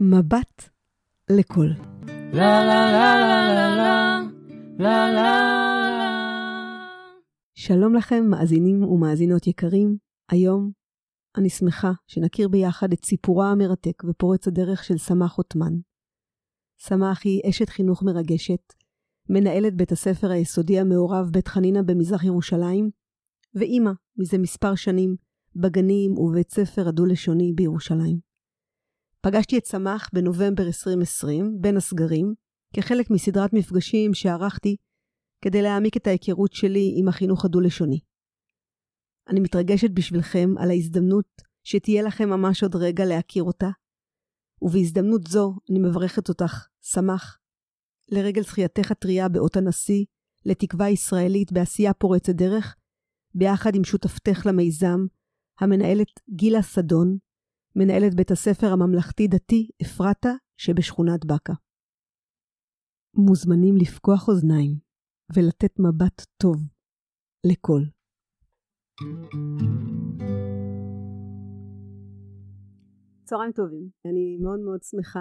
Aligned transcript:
מבט 0.00 0.68
לכל. 1.30 1.66
לה 2.32 2.64
לה 2.64 2.92
לה 2.92 3.20
לה 3.20 3.54
לה 3.54 3.76
לה 3.76 4.20
לה 4.78 5.12
לה 5.12 5.56
שלום 7.54 7.94
לכם, 7.94 8.24
מאזינים 8.30 8.82
ומאזינות 8.82 9.46
יקרים. 9.46 9.96
היום 10.30 10.70
אני 11.36 11.50
שמחה 11.50 11.92
שנכיר 12.06 12.48
ביחד 12.48 12.92
את 12.92 13.04
סיפורה 13.04 13.50
המרתק 13.50 14.04
ופורץ 14.04 14.48
הדרך 14.48 14.84
של 14.84 14.98
סמך 14.98 15.34
עותמן. 15.34 15.72
סמך 16.78 17.20
היא 17.24 17.42
אשת 17.48 17.68
חינוך 17.68 18.02
מרגשת, 18.02 18.72
מנהלת 19.30 19.74
בית 19.76 19.92
הספר 19.92 20.30
היסודי 20.30 20.80
המעורב 20.80 21.30
בית 21.32 21.48
חנינה 21.48 21.82
במזרח 21.82 22.24
ירושלים, 22.24 22.90
ואימא 23.54 23.90
מזה 24.16 24.38
מספר 24.38 24.74
שנים 24.74 25.16
בגנים 25.56 26.18
ובבית 26.18 26.50
ספר 26.50 26.88
הדו-לשוני 26.88 27.52
בירושלים. 27.52 28.25
פגשתי 29.26 29.58
את 29.58 29.66
סמך 29.66 30.08
בנובמבר 30.12 30.66
2020, 30.66 31.56
בין 31.60 31.76
הסגרים, 31.76 32.34
כחלק 32.74 33.10
מסדרת 33.10 33.52
מפגשים 33.52 34.14
שערכתי 34.14 34.76
כדי 35.44 35.62
להעמיק 35.62 35.96
את 35.96 36.06
ההיכרות 36.06 36.52
שלי 36.52 36.94
עם 36.96 37.08
החינוך 37.08 37.44
הדו-לשוני. 37.44 38.00
אני 39.28 39.40
מתרגשת 39.40 39.90
בשבילכם 39.90 40.48
על 40.58 40.70
ההזדמנות 40.70 41.42
שתהיה 41.64 42.02
לכם 42.02 42.28
ממש 42.28 42.62
עוד 42.62 42.76
רגע 42.76 43.04
להכיר 43.04 43.42
אותה, 43.42 43.68
ובהזדמנות 44.62 45.26
זו 45.26 45.54
אני 45.70 45.78
מברכת 45.78 46.28
אותך, 46.28 46.66
סמך, 46.82 47.38
לרגל 48.08 48.42
זכייתך 48.42 48.90
הטריה 48.90 49.28
באות 49.28 49.56
הנשיא, 49.56 50.04
לתקווה 50.44 50.88
ישראלית 50.88 51.52
בעשייה 51.52 51.94
פורצת 51.94 52.34
דרך, 52.34 52.76
ביחד 53.34 53.74
עם 53.74 53.84
שותפתך 53.84 54.46
למיזם, 54.46 55.06
המנהלת 55.60 56.20
גילה 56.30 56.62
סדון, 56.62 57.18
מנהלת 57.78 58.14
בית 58.14 58.30
הספר 58.30 58.66
הממלכתי-דתי 58.72 59.70
אפרתה 59.82 60.28
שבשכונת 60.56 61.24
בקה. 61.24 61.52
מוזמנים 63.14 63.76
לפקוח 63.76 64.28
אוזניים 64.28 64.78
ולתת 65.36 65.78
מבט 65.78 66.26
טוב 66.42 66.56
לכל. 67.46 67.80
צהריים 73.24 73.52
טובים, 73.52 73.88
אני 74.04 74.38
מאוד 74.42 74.60
מאוד 74.60 74.82
שמחה 74.82 75.20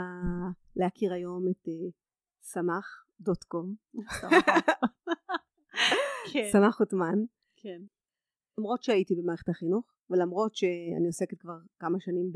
להכיר 0.76 1.14
היום 1.14 1.48
את 1.52 1.68
uh, 1.68 1.92
סמך 2.42 3.04
דוט 3.20 3.44
קום. 3.44 3.76
סמך 6.54 6.80
עותמן. 6.80 7.20
כן. 7.56 7.95
למרות 8.58 8.84
שהייתי 8.84 9.16
במערכת 9.16 9.50
החינוך 9.50 9.86
ולמרות 10.10 10.56
שאני 10.56 11.08
עוסקת 11.08 11.40
כבר 11.40 11.58
כמה 11.80 12.00
שנים 12.00 12.32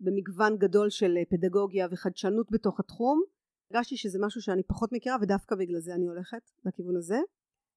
במגוון 0.00 0.56
גדול 0.58 0.90
של 0.90 1.14
פדגוגיה 1.30 1.86
וחדשנות 1.90 2.50
בתוך 2.50 2.80
התחום 2.80 3.22
הרגשתי 3.70 3.96
שזה 3.96 4.18
משהו 4.22 4.42
שאני 4.42 4.62
פחות 4.62 4.92
מכירה 4.92 5.16
ודווקא 5.22 5.56
בגלל 5.56 5.80
זה 5.80 5.94
אני 5.94 6.06
הולכת 6.06 6.50
לכיוון 6.64 6.96
הזה. 6.96 7.18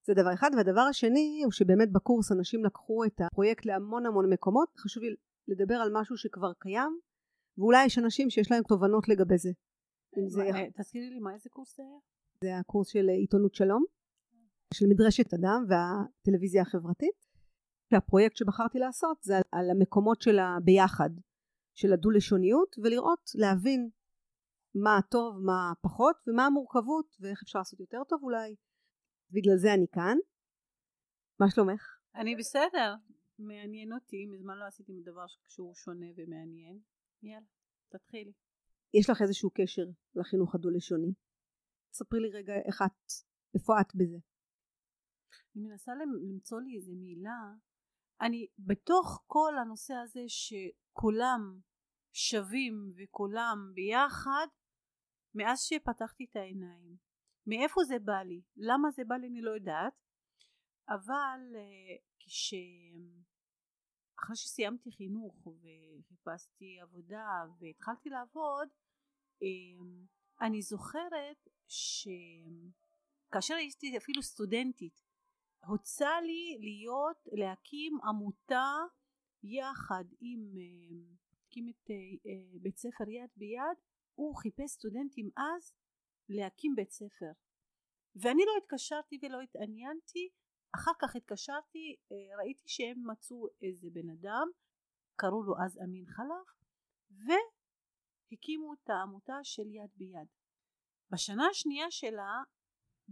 זה 0.07 0.13
דבר 0.13 0.33
אחד 0.33 0.49
והדבר 0.57 0.81
השני 0.81 1.41
הוא 1.43 1.51
שבאמת 1.51 1.91
בקורס 1.91 2.31
אנשים 2.31 2.65
לקחו 2.65 3.05
את 3.05 3.21
הפרויקט 3.21 3.65
להמון 3.65 4.05
המון 4.05 4.33
מקומות. 4.33 4.69
חשוב 4.77 5.03
לי 5.03 5.15
לדבר 5.47 5.75
על 5.75 5.89
משהו 5.93 6.17
שכבר 6.17 6.53
קיים 6.59 6.99
ואולי 7.57 7.85
יש 7.85 7.97
אנשים 7.97 8.29
שיש 8.29 8.51
להם 8.51 8.63
תובנות 8.63 9.09
לגבי 9.09 9.37
זה. 9.37 9.49
אה, 10.55 10.67
תזכירי 10.77 11.09
לי 11.09 11.19
מה 11.19 11.33
איזה 11.33 11.49
קורס 11.49 11.77
זה 11.77 11.83
היה? 11.83 11.99
זה 12.43 12.59
הקורס 12.59 12.87
של 12.87 13.09
עיתונות 13.09 13.55
שלום 13.55 13.83
של 14.73 14.85
מדרשת 14.89 15.33
אדם 15.33 15.65
והטלוויזיה 15.69 16.61
החברתית 16.61 17.28
והפרויקט 17.91 18.35
שבחרתי 18.35 18.79
לעשות 18.79 19.17
זה 19.23 19.37
על, 19.37 19.43
על 19.51 19.69
המקומות 19.69 20.21
של 20.21 20.39
הביחד 20.39 21.09
של 21.75 21.93
הדו-לשוניות 21.93 22.75
ולראות 22.83 23.31
להבין 23.35 23.89
מה 24.75 24.97
הטוב 24.97 25.39
מה 25.45 25.73
פחות 25.81 26.15
ומה 26.27 26.45
המורכבות 26.45 27.15
ואיך 27.19 27.41
אפשר 27.43 27.59
לעשות 27.59 27.79
יותר 27.79 28.03
טוב 28.09 28.23
אולי 28.23 28.55
בגלל 29.31 29.57
זה 29.57 29.73
אני 29.73 29.85
כאן 29.91 30.17
מה 31.39 31.45
שלומך? 31.49 31.81
אני 32.15 32.35
בסדר. 32.35 32.95
מעניין 33.39 33.93
אותי, 33.93 34.25
מזמן 34.25 34.57
לא 34.57 34.65
עשיתי 34.65 34.91
דבר 35.05 35.25
שהוא 35.47 35.75
שונה 35.75 36.05
ומעניין. 36.17 36.79
יאללה, 37.23 37.45
תתחילי. 37.89 38.31
יש 38.93 39.09
לך 39.09 39.21
איזשהו 39.21 39.49
קשר 39.53 39.85
לחינוך 40.15 40.55
הדו-לשוני 40.55 41.13
ספרי 41.93 42.19
לי 42.19 42.29
רגע 42.29 42.53
איך 42.65 42.81
את 42.81 43.11
איפה 43.55 43.73
את 43.81 43.95
בזה 43.95 44.17
אני 45.55 45.67
מנסה 45.67 45.91
למ- 45.95 46.29
למצוא 46.31 46.61
לי 46.61 46.75
איזה 46.77 46.91
מילה. 46.95 47.53
אני 48.21 48.47
בתוך 48.59 49.23
כל 49.27 49.57
הנושא 49.57 49.93
הזה 49.93 50.23
שכולם 50.27 51.59
שווים 52.13 52.93
וכולם 52.97 53.71
ביחד, 53.73 54.47
מאז 55.35 55.61
שפתחתי 55.61 56.25
את 56.29 56.35
העיניים. 56.35 56.97
מאיפה 57.47 57.83
זה 57.83 57.99
בא 57.99 58.21
לי? 58.21 58.41
למה 58.57 58.91
זה 58.91 59.03
בא 59.07 59.15
לי 59.15 59.27
אני 59.27 59.41
לא 59.41 59.51
יודעת. 59.51 59.93
אבל 60.89 61.39
אה, 61.55 61.95
כש... 62.19 62.53
אחרי 64.23 64.35
שסיימתי 64.35 64.91
חינוך 64.91 65.47
וחיפשתי 65.47 66.79
עבודה 66.81 67.45
והתחלתי 67.59 68.09
לעבוד, 68.09 68.67
אה, 69.43 70.47
אני 70.47 70.61
זוכרת 70.61 71.47
שכאשר 71.67 73.53
הייתי 73.53 73.97
אפילו 73.97 74.21
סטודנטית 74.21 75.08
הוצע 75.65 76.21
לי 76.21 76.57
להיות 76.59 77.27
להקים 77.31 77.97
עמותה 78.03 78.75
יחד 79.43 80.03
עם 80.19 80.53
אה, 80.57 81.15
הקים 81.45 81.69
את 81.69 81.91
אה, 81.91 82.59
בית 82.61 82.77
ספר 82.77 83.09
יד 83.09 83.29
ביד. 83.35 83.77
הוא 84.15 84.35
חיפש 84.35 84.71
סטודנטים 84.71 85.29
אז 85.37 85.73
להקים 86.29 86.75
בית 86.75 86.91
ספר. 86.91 87.31
ואני 88.15 88.41
לא 88.45 88.51
התקשרתי 88.57 89.19
ולא 89.21 89.41
התעניינתי. 89.41 90.29
אחר 90.75 90.91
כך 91.01 91.15
התקשרתי 91.15 91.95
אה, 92.11 92.37
ראיתי 92.37 92.63
שהם 92.67 93.03
מצאו 93.11 93.47
איזה 93.61 93.87
בן 93.91 94.09
אדם 94.09 94.47
קראו 95.15 95.43
לו 95.43 95.53
אז 95.65 95.79
אמין 95.83 96.05
חלף 96.05 96.47
והקימו 97.11 98.73
את 98.73 98.89
העמותה 98.89 99.39
של 99.43 99.67
יד 99.71 99.89
ביד. 99.95 100.27
בשנה 101.11 101.47
השנייה 101.47 101.91
שלה 101.91 102.43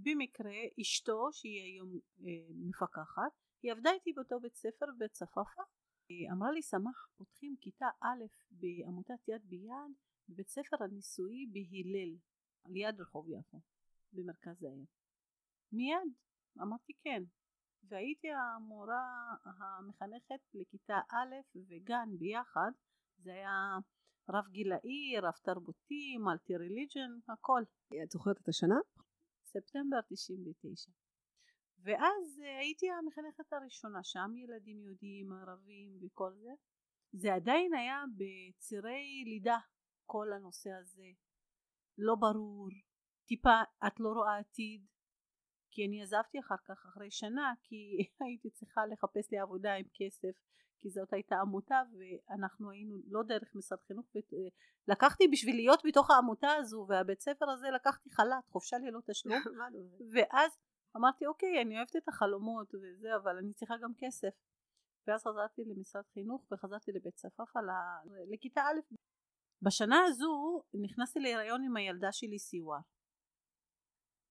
במקרה 0.03 0.59
אשתו 0.81 1.29
שהיא 1.31 1.61
היום 1.61 1.99
אה, 2.21 2.47
מפקחת 2.69 3.31
היא 3.63 3.71
עבדה 3.71 3.91
איתי 3.91 4.13
באותו 4.13 4.39
בית 4.39 4.55
ספר 4.55 4.85
צפאפא 5.11 5.61
היא 6.09 6.31
אמרה 6.31 6.51
לי 6.51 6.61
סמך 6.61 7.07
פותחים 7.17 7.55
כיתה 7.61 7.87
א' 8.01 8.25
בעמותת 8.51 9.27
יד 9.27 9.41
ביד 9.45 9.91
בבית 10.29 10.49
ספר 10.49 10.83
הניסויי 10.83 11.45
בהלל 11.45 12.15
ליד 12.65 13.01
רחוב 13.01 13.29
יפו 13.29 13.61
במרכז 14.13 14.63
העיר 14.63 14.85
מיד 15.71 16.13
אמרתי 16.61 16.93
כן 17.03 17.23
והייתי 17.83 18.27
המורה 18.31 19.35
המחנכת 19.43 20.39
לכיתה 20.53 20.99
א' 21.11 21.59
וגן 21.69 22.09
ביחד 22.19 22.71
זה 23.17 23.33
היה 23.33 23.77
רב 24.29 24.47
גילאי, 24.47 25.19
רב 25.21 25.33
תרבותי, 25.43 26.17
מולטי 26.17 26.57
ריליג'ן, 26.57 27.11
הכל. 27.27 27.63
את 28.03 28.11
זוכרת 28.11 28.37
את 28.41 28.47
השנה? 28.47 28.75
ספטמבר 29.59 29.97
99. 30.09 30.91
ואז 31.83 32.41
אה, 32.43 32.57
הייתי 32.57 32.85
המחנכת 32.91 33.53
הראשונה, 33.53 34.03
שם 34.03 34.31
ילדים 34.37 34.81
יהודים, 34.81 35.31
ערבים 35.31 35.99
וכל 36.01 36.33
זה. 36.33 36.51
זה 37.11 37.33
עדיין 37.33 37.73
היה 37.73 38.03
בצירי 38.17 39.23
לידה, 39.25 39.57
כל 40.05 40.33
הנושא 40.33 40.69
הזה. 40.71 41.07
לא 41.97 42.15
ברור, 42.15 42.67
טיפה 43.25 43.61
את 43.87 43.99
לא 43.99 44.09
רואה 44.09 44.37
עתיד. 44.37 44.85
כי 45.71 45.85
אני 45.87 46.01
עזבתי 46.01 46.39
אחר 46.39 46.55
כך 46.67 46.85
אחרי 46.85 47.11
שנה 47.11 47.53
כי 47.63 47.97
הייתי 48.25 48.49
צריכה 48.49 48.85
לחפש 48.85 49.31
לי 49.31 49.39
עבודה 49.39 49.73
עם 49.73 49.85
כסף 49.93 50.39
כי 50.79 50.89
זאת 50.89 51.13
הייתה 51.13 51.35
עמותה 51.35 51.81
ואנחנו 51.97 52.71
היינו 52.71 52.97
לא 53.07 53.23
דרך 53.23 53.55
משרד 53.55 53.79
חינוך 53.87 54.05
לקחתי 54.87 55.27
בשביל 55.27 55.55
להיות 55.55 55.81
בתוך 55.85 56.11
העמותה 56.11 56.51
הזו 56.53 56.85
והבית 56.89 57.21
ספר 57.21 57.49
הזה 57.49 57.67
לקחתי 57.75 58.09
חל"ת 58.09 58.47
חופשה 58.49 58.77
ללא 58.77 58.99
תשלום. 59.05 59.37
ואז 60.13 60.57
אמרתי 60.97 61.25
אוקיי 61.25 61.61
אני 61.61 61.77
אוהבת 61.77 61.95
את 61.95 62.07
החלומות 62.07 62.75
וזה 62.75 63.15
אבל 63.15 63.37
אני 63.37 63.53
צריכה 63.53 63.75
גם 63.77 63.91
כסף. 63.97 64.29
ואז 65.07 65.23
חזרתי 65.23 65.61
למשרד 65.65 66.03
חינוך 66.13 66.51
וחזרתי 66.51 66.91
לבית 66.91 67.15
צפאפא 67.15 67.59
לכיתה 68.31 68.61
א' 68.61 68.95
בשנה 69.61 70.03
הזו 70.03 70.63
נכנסתי 70.73 71.19
להיריון 71.19 71.63
עם 71.63 71.77
הילדה 71.77 72.11
שלי 72.11 72.39
סיוואר 72.39 72.79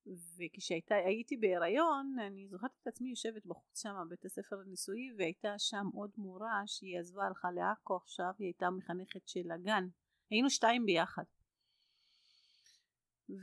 וכשהייתי 0.07 1.37
בהיריון 1.37 2.17
אני 2.19 2.49
זוכרת 2.49 2.71
את 2.83 2.87
עצמי 2.87 3.11
יושבת 3.11 3.47
בחוץ 3.47 3.83
שם 3.83 3.95
בבית 4.07 4.25
הספר 4.25 4.61
הניסויי 4.61 5.13
והייתה 5.19 5.59
שם 5.59 5.87
עוד 5.95 6.11
מורה 6.17 6.63
שהיא 6.67 6.99
עזבה 6.99 7.27
הלכה 7.27 7.51
לעכו 7.51 7.97
עכשיו 7.97 8.33
היא 8.39 8.47
הייתה 8.47 8.71
מחנכת 8.71 9.29
של 9.29 9.51
הגן. 9.51 9.89
היינו 10.31 10.51
שתיים 10.51 10.87
ביחד. 10.87 11.25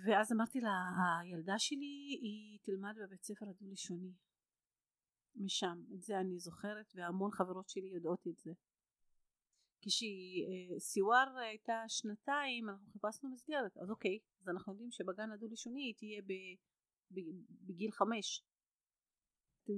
ואז 0.05 0.31
אמרתי 0.31 0.61
לה 0.61 0.71
הילדה 1.21 1.59
שלי 1.59 2.19
היא 2.21 2.59
תלמד 2.61 2.95
בבית 3.03 3.23
ספר 3.23 3.49
הדו-לשוני. 3.49 4.13
משם 5.35 5.83
את 5.95 6.01
זה 6.01 6.19
אני 6.19 6.39
זוכרת 6.39 6.93
והמון 6.95 7.31
חברות 7.31 7.69
שלי 7.69 7.87
יודעות 7.87 8.27
את 8.27 8.37
זה 8.37 8.51
כשסיוואר 9.83 11.37
הייתה 11.37 11.83
שנתיים 11.87 12.69
אנחנו 12.69 12.91
חיפשנו 12.91 13.29
מסגרת 13.29 13.77
אז 13.77 13.89
אוקיי 13.89 14.19
אז 14.41 14.49
אנחנו 14.49 14.73
יודעים 14.73 14.91
שבגן 14.91 15.31
הדו 15.31 15.47
לשוני 15.47 15.81
היא 15.81 15.93
תהיה 15.97 16.21
ב, 16.21 16.33
ב, 17.11 17.19
בגיל 17.61 17.91
חמש. 17.91 18.43
אתם 19.63 19.73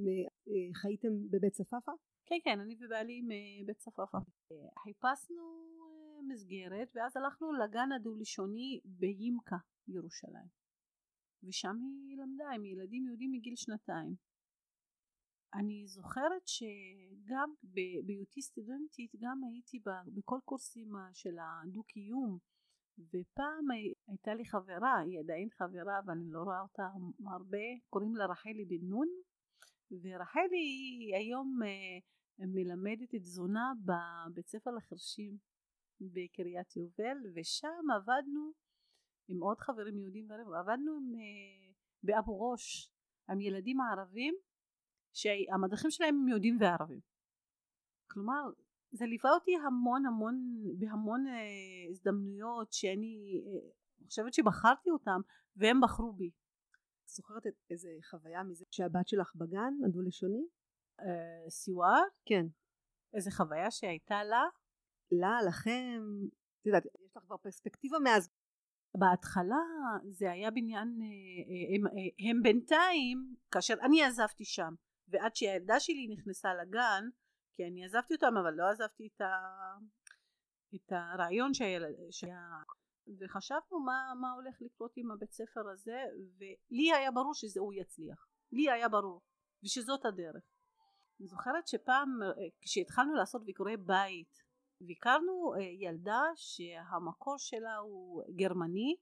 אה, 0.47 0.73
חייתם 0.73 1.29
בבית 1.29 1.53
צפאפא? 1.53 1.91
כן 2.25 2.35
כן 2.43 2.59
אני 2.59 2.75
ובעלי 2.79 3.21
מבית 3.21 3.77
צפאפא. 3.77 4.17
חיפשנו 4.83 5.65
מסגרת 6.27 6.91
ואז 6.95 7.17
הלכנו 7.17 7.53
לגן 7.53 7.91
הדו 7.91 8.15
לשוני 8.15 8.79
בימקה 8.85 9.57
ירושלים 9.87 10.47
ושם 11.43 11.77
היא 12.09 12.17
למדה 12.17 12.49
עם 12.55 12.65
ילדים 12.65 13.05
יהודים 13.05 13.31
מגיל 13.31 13.55
שנתיים 13.55 14.15
אני 15.59 15.87
זוכרת 15.87 16.47
שגם 16.47 17.53
בהיותי 18.05 18.41
סטודנטית 18.41 19.11
גם 19.19 19.41
הייתי 19.43 19.79
בכל 20.15 20.39
קורסים 20.45 20.91
של 21.13 21.35
הדו 21.39 21.83
קיום 21.83 22.37
ופעם 22.99 23.71
הייתה 24.07 24.33
לי 24.33 24.45
חברה, 24.45 24.99
היא 24.99 25.19
עדיין 25.19 25.49
חברה 25.49 25.99
אבל 25.99 26.13
אני 26.13 26.31
לא 26.31 26.39
רואה 26.39 26.61
אותה 26.61 26.83
הרבה, 27.25 27.65
קוראים 27.89 28.15
לה 28.15 28.25
רחלי 28.25 28.65
בן 28.65 28.87
נון 28.87 29.07
ורחלי 29.91 31.11
היום 31.15 31.59
אה, 31.63 32.47
מלמדת 32.47 33.15
תזונה 33.15 33.73
בבית 33.85 34.47
ספר 34.47 34.71
לחרשים 34.71 35.37
בקריית 36.01 36.75
יובל 36.75 37.17
ושם 37.35 37.91
עבדנו 37.95 38.51
עם 39.27 39.39
עוד 39.39 39.59
חברים 39.59 39.97
יהודים 39.97 40.27
ועבדנו 40.29 40.91
עם, 40.97 41.15
אה, 41.15 41.73
באבו 42.03 42.51
ראש 42.51 42.91
עם 43.29 43.41
ילדים 43.41 43.77
ערבים 43.81 44.35
שהמדריכים 45.15 45.91
שלהם 45.91 46.15
הם 46.21 46.27
יהודים 46.27 46.57
וערבים. 46.59 46.99
כלומר 48.11 48.41
זה 48.91 49.05
ליווה 49.05 49.31
אותי 49.31 49.51
המון 49.55 50.05
המון 50.05 50.63
בהמון 50.79 51.27
אה, 51.27 51.89
הזדמנויות 51.89 52.73
שאני 52.73 53.43
אה, 53.47 53.69
חושבת 54.05 54.33
שבחרתי 54.33 54.89
אותם 54.89 55.21
והם 55.55 55.81
בחרו 55.81 56.13
בי. 56.13 56.31
את 57.03 57.09
זוכרת 57.09 57.43
איזה 57.69 57.89
חוויה 58.09 58.43
מזה 58.43 58.65
שהבת 58.71 59.07
שלך 59.07 59.35
בגן 59.35 59.73
הדו-לשוני? 59.85 60.45
אה, 60.99 61.49
סיואר? 61.49 62.03
כן. 62.25 62.45
איזה 63.13 63.31
חוויה 63.31 63.71
שהייתה 63.71 64.23
לה? 64.23 64.43
לה, 65.11 65.37
לכם, 65.47 66.01
את 66.61 66.65
יודעת, 66.65 66.85
יש 66.85 67.17
לך 67.17 67.23
כבר 67.23 67.37
פרספקטיבה 67.37 67.99
מאז. 67.99 68.29
בהתחלה 68.97 69.57
זה 70.09 70.31
היה 70.31 70.51
בניין, 70.51 70.99
אה, 71.01 71.75
הם, 71.75 71.97
הם 72.29 72.43
בינתיים, 72.43 73.35
כאשר 73.51 73.73
אני 73.81 74.03
עזבתי 74.03 74.45
שם 74.45 74.73
ועד 75.07 75.35
שהילדה 75.35 75.79
שלי 75.79 76.07
נכנסה 76.07 76.53
לגן 76.53 77.03
כי 77.53 77.63
אני 77.63 77.85
עזבתי 77.85 78.13
אותם 78.13 78.37
אבל 78.41 78.53
לא 78.53 78.69
עזבתי 78.69 79.09
את, 79.15 79.21
ה... 79.21 79.35
את 80.75 80.91
הרעיון 80.91 81.53
שהילד 81.53 81.95
שהיה. 82.11 82.41
וחשבנו 83.19 83.79
מה, 83.85 84.13
מה 84.21 84.31
הולך 84.31 84.61
לקרות 84.61 84.91
עם 84.95 85.11
הבית 85.11 85.31
ספר 85.31 85.69
הזה 85.73 86.03
ולי 86.37 86.93
היה 86.93 87.11
ברור 87.11 87.33
שזה 87.33 87.59
הוא 87.59 87.73
יצליח. 87.73 88.27
לי 88.51 88.71
היה 88.71 88.89
ברור 88.89 89.21
ושזאת 89.63 90.05
הדרך. 90.05 90.43
אני 91.19 91.27
זוכרת 91.27 91.67
שפעם 91.67 92.19
כשהתחלנו 92.61 93.13
לעשות 93.13 93.45
ביקורי 93.45 93.77
בית 93.77 94.43
ביקרנו 94.81 95.53
ילדה 95.79 96.21
שהמקור 96.35 97.37
שלה 97.37 97.75
הוא 97.75 98.23
גרמני 98.35 98.95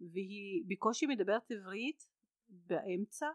והיא 0.00 0.64
בקושי 0.68 1.06
מדברת 1.06 1.50
עברית 1.50 2.06
באמצע 2.48 3.26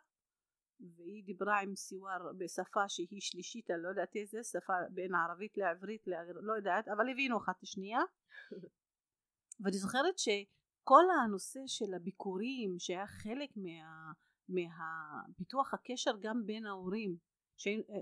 והיא 0.96 1.24
דיברה 1.24 1.60
עם 1.60 1.76
סיואר 1.76 2.32
בשפה 2.38 2.90
שהיא 2.90 3.22
שלישית, 3.22 3.72
אני 3.72 3.84
לא 3.84 3.90
יודעת 3.90 4.16
איזה, 4.16 4.44
שפה 4.44 4.74
בין 4.90 5.16
ערבית 5.16 5.58
לעברית, 5.58 6.08
לא 6.42 6.54
יודעת, 6.54 6.88
אבל 6.88 7.10
הבינו 7.10 7.38
אחת 7.38 7.64
את. 7.64 8.04
ואני 9.62 9.78
זוכרת 9.78 10.18
שכל 10.18 11.04
הנושא 11.24 11.60
של 11.68 11.94
הביקורים 11.94 12.76
שהיה 12.80 13.08
חלק 13.08 13.50
מה, 13.56 14.12
מהפיתוח 14.50 15.74
הקשר 15.74 16.12
גם 16.22 16.46
בין 16.46 16.66
ההורים, 16.66 17.18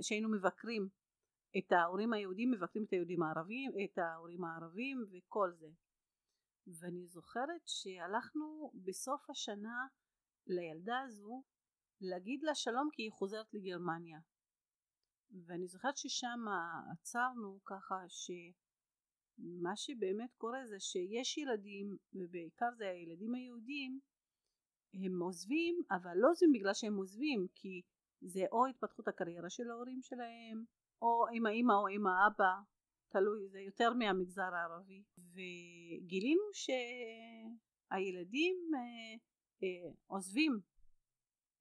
שהיינו 0.01 0.30
מבקרים 0.30 0.89
את 1.57 1.72
ההורים 1.72 2.13
היהודים 2.13 2.51
מבקרים 2.51 2.84
את 2.84 2.94
היהודים 2.94 3.24
הערבים, 3.24 3.72
את 3.86 3.98
ההורים 3.98 4.44
הערבים 4.44 5.06
וכל 5.12 5.51
זה. 5.54 5.69
ואני 6.68 7.07
זוכרת 7.07 7.62
שהלכנו 7.66 8.72
בסוף 8.74 9.30
השנה 9.30 9.88
לילדה 10.48 11.00
הזו 11.00 11.44
להגיד 12.01 12.44
לה 12.44 12.56
שלום 12.56 12.89
כי 12.94 13.01
היא 13.03 13.12
חוזרת 13.12 13.53
לגרמניה. 13.53 14.19
ואני 15.45 15.68
זוכרת 15.68 15.98
ששם 15.98 16.39
עצרנו 16.92 17.59
ככה 17.65 17.95
שמה 18.07 19.75
שבאמת 19.75 20.33
קורה 20.38 20.65
זה 20.65 20.80
שיש 20.80 21.38
ילדים 21.38 21.98
ובעיקר 22.13 22.69
זה 22.77 22.89
הילדים 22.89 23.36
היהודים 23.36 24.00
הם 24.94 25.21
עוזבים 25.21 25.81
אבל 25.92 26.12
לא 26.15 26.30
עוזבים 26.30 26.51
בגלל 26.53 26.74
שהם 26.74 26.95
עוזבים 26.95 27.48
כי 27.56 27.81
זה 28.21 28.45
או 28.51 28.65
התפתחות 28.65 29.07
הקריירה 29.07 29.50
של 29.50 29.69
ההורים 29.69 30.01
שלהם 30.01 30.63
או 31.01 31.25
עם 31.33 31.45
האמא 31.45 31.74
או 31.74 31.88
עם 31.88 32.07
האבא 32.07 32.53
תלוי 33.09 33.48
זה 33.48 33.59
יותר 33.59 33.94
מהמגזר 33.94 34.56
הערבי. 34.56 35.03
וגילינו 35.18 36.44
שהילדים 37.94 38.56
אה, 38.75 38.80
אה, 39.63 39.92
עוזבים 40.07 40.59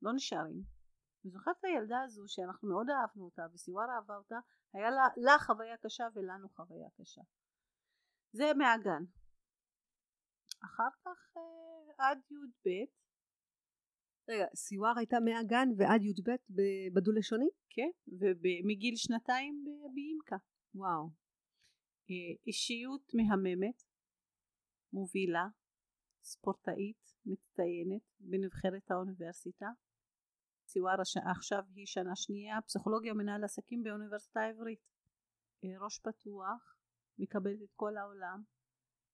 לא 0.03 0.13
נשארים. 0.15 0.63
אני 1.25 1.31
זוכרת 1.33 1.57
את 1.59 1.65
הילדה 1.65 2.03
הזו 2.03 2.23
שאנחנו 2.27 2.69
מאוד 2.69 2.87
אהבנו 2.91 3.25
אותה 3.25 3.43
וסיוואר 3.53 3.87
אהבה 3.97 4.17
אותה, 4.17 4.39
היה 4.73 4.91
לה, 4.91 5.07
לה 5.17 5.39
חוויה 5.39 5.77
קשה 5.77 6.05
ולנו 6.15 6.49
חוויה 6.49 6.89
קשה. 7.01 7.23
זה 8.33 8.45
מהגן. 8.59 9.05
אחר 10.65 10.91
כך 11.05 11.37
אה, 11.37 12.09
עד 12.11 12.19
י"ב 12.31 12.69
רגע, 14.29 14.47
סיוואר 14.55 14.99
הייתה 14.99 15.17
מהגן 15.21 15.69
ועד 15.79 16.03
י"ב 16.03 16.31
בדו-לשוני? 16.95 17.49
כן, 17.71 17.91
ומגיל 18.21 18.97
שנתיים 18.97 19.65
באימקה. 19.95 20.37
וואו. 20.75 21.11
אה, 22.11 22.37
אישיות 22.47 23.13
מהממת, 23.15 23.83
מובילה, 24.93 25.47
ספורטאית, 26.23 27.03
מצטיינת 27.27 28.03
בנבחרת 28.21 28.91
האוניברסיטה. 28.91 29.67
סיואר 30.73 31.01
עכשיו 31.31 31.63
היא 31.75 31.87
שנה 31.87 32.17
שנייה 32.17 32.61
פסיכולוגיה 32.67 33.13
ומנהל 33.13 33.45
עסקים 33.45 33.83
באוניברסיטה 33.83 34.41
העברית. 34.41 34.81
אה, 35.65 35.85
ראש 35.85 35.99
פתוח 35.99 36.77
מקבלת 37.19 37.63
את 37.63 37.73
כל 37.77 37.97
העולם. 37.97 38.43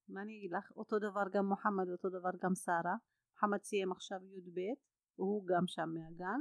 מה 0.08 0.23
אני 0.23 0.38
אגיד 0.38 0.50
לך? 0.53 0.73
אותו 0.76 0.99
דבר 0.99 1.25
גם 1.32 1.47
מוחמד 1.47 1.88
אותו 1.88 2.08
דבר 2.08 2.31
גם 2.43 2.55
שרה. 2.55 2.97
מוחמד 3.33 3.62
סיים 3.62 3.92
עכשיו 3.92 4.19
י"ב 4.25 4.61
והוא 5.19 5.47
גם 5.47 5.66
שם 5.66 5.88
מהגן. 5.95 6.40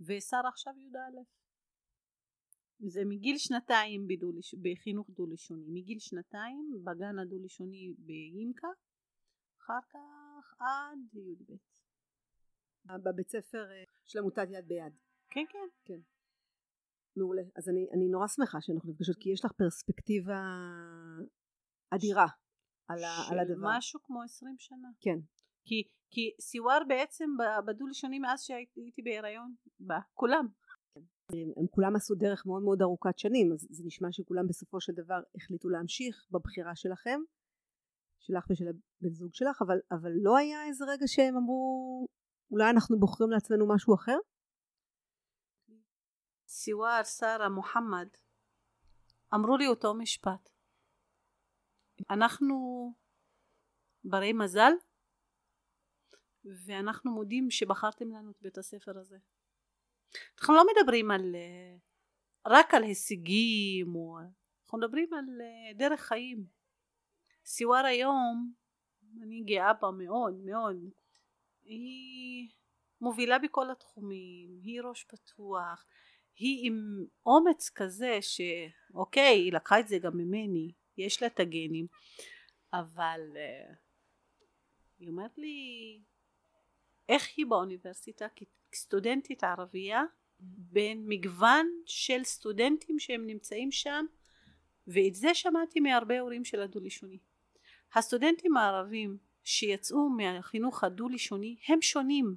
ושרה 0.00 0.48
עכשיו 0.48 0.72
י"א. 0.78 1.20
זה 2.78 3.00
מגיל 3.04 3.38
שנתיים 3.38 4.06
בדולש, 4.08 4.54
בחינוך 4.54 5.10
דו-לשוני. 5.10 5.66
מגיל 5.68 5.98
שנתיים 5.98 6.70
בגן 6.84 7.18
הדו-לשוני 7.18 7.94
בימקה 7.98 8.68
אחר 9.60 9.80
כך 9.92 10.54
עד 10.60 11.14
י"ב 11.14 11.52
בבית 12.96 13.28
ספר 13.28 13.70
אה, 13.70 13.84
של 14.06 14.18
עמותת 14.18 14.48
יד 14.50 14.68
ביד. 14.68 14.92
כן, 15.30 15.44
כן. 15.48 15.68
כן. 15.84 16.00
מעולה. 17.16 17.42
אז 17.56 17.68
אני, 17.68 17.86
אני 17.94 18.08
נורא 18.08 18.26
שמחה 18.26 18.58
שאנחנו 18.60 18.90
נפגשות, 18.90 19.16
כי 19.20 19.30
יש 19.30 19.44
לך 19.44 19.52
פרספקטיבה 19.52 20.40
אדירה 21.90 22.26
על, 22.88 23.04
ה, 23.04 23.32
על 23.32 23.38
הדבר. 23.38 23.66
משהו 23.76 24.00
כמו 24.02 24.22
עשרים 24.22 24.54
שנה. 24.58 24.88
כן. 25.00 25.18
כי, 25.64 25.82
כי 26.10 26.34
סיוואר 26.40 26.78
בעצם 26.88 27.30
בדו 27.66 27.86
לשוני 27.86 28.18
מאז 28.18 28.42
שהייתי 28.42 29.02
בהיריון, 29.04 29.54
כולם. 30.14 30.46
כן. 30.94 31.00
הם, 31.32 31.52
הם 31.56 31.66
כולם 31.70 31.96
עשו 31.96 32.14
דרך 32.14 32.46
מאוד 32.46 32.62
מאוד 32.62 32.82
ארוכת 32.82 33.18
שנים, 33.18 33.52
אז 33.52 33.66
זה 33.70 33.82
נשמע 33.86 34.08
שכולם 34.12 34.46
בסופו 34.48 34.80
של 34.80 34.92
דבר 34.92 35.20
החליטו 35.34 35.68
להמשיך 35.68 36.26
בבחירה 36.30 36.76
שלכם, 36.76 37.20
שלך 38.20 38.44
ושל 38.50 38.68
הבן 38.68 39.14
זוג 39.14 39.34
שלך, 39.34 39.62
אבל, 39.62 39.78
אבל 39.90 40.10
לא 40.22 40.36
היה 40.36 40.64
איזה 40.64 40.84
רגע 40.84 41.06
שהם 41.06 41.36
אמרו 41.36 42.06
אולי 42.50 42.70
אנחנו 42.70 42.98
בוחרים 42.98 43.30
לעצמנו 43.30 43.74
משהו 43.74 43.94
אחר? 43.94 44.18
סיואר, 46.48 47.04
שרה, 47.04 47.48
מוחמד. 47.48 48.08
אמרו 49.34 49.56
לי 49.56 49.66
אותו 49.66 49.94
משפט. 49.94 50.48
אנחנו 52.10 52.56
ברי 54.04 54.32
מזל 54.32 54.72
ואנחנו 56.66 57.10
מודים 57.10 57.50
שבחרתם 57.50 58.08
לנו 58.08 58.30
את 58.30 58.42
בית 58.42 58.58
הספר 58.58 58.98
הזה. 58.98 59.18
אנחנו 60.38 60.54
לא 60.54 60.64
מדברים 60.72 61.10
על 61.10 61.36
רק 62.46 62.74
על 62.74 62.82
הישגים 62.82 63.94
או 63.94 64.18
אנחנו 64.64 64.78
מדברים 64.78 65.14
על 65.14 65.24
דרך 65.76 66.00
חיים. 66.00 66.46
סיואר 67.44 67.84
היום 67.84 68.52
אני 69.22 69.42
גאה 69.44 69.72
בה 69.72 69.90
מאוד 69.90 70.34
מאוד 70.34 70.76
היא 71.68 72.48
מובילה 73.00 73.38
בכל 73.38 73.70
התחומים, 73.70 74.60
היא 74.62 74.80
ראש 74.82 75.04
פתוח, 75.04 75.84
היא 76.36 76.66
עם 76.66 77.04
אומץ 77.26 77.70
כזה 77.74 78.18
שאוקיי 78.20 79.38
היא 79.38 79.52
לקחה 79.52 79.80
את 79.80 79.88
זה 79.88 79.98
גם 79.98 80.16
ממני 80.16 80.72
יש 80.96 81.22
לה 81.22 81.28
את 81.28 81.40
הגנים 81.40 81.86
אבל 82.72 83.20
uh, 83.34 83.74
היא 84.98 85.08
אומרת 85.08 85.38
לי 85.38 86.00
איך 87.08 87.28
היא 87.36 87.46
באוניברסיטה 87.46 88.26
כסטודנטית 88.72 89.44
ערבייה 89.44 90.02
בין 90.40 91.04
מגוון 91.08 91.70
של 91.86 92.24
סטודנטים 92.24 92.98
שהם 92.98 93.26
נמצאים 93.26 93.72
שם 93.72 94.04
ואת 94.86 95.14
זה 95.14 95.34
שמעתי 95.34 95.80
מהרבה 95.80 96.20
הורים 96.20 96.44
של 96.44 96.60
הדו-לשוני. 96.60 97.18
הסטודנטים 97.94 98.56
הערבים 98.56 99.18
שיצאו 99.48 100.08
מהחינוך 100.08 100.84
הדו-לשוני 100.84 101.56
הם 101.68 101.82
שונים. 101.82 102.36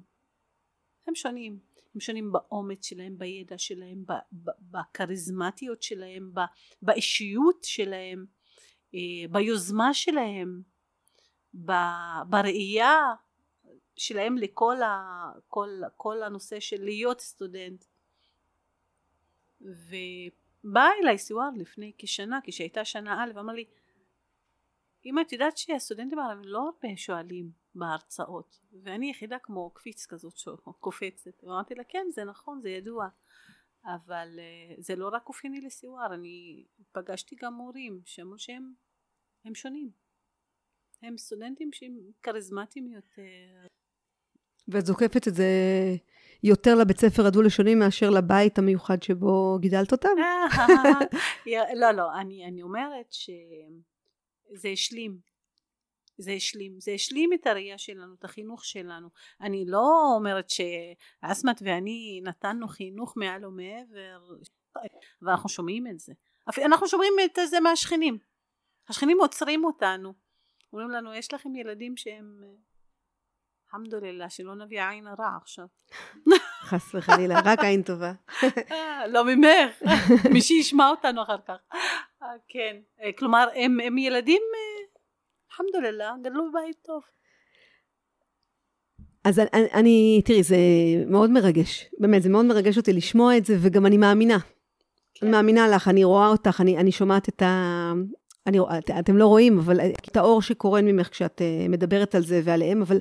הם 1.06 1.14
שונים. 1.14 1.58
הם 1.94 2.00
שונים 2.00 2.32
באומץ 2.32 2.86
שלהם 2.86 3.18
בידע 3.18 3.58
שלהם 3.58 4.04
בכריזמטיות 4.70 5.82
שלהם 5.82 6.32
באישיות 6.82 7.64
שלהם 7.64 8.26
אה, 8.94 9.00
ביוזמה 9.30 9.94
שלהם 9.94 10.62
בראייה 12.28 12.98
שלהם 13.96 14.38
לכל 14.38 14.82
ה, 14.82 15.32
כל, 15.48 15.68
כל 15.96 16.22
הנושא 16.22 16.60
של 16.60 16.84
להיות 16.84 17.20
סטודנט. 17.20 17.84
ובא 19.60 20.88
אליי 21.02 21.18
סיואר 21.18 21.50
לפני 21.56 21.92
כשנה 21.98 22.38
כשהייתה 22.44 22.84
שנה 22.84 23.24
א' 23.24 23.40
אמר 23.40 23.52
לי 23.52 23.64
אם 25.04 25.18
את 25.18 25.32
יודעת 25.32 25.56
שהסטודנטים 25.56 26.18
הערבים 26.18 26.44
לא 26.44 26.58
הרבה 26.58 26.96
שואלים 26.96 27.50
בהרצאות 27.74 28.60
ואני 28.82 29.10
יחידה 29.10 29.36
כמו 29.42 29.70
קפיץ 29.70 30.06
כזאת 30.06 30.36
שקופצת 30.36 31.44
ואמרתי 31.44 31.74
לה 31.74 31.84
כן 31.84 32.06
זה 32.14 32.24
נכון 32.24 32.60
זה 32.62 32.70
ידוע 32.70 33.08
אבל 33.84 34.28
uh, 34.38 34.80
זה 34.80 34.96
לא 34.96 35.08
רק 35.08 35.28
אופייני 35.28 35.60
לסיואר 35.60 36.14
אני 36.14 36.64
פגשתי 36.92 37.36
גם 37.42 37.54
מורים 37.54 38.00
שאמרו 38.04 38.38
שהם 38.38 38.72
הם 39.44 39.54
שונים 39.54 39.90
הם 41.02 41.18
סטודנטים 41.18 41.72
שהם 41.72 41.98
כריזמטיים 42.22 42.86
יותר 42.86 43.68
ואת 44.68 44.86
זוקפת 44.86 45.28
את 45.28 45.34
זה 45.34 45.46
יותר 46.42 46.74
לבית 46.74 47.00
ספר 47.00 47.26
הדו-לשוני 47.26 47.74
מאשר 47.74 48.10
לבית 48.10 48.58
המיוחד 48.58 49.02
שבו 49.02 49.58
גידלת 49.60 49.92
אותם? 49.92 50.08
לא, 51.80 51.90
לא, 51.90 52.20
אני, 52.20 52.46
אני 52.46 52.62
אומרת 52.62 53.06
שזה 54.52 54.68
השלים. 54.68 55.32
זה 56.18 56.32
השלים, 56.32 56.80
זה 56.80 56.92
השלים 56.92 57.32
את 57.32 57.46
הראייה 57.46 57.78
שלנו, 57.78 58.14
את 58.14 58.24
החינוך 58.24 58.64
שלנו. 58.64 59.08
אני 59.40 59.64
לא 59.66 60.12
אומרת 60.16 60.50
שאסמת 60.50 61.62
ואני 61.64 62.20
נתנו 62.24 62.68
חינוך 62.68 63.16
מעל 63.16 63.44
ומעבר, 63.44 64.36
ואנחנו 65.22 65.48
שומעים 65.48 65.86
את 65.86 66.00
זה. 66.00 66.12
אנחנו 66.64 66.88
שומעים 66.88 67.12
את 67.24 67.38
זה 67.46 67.60
מהשכנים. 67.60 68.18
השכנים 68.88 69.20
עוצרים 69.20 69.64
אותנו. 69.64 70.12
אומרים 70.72 70.90
לנו, 70.90 71.14
יש 71.14 71.34
לכם 71.34 71.56
ילדים 71.56 71.96
שהם 71.96 72.42
אלחמדוללה 73.66 74.30
שלא 74.30 74.54
נביא 74.54 74.82
עין 74.82 75.06
הרע 75.06 75.36
עכשיו. 75.42 75.66
חס 76.68 76.94
וחלילה, 76.94 77.40
רק 77.44 77.58
עין 77.58 77.82
טובה. 77.82 78.12
לא 79.08 79.24
ממך, 79.24 79.82
מי 80.34 80.40
שישמע 80.42 80.88
אותנו 80.88 81.22
אחר 81.22 81.38
כך. 81.46 81.56
אה, 82.22 82.28
כן, 82.48 82.76
אה, 83.02 83.10
כלומר 83.18 83.48
הם, 83.54 83.80
הם 83.80 83.98
ילדים, 83.98 84.42
אלחמדוללה, 85.50 86.10
אה, 86.10 86.14
גדלו 86.22 86.50
בבית 86.50 86.76
טוב. 86.82 87.02
אז 89.24 89.38
אני, 89.38 89.66
אני, 89.74 90.22
תראי, 90.24 90.42
זה 90.42 90.56
מאוד 91.06 91.30
מרגש, 91.30 91.90
באמת, 91.98 92.22
זה 92.22 92.28
מאוד 92.28 92.44
מרגש 92.44 92.76
אותי 92.76 92.92
לשמוע 92.92 93.36
את 93.36 93.44
זה, 93.44 93.56
וגם 93.60 93.86
אני 93.86 93.96
מאמינה. 93.96 94.38
כן. 95.14 95.26
אני 95.26 95.30
מאמינה 95.30 95.68
לך, 95.68 95.88
אני 95.88 96.04
רואה 96.04 96.28
אותך, 96.28 96.60
אני, 96.60 96.78
אני 96.78 96.92
שומעת 96.92 97.28
את 97.28 97.42
ה... 97.42 97.92
אני, 98.46 98.58
את, 98.60 98.90
אתם 98.98 99.16
לא 99.16 99.26
רואים, 99.26 99.58
אבל 99.58 99.80
את 100.08 100.16
האור 100.16 100.42
שקורן 100.42 100.84
ממך 100.84 101.08
כשאת 101.08 101.42
מדברת 101.68 102.14
על 102.14 102.22
זה 102.22 102.40
ועליהם, 102.44 102.82
אבל 102.82 102.98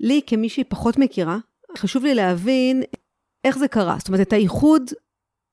לי, 0.00 0.20
כמישהי 0.26 0.64
פחות 0.64 0.98
מכירה, 0.98 1.38
חשוב 1.76 2.04
לי 2.04 2.14
להבין 2.14 2.82
איך 3.44 3.58
זה 3.58 3.68
קרה. 3.68 3.96
זאת 3.98 4.08
אומרת, 4.08 4.20
את 4.20 4.32
הייחוד 4.32 4.90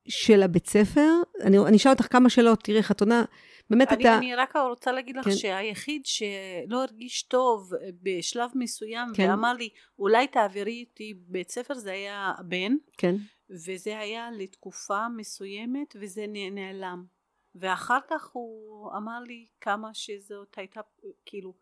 של 0.08 0.44
הבית 0.44 0.68
ספר, 0.68 1.10
אני, 1.42 1.58
אני 1.60 1.78
אשאל 1.78 1.92
אותך 1.92 2.08
כמה 2.12 2.30
שאלות, 2.30 2.64
תראי 2.64 2.78
איך 2.78 2.92
את 2.92 3.02
עונה. 3.02 3.24
באמת 3.70 3.92
אני, 3.92 4.04
אתה... 4.04 4.18
אני 4.18 4.36
רק 4.36 4.56
רוצה 4.56 4.92
להגיד 4.92 5.18
לך 5.18 5.26
כן. 5.26 5.32
שהיחיד 5.32 6.06
שלא 6.06 6.84
הרגיש 6.84 7.24
טוב 7.24 7.72
בשלב 8.02 8.52
מסוים 8.56 9.08
כן. 9.14 9.30
ואמר 9.30 9.54
לי 9.54 9.70
אולי 10.00 10.28
תעבירי 10.28 10.86
אותי 10.90 11.14
בית 11.18 11.52
ספר 11.52 11.74
זה 11.74 11.92
היה 11.92 12.34
הבן 12.38 12.76
כן. 12.98 13.16
וזה 13.50 14.00
היה 14.00 14.30
לתקופה 14.32 15.08
מסוימת 15.10 15.96
וזה 16.02 16.26
נעלם 16.52 17.06
ואחר 17.56 18.00
כך 18.10 18.30
הוא 18.32 18.92
אמר 18.98 19.20
לי 19.20 19.48
כמה 19.62 19.94
שזאת 19.94 20.58
הייתה 20.58 20.82
כאילו 21.26 21.54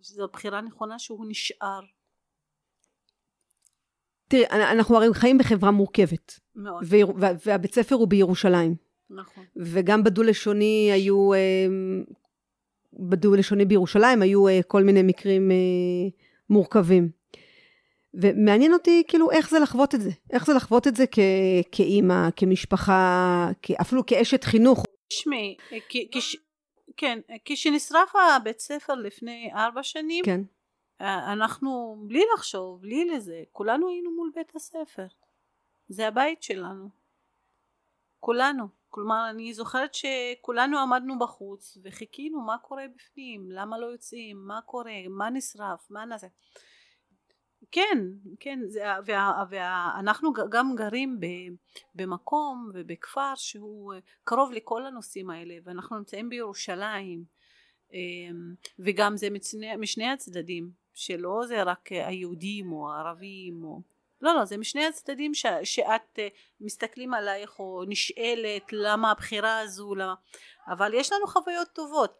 זו 0.00 0.28
בחירה 0.32 0.60
נכונה 0.60 0.98
שהוא 0.98 1.26
נשאר 1.28 1.80
תראי, 4.28 4.44
אנחנו 4.50 4.96
הרי 4.96 5.14
חיים 5.14 5.38
בחברה 5.38 5.70
מורכבת. 5.70 6.40
מאוד. 6.56 6.84
והבית 7.44 7.74
ספר 7.74 7.94
הוא 7.94 8.08
בירושלים. 8.08 8.74
נכון. 9.10 9.44
וגם 9.56 10.04
בדו-לשוני 10.04 10.90
היו, 10.92 11.34
אמ, 11.34 12.04
בדו-לשוני 12.92 13.64
בירושלים 13.64 14.22
היו 14.22 14.48
אה, 14.48 14.60
כל 14.66 14.82
מיני 14.82 15.02
מקרים 15.02 15.50
אה, 15.50 15.56
מורכבים. 16.50 17.08
ומעניין 18.14 18.72
אותי 18.72 19.02
כאילו 19.08 19.30
איך 19.30 19.50
זה 19.50 19.58
לחוות 19.58 19.94
את 19.94 20.00
זה. 20.00 20.10
איך 20.32 20.46
זה 20.46 20.52
לחוות 20.54 20.86
את 20.86 20.96
זה 20.96 21.04
כ- 21.10 21.18
כאימא, 21.72 22.28
כמשפחה, 22.36 23.50
אפילו 23.80 24.06
כאשת 24.06 24.44
חינוך. 24.44 24.84
תשמעי, 25.08 25.56
כן, 26.96 27.18
כשנשרף 27.44 28.12
הבית 28.36 28.60
ספר 28.60 28.94
לפני 28.94 29.50
ארבע 29.54 29.82
שנים, 29.82 30.24
כן. 30.24 30.40
אה, 31.00 31.32
אנחנו 31.32 31.96
בלי 32.06 32.22
לחשוב, 32.34 32.80
בלי 32.80 33.04
לזה, 33.04 33.42
כולנו 33.52 33.88
היינו 33.88 34.10
מול 34.10 34.30
בית 34.34 34.56
הספר. 34.56 35.06
זה 35.88 36.08
הבית 36.08 36.42
שלנו. 36.42 36.88
כולנו. 38.20 38.68
כלומר, 38.88 39.30
אני 39.30 39.54
זוכרת 39.54 39.90
שכולנו 39.94 40.78
עמדנו 40.78 41.18
בחוץ 41.18 41.78
וחיכינו 41.82 42.40
מה 42.40 42.58
קורה 42.58 42.84
בפנים, 42.96 43.50
למה 43.50 43.78
לא 43.78 43.86
יוצאים, 43.86 44.46
מה 44.46 44.60
קורה, 44.66 45.08
מה 45.08 45.30
נשרף, 45.30 45.90
מה 45.90 46.04
נעשה. 46.04 46.26
כן, 47.70 47.98
כן, 48.40 48.58
זה, 48.66 48.84
וה, 49.06 49.44
ואנחנו 49.50 50.32
גם 50.50 50.74
גרים 50.74 51.20
ב, 51.20 51.26
במקום 51.94 52.70
ובכפר 52.74 53.32
שהוא 53.34 53.94
קרוב 54.24 54.52
לכל 54.52 54.86
הנושאים 54.86 55.30
האלה, 55.30 55.54
ואנחנו 55.64 55.98
נמצאים 55.98 56.28
בירושלים, 56.28 57.24
אמ, 57.92 58.54
וגם 58.78 59.16
זה 59.16 59.30
משני, 59.30 59.76
משני 59.76 60.08
הצדדים. 60.08 60.70
שלא 60.98 61.42
זה 61.46 61.62
רק 61.62 61.88
היהודים 61.92 62.72
או 62.72 62.92
הערבים 62.92 63.64
או 63.64 63.80
לא 64.20 64.34
לא 64.34 64.44
זה 64.44 64.56
משני 64.56 64.86
הצדדים 64.86 65.34
ש, 65.34 65.46
שאת 65.64 66.18
אה, 66.18 66.28
מסתכלים 66.60 67.14
עלייך 67.14 67.58
או 67.58 67.84
נשאלת 67.88 68.72
למה 68.72 69.10
הבחירה 69.10 69.60
הזו 69.60 69.94
למה 69.94 70.14
אבל 70.68 70.94
יש 70.94 71.12
לנו 71.12 71.26
חוויות 71.26 71.68
טובות. 71.72 72.18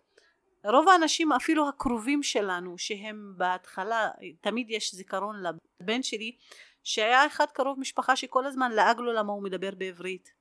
רוב 0.65 0.89
האנשים 0.89 1.33
אפילו 1.33 1.69
הקרובים 1.69 2.23
שלנו 2.23 2.79
שהם 2.79 3.35
בהתחלה 3.37 4.11
תמיד 4.41 4.71
יש 4.71 4.95
זיכרון 4.95 5.43
לבן 5.81 6.03
שלי 6.03 6.37
שהיה 6.85 7.27
אחד 7.27 7.47
קרוב 7.53 7.81
משפחה 7.81 8.17
שכל 8.17 8.47
הזמן 8.47 8.73
לעג 8.73 8.99
לו 8.99 9.13
למה 9.13 9.33
הוא 9.33 9.43
מדבר 9.43 9.71
בעברית. 9.79 10.33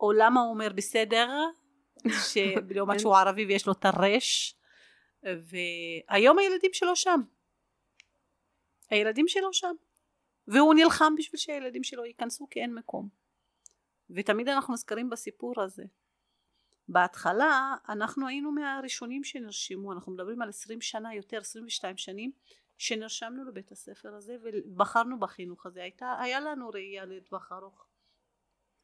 או 0.00 0.12
למה 0.12 0.40
הוא 0.40 0.50
אומר 0.50 0.72
בסדר 0.74 1.28
לעומת 2.74 3.00
שהוא 3.00 3.16
ערבי 3.16 3.44
ויש 3.44 3.66
לו 3.66 3.72
הרש 3.82 4.54
והיום 5.24 6.38
הילדים 6.38 6.70
שלו 6.72 6.96
שם 6.96 7.20
הילדים 8.92 9.28
שלו 9.28 9.52
שם. 9.52 9.74
והוא 10.46 10.74
נלחם 10.74 11.14
בשביל 11.18 11.38
שהילדים 11.38 11.84
שלו 11.84 12.04
ייכנסו 12.04 12.46
כי 12.50 12.60
אין 12.60 12.74
מקום. 12.74 13.08
ותמיד 14.10 14.48
אנחנו 14.48 14.74
נזכרים 14.74 15.10
בסיפור 15.10 15.60
הזה. 15.62 15.84
בהתחלה 16.88 17.76
אנחנו 17.88 18.28
היינו 18.28 18.52
מהראשונים 18.52 19.24
שנרשמו. 19.24 19.92
אנחנו 19.92 20.12
מדברים 20.12 20.42
על 20.42 20.48
20 20.48 20.80
שנה 20.80 21.14
יותר 21.14 21.38
22 21.38 21.96
שנים 21.96 22.32
שנרשמנו 22.78 23.44
לבית 23.44 23.72
הספר 23.72 24.14
הזה 24.14 24.36
ובחרנו 24.42 25.18
בחינוך 25.20 25.66
הזה. 25.66 25.82
הייתה, 25.82 26.16
היה 26.20 26.40
לנו 26.40 26.68
ראייה 26.68 27.04
לטווח 27.04 27.52
ארוך. 27.52 27.86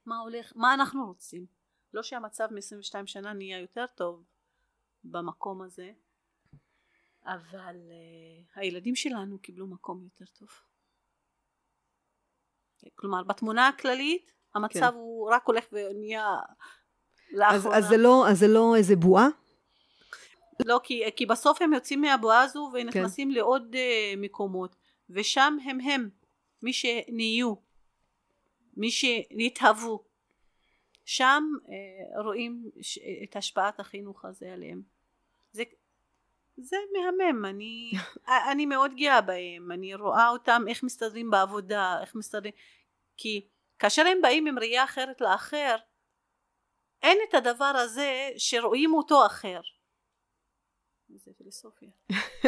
מה 0.07 0.19
הולך 0.19 0.53
מה 0.57 0.75
אנחנו 0.75 1.07
רוצים? 1.07 1.47
לא 1.93 2.03
שהמצב 2.03 2.49
מ-22 2.51 3.07
שנה 3.07 3.33
נהיה 3.33 3.61
יותר 3.61 3.87
טוב 3.87 4.25
במקום 5.05 5.63
הזה 5.63 5.93
אבל 7.29 7.77
uh, 7.77 8.61
הילדים 8.61 8.97
שלנו 8.97 9.39
קיבלו 9.39 9.67
מקום 9.67 10.05
יותר 10.05 10.25
טוב. 10.39 10.49
כלומר 12.95 13.23
בתמונה 13.23 13.69
הכללית 13.69 14.33
המצב 14.55 14.81
כן. 14.81 14.95
הוא 14.95 15.31
רק 15.31 15.47
הולך 15.47 15.65
ונהיה 15.73 16.37
לאחרונה. 17.31 17.77
אז, 17.77 17.85
אז, 17.85 17.89
זה 17.89 17.97
לא, 17.97 18.29
אז 18.29 18.39
זה 18.39 18.49
לא 18.49 18.77
איזה 18.77 18.97
בועה? 18.97 19.29
לא, 20.65 20.81
כי, 20.83 21.03
כי 21.17 21.27
בסוף 21.27 21.63
הם 21.63 21.73
יוצאים 21.73 22.01
מהבועה 22.01 22.43
הזו 22.43 22.71
ונכנסים 22.73 23.29
כן. 23.29 23.35
לעוד 23.35 23.75
uh, 23.75 24.17
מקומות 24.17 24.77
ושם 25.11 25.57
הם 25.65 25.81
הם, 25.81 26.09
מי 26.63 26.73
שנהיו, 26.73 27.55
מי 28.77 28.91
שנתהוו 28.91 30.05
שם 31.09 31.45
אה, 31.69 32.23
רואים 32.23 32.71
ש, 32.81 32.99
את 33.23 33.37
השפעת 33.37 33.81
החינוך 33.81 34.25
הזה 34.25 34.53
עליהם 34.53 34.83
זה, 35.53 35.63
זה 36.61 36.77
מהמם 36.93 37.45
אני, 37.45 37.93
אני 38.53 38.67
מאוד 38.67 38.95
גאה 38.95 39.21
בהם 39.21 39.73
אני 39.73 39.95
רואה 39.95 40.29
אותם 40.29 40.63
איך 40.69 40.83
מסתדרים 40.83 41.31
בעבודה 41.31 42.01
איך 42.01 42.15
מסתדרים 42.15 42.53
כי 43.17 43.49
כאשר 43.79 44.07
הם 44.07 44.23
באים 44.23 44.47
עם 44.47 44.59
ראייה 44.59 44.85
אחרת 44.85 45.21
לאחר 45.21 45.77
אין 47.03 47.19
את 47.29 47.35
הדבר 47.35 47.73
הזה 47.77 48.31
שרואים 48.37 48.95
אותו 48.95 49.27
אחר 49.27 49.61
זה 51.15 51.31
פילוסופיה 51.37 51.91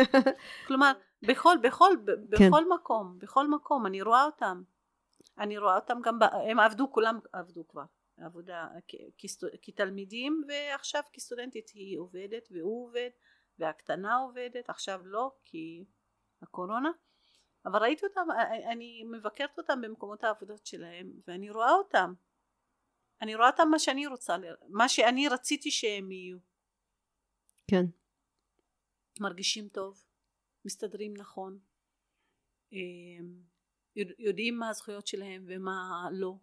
כלומר 0.66 0.92
בכל 1.22 1.56
בכל 1.62 1.94
כן. 2.06 2.12
בכל 2.28 2.64
כן. 2.64 2.72
מקום 2.74 3.18
בכל 3.18 3.48
מקום 3.48 3.86
אני 3.86 4.02
רואה 4.02 4.24
אותם 4.24 4.62
אני 5.38 5.58
רואה 5.58 5.76
אותם 5.76 6.00
גם 6.02 6.18
הם 6.50 6.60
עבדו 6.60 6.92
כולם 6.92 7.18
עבדו 7.32 7.68
כבר 7.68 7.84
עבודה 8.18 8.68
כתלמידים 9.62 10.42
ועכשיו 10.48 11.02
כסטודנטית 11.12 11.70
היא 11.74 11.98
עובדת 11.98 12.48
והוא 12.50 12.86
עובד 12.86 13.10
והקטנה 13.60 14.16
עובדת 14.16 14.70
עכשיו 14.70 15.06
לא 15.06 15.32
כי 15.44 15.84
הקורונה 16.42 16.90
אבל 17.66 17.82
ראיתי 17.82 18.06
אותם 18.06 18.26
אני 18.72 19.04
מבקרת 19.04 19.58
אותם 19.58 19.80
במקומות 19.80 20.24
העבודות 20.24 20.66
שלהם 20.66 21.12
ואני 21.26 21.50
רואה 21.50 21.72
אותם. 21.72 22.14
אני 23.22 23.34
רואה 23.34 23.46
אותם 23.46 23.68
מה 23.70 23.78
שאני 23.78 24.06
רוצה 24.06 24.36
מה 24.68 24.88
שאני 24.88 25.28
רציתי 25.28 25.70
שהם 25.70 26.12
יהיו. 26.12 26.38
כן. 27.70 27.84
מרגישים 29.20 29.68
טוב 29.68 30.04
מסתדרים 30.64 31.14
נכון 31.16 31.58
יודעים 34.18 34.58
מה 34.58 34.68
הזכויות 34.68 35.06
שלהם 35.06 35.44
ומה 35.46 36.08
לא. 36.12 36.36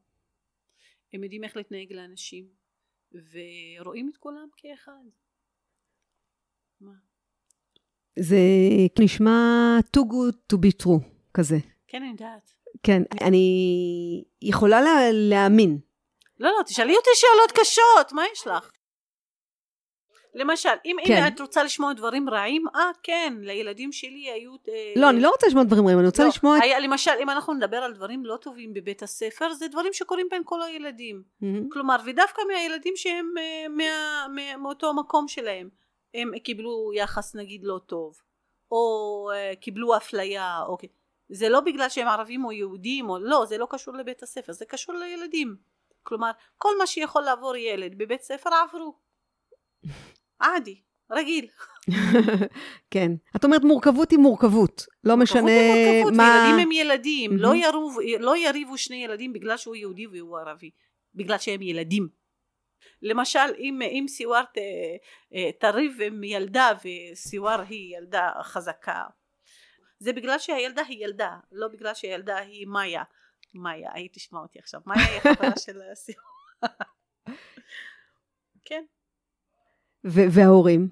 הם 1.13 1.23
יודעים 1.23 1.43
איך 1.43 1.57
להתנהג 1.57 1.93
לאנשים 1.93 2.49
ורואים 3.11 4.09
את 4.09 4.17
כולם 4.17 4.49
כאחד? 4.57 5.03
זה 8.19 8.37
נשמע 8.99 9.79
too 9.97 10.01
good 10.01 10.53
to 10.53 10.57
be 10.57 10.83
true 10.83 11.03
כזה. 11.33 11.57
כן, 11.87 11.97
אני 12.01 12.11
יודעת. 12.11 12.53
כן, 12.83 13.01
אני 13.21 14.23
יכולה 14.41 14.81
לה, 14.81 14.91
להאמין. 15.11 15.77
לא, 16.39 16.49
לא, 16.49 16.63
תשאלי 16.63 16.95
אותי 16.95 17.09
שאלות 17.13 17.51
קשות, 17.51 18.13
מה 18.13 18.23
יש 18.33 18.47
לך? 18.47 18.71
למשל, 20.33 20.69
אם, 20.85 20.95
כן. 21.05 21.23
אם 21.23 21.27
את 21.27 21.41
רוצה 21.41 21.63
לשמוע 21.63 21.93
דברים 21.93 22.29
רעים, 22.29 22.65
אה, 22.75 22.91
כן, 23.03 23.33
לילדים 23.41 23.91
שלי 23.91 24.31
היו... 24.31 24.51
אה, 24.69 24.93
לא, 24.95 25.09
אני 25.09 25.21
לא 25.21 25.29
רוצה 25.29 25.47
לשמוע 25.47 25.63
דברים 25.63 25.85
רעים, 25.85 25.99
אני 25.99 26.07
רוצה 26.07 26.23
לא, 26.23 26.29
לשמוע... 26.29 26.57
היה, 26.61 26.79
למשל, 26.79 27.11
אם 27.21 27.29
אנחנו 27.29 27.53
נדבר 27.53 27.77
על 27.77 27.93
דברים 27.93 28.25
לא 28.25 28.37
טובים 28.41 28.73
בבית 28.73 29.03
הספר, 29.03 29.53
זה 29.53 29.67
דברים 29.67 29.93
שקורים 29.93 30.27
בין 30.31 30.41
כל 30.45 30.61
הילדים. 30.61 31.23
Mm-hmm. 31.23 31.45
כלומר, 31.71 31.95
ודווקא 32.05 32.41
מהילדים 32.47 32.93
שהם 32.95 33.33
אה, 33.37 33.67
מה, 33.69 34.27
מה, 34.35 34.57
מאותו 34.57 34.93
מקום 34.93 35.27
שלהם. 35.27 35.69
הם 36.13 36.39
קיבלו 36.39 36.91
יחס 36.93 37.35
נגיד 37.35 37.61
לא 37.63 37.79
טוב 37.85 38.21
או 38.71 39.29
uh, 39.31 39.55
קיבלו 39.55 39.97
אפליה 39.97 40.61
או 40.67 40.77
זה 41.29 41.49
לא 41.49 41.59
בגלל 41.59 41.89
שהם 41.89 42.07
ערבים 42.07 42.45
או 42.45 42.51
יהודים 42.51 43.09
או 43.09 43.19
לא 43.19 43.45
זה 43.45 43.57
לא 43.57 43.67
קשור 43.69 43.93
לבית 43.93 44.23
הספר 44.23 44.53
זה 44.53 44.65
קשור 44.65 44.95
לילדים. 44.95 45.55
כלומר 46.03 46.31
כל 46.57 46.77
מה 46.79 46.87
שיכול 46.87 47.21
לעבור 47.21 47.55
ילד 47.55 47.97
בבית 47.97 48.21
ספר 48.21 48.49
עברו. 48.53 48.95
עדי 50.39 50.81
רגיל. 51.11 51.47
כן. 52.91 53.11
את 53.35 53.43
אומרת 53.43 53.61
מורכבות 53.61 54.11
היא 54.11 54.19
מורכבות. 54.19 54.85
לא 55.03 55.17
משנה 55.17 55.41
מורכבות, 55.41 56.13
מה 56.13 56.47
ילדים 56.47 56.59
הם 56.59 56.71
ילדים. 56.71 57.37
לא, 57.37 57.55
יריב, 57.55 58.19
לא 58.19 58.37
יריבו 58.37 58.77
שני 58.77 59.03
ילדים 59.03 59.33
בגלל 59.33 59.57
שהוא 59.57 59.75
יהודי 59.75 60.07
והוא 60.07 60.37
ערבי. 60.37 60.71
בגלל 61.15 61.37
שהם 61.37 61.61
ילדים 61.61 62.07
למשל 63.01 63.39
אם, 63.57 63.79
אם 63.81 64.05
סיוואר 64.07 64.43
ת, 64.43 64.57
אה, 65.33 65.51
תריב 65.59 66.01
עם 66.01 66.23
ילדה 66.23 66.71
וסיוואר 66.83 67.61
היא 67.61 67.97
ילדה 67.97 68.31
חזקה 68.41 69.03
זה 69.99 70.13
בגלל 70.13 70.39
שהילדה 70.39 70.81
היא 70.87 71.05
ילדה 71.05 71.37
לא 71.51 71.67
בגלל 71.67 71.93
שהילדה 71.93 72.37
היא 72.37 72.67
מאיה 72.67 73.03
מאיה 73.53 73.91
היית 73.93 74.13
תשמע 74.13 74.39
אותי 74.39 74.59
עכשיו 74.59 74.81
מאיה 74.85 75.07
היא 75.07 75.19
חברה 75.19 75.49
של 75.65 75.79
סיוואר 75.93 76.87
כן 78.65 78.83
וההורים? 80.03 80.89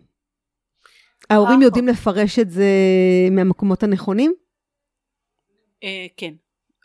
ההורים 1.29 1.61
יודעים 1.61 1.87
לפרש 1.87 2.39
את 2.39 2.49
זה 2.49 2.69
מהמקומות 3.31 3.83
הנכונים? 3.83 4.33
אה, 5.83 6.05
כן 6.17 6.33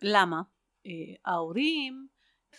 למה? 0.02 0.42
אה, 0.86 1.14
ההורים 1.24 2.06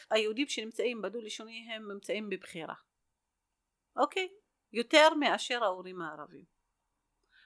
היהודים 0.09 0.47
שנמצאים 0.47 1.01
בדו 1.01 1.21
לשוני 1.21 1.67
הם 1.73 1.91
נמצאים 1.91 2.29
בבחירה. 2.29 2.75
אוקיי? 3.95 4.29
יותר 4.73 5.13
מאשר 5.19 5.63
ההורים 5.63 6.01
הערבים. 6.01 6.43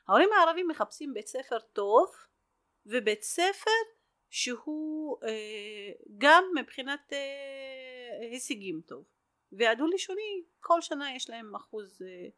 ההורים 0.08 0.30
הערבים 0.34 0.68
מחפשים 0.68 1.14
בית 1.14 1.28
ספר 1.28 1.60
טוב 1.60 2.12
ובית 2.86 3.24
ספר 3.24 3.72
שהוא 4.30 5.18
אה, 5.24 5.92
גם 6.18 6.44
מבחינת 6.56 7.14
אה, 7.14 8.28
הישגים 8.32 8.82
טוב. 8.86 9.06
והדו 9.52 9.88
לשוני 9.88 10.44
כל 10.60 10.82
שנה 10.82 11.16
יש 11.16 11.30
להם 11.30 11.56
אחוז 11.56 12.02
אה, 12.02 12.30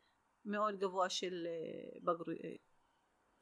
מאוד 0.45 0.79
גבוה 0.79 1.09
של 1.09 1.47
אה, 1.47 1.99
בגרות 1.99 2.27
אה, 2.43 2.55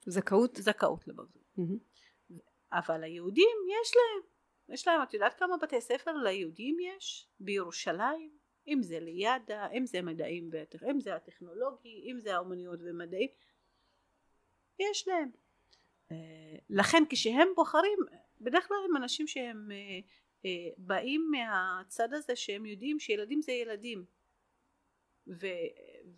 זכאות? 0.05 0.55
זכאות 0.55 1.07
לבגרות. 1.07 1.29
mm-hmm. 1.57 2.35
אבל 2.71 3.03
היהודים 3.03 3.57
יש 3.81 3.93
להם 3.95 4.34
יש 4.69 4.87
להם, 4.87 5.03
את 5.03 5.13
יודעת 5.13 5.39
כמה 5.39 5.57
בתי 5.57 5.81
ספר 5.81 6.13
ליהודים 6.13 6.77
יש 6.79 7.27
בירושלים? 7.39 8.37
אם 8.67 8.83
זה 8.83 8.99
ליד"ה, 8.99 9.67
אם 9.71 9.85
זה 9.85 10.01
מדעים, 10.01 10.49
אם 10.89 10.99
זה 10.99 11.15
הטכנולוגי, 11.15 12.11
אם 12.11 12.19
זה 12.19 12.35
האומנויות 12.35 12.79
ומדעים, 12.83 13.29
יש 14.79 15.07
להם. 15.07 15.31
אה, 16.11 16.55
לכן 16.69 17.03
כשהם 17.09 17.47
בוחרים, 17.55 17.99
בדרך 18.41 18.67
כלל 18.67 18.77
הם 18.89 18.97
אנשים 18.97 19.27
שהם 19.27 19.71
אה, 19.71 19.99
אה, 20.45 20.69
באים 20.77 21.31
מהצד 21.31 22.13
הזה 22.13 22.35
שהם 22.35 22.65
יודעים 22.65 22.99
שילדים 22.99 23.41
זה 23.41 23.51
ילדים. 23.51 24.05
ו, 25.27 25.47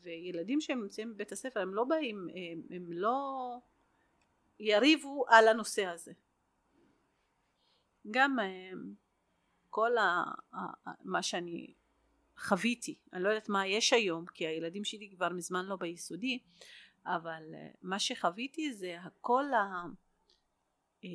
וילדים 0.01 0.61
שהם 0.61 0.81
נמצאים 0.81 1.13
בבית 1.13 1.31
הספר 1.31 1.59
הם 1.59 1.73
לא 1.73 1.83
באים, 1.83 2.27
הם, 2.29 2.61
הם 2.69 2.91
לא 2.91 3.57
יריבו 4.59 5.25
על 5.27 5.47
הנושא 5.47 5.85
הזה. 5.85 6.13
גם 8.11 8.39
אה, 8.39 8.71
כל 9.69 9.97
ה, 9.97 10.23
מה 11.03 11.23
שאני 11.23 11.73
חוויתי, 12.37 12.95
אני 13.13 13.23
לא 13.23 13.29
יודעת 13.29 13.49
מה 13.49 13.67
יש 13.67 13.93
היום 13.93 14.25
כי 14.25 14.47
הילדים 14.47 14.83
שלי 14.83 15.09
כבר 15.09 15.29
מזמן 15.29 15.65
לא 15.65 15.75
ביסודי, 15.75 16.39
אבל 17.05 17.43
אה, 17.53 17.67
מה 17.81 17.99
שחוויתי 17.99 18.73
זה 18.73 18.97
הכל 19.01 19.45
ה... 19.53 19.83
אה, 21.03 21.09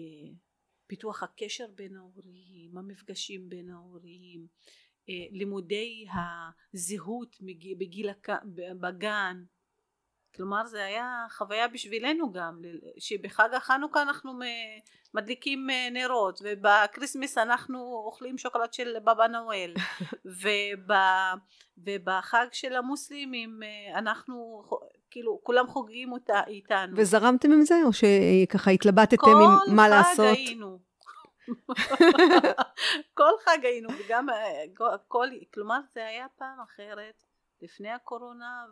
פיתוח 0.87 1.23
הקשר 1.23 1.67
בין 1.75 1.97
ההורים, 1.97 2.79
המפגשים 2.79 3.49
בין 3.49 3.71
ההורים, 3.71 4.47
לימודי 5.09 6.07
הזהות 6.75 7.37
בגיל 7.79 8.11
בגן, 8.81 9.45
כלומר 10.37 10.67
זה 10.67 10.85
היה 10.85 11.27
חוויה 11.31 11.69
בשבילנו 11.69 12.33
גם 12.33 12.61
שבחג 12.99 13.49
החנוכה 13.55 14.03
אנחנו 14.03 14.33
מדליקים 15.15 15.71
אה, 15.71 15.89
נרות 15.91 16.41
וב 16.45 16.62
Christmas 16.62 17.39
אנחנו 17.39 18.03
אוכלים 18.07 18.39
שוקולד 18.39 18.73
של 18.73 18.97
בבא 19.05 19.27
נואל 19.27 19.75
וב, 20.43 20.93
ובחג 21.79 22.47
של 22.53 22.77
המוסלמים 22.77 23.61
אה, 23.63 23.99
אנחנו 23.99 24.63
כאילו 25.11 25.41
כולם 25.43 25.67
חוגגים 25.67 26.13
אותה 26.13 26.41
איתנו. 26.47 26.97
וזרמתם 26.97 27.53
עם 27.53 27.63
זה 27.63 27.75
או 27.85 27.91
שככה 27.93 28.71
התלבטתם 28.71 29.31
עם 29.31 29.77
מה 29.77 29.89
לעשות? 29.89 30.27
כל 30.27 30.33
חג 30.33 30.47
היינו. 30.47 30.79
כל 33.19 33.33
חג 33.45 33.65
היינו 33.65 33.89
וגם 33.99 34.31
אה, 34.31 34.97
כל 35.09 35.29
כלומר 35.55 35.81
זה 35.95 36.07
היה 36.07 36.27
פעם 36.39 36.61
אחרת 36.61 37.32
לפני 37.63 37.91
הקורונה 37.91 38.67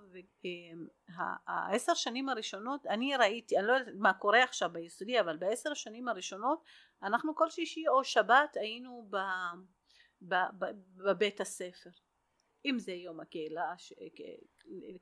והעשר 1.46 1.94
שנים 1.94 2.29
הראשונות 2.29 2.87
אני 2.87 3.16
ראיתי 3.16 3.59
אני 3.59 3.66
לא 3.66 3.72
יודעת 3.72 3.94
מה 3.98 4.12
קורה 4.12 4.44
עכשיו 4.44 4.70
ביסודי 4.72 5.20
אבל 5.20 5.37
בעשר 5.37 5.72
השנים 5.72 6.09
הראשונות 6.09 6.64
אנחנו 7.03 7.35
כל 7.35 7.50
שישי 7.50 7.88
או 7.88 8.05
שבת 8.05 8.57
היינו 8.57 9.09
ב, 9.11 9.16
ב, 10.22 10.35
ב, 10.59 10.64
בבית 10.96 11.40
הספר. 11.40 11.90
אם 12.64 12.79
זה 12.79 12.92
יום 12.92 13.20
הקהילה 13.20 13.74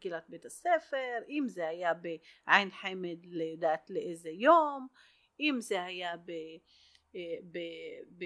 קהילת 0.01 0.25
בית 0.29 0.45
הספר 0.45 1.19
אם 1.29 1.45
זה 1.49 1.69
היה 1.69 1.93
בעין 1.95 2.71
חמד 2.71 3.27
לדעת 3.27 3.91
לאיזה 3.91 4.31
יום 4.31 4.89
אם 5.41 5.57
זה 5.61 5.83
היה 5.83 6.17
ב, 6.17 6.31
אה, 7.15 7.37
ב, 7.51 7.59
ב, 8.19 8.25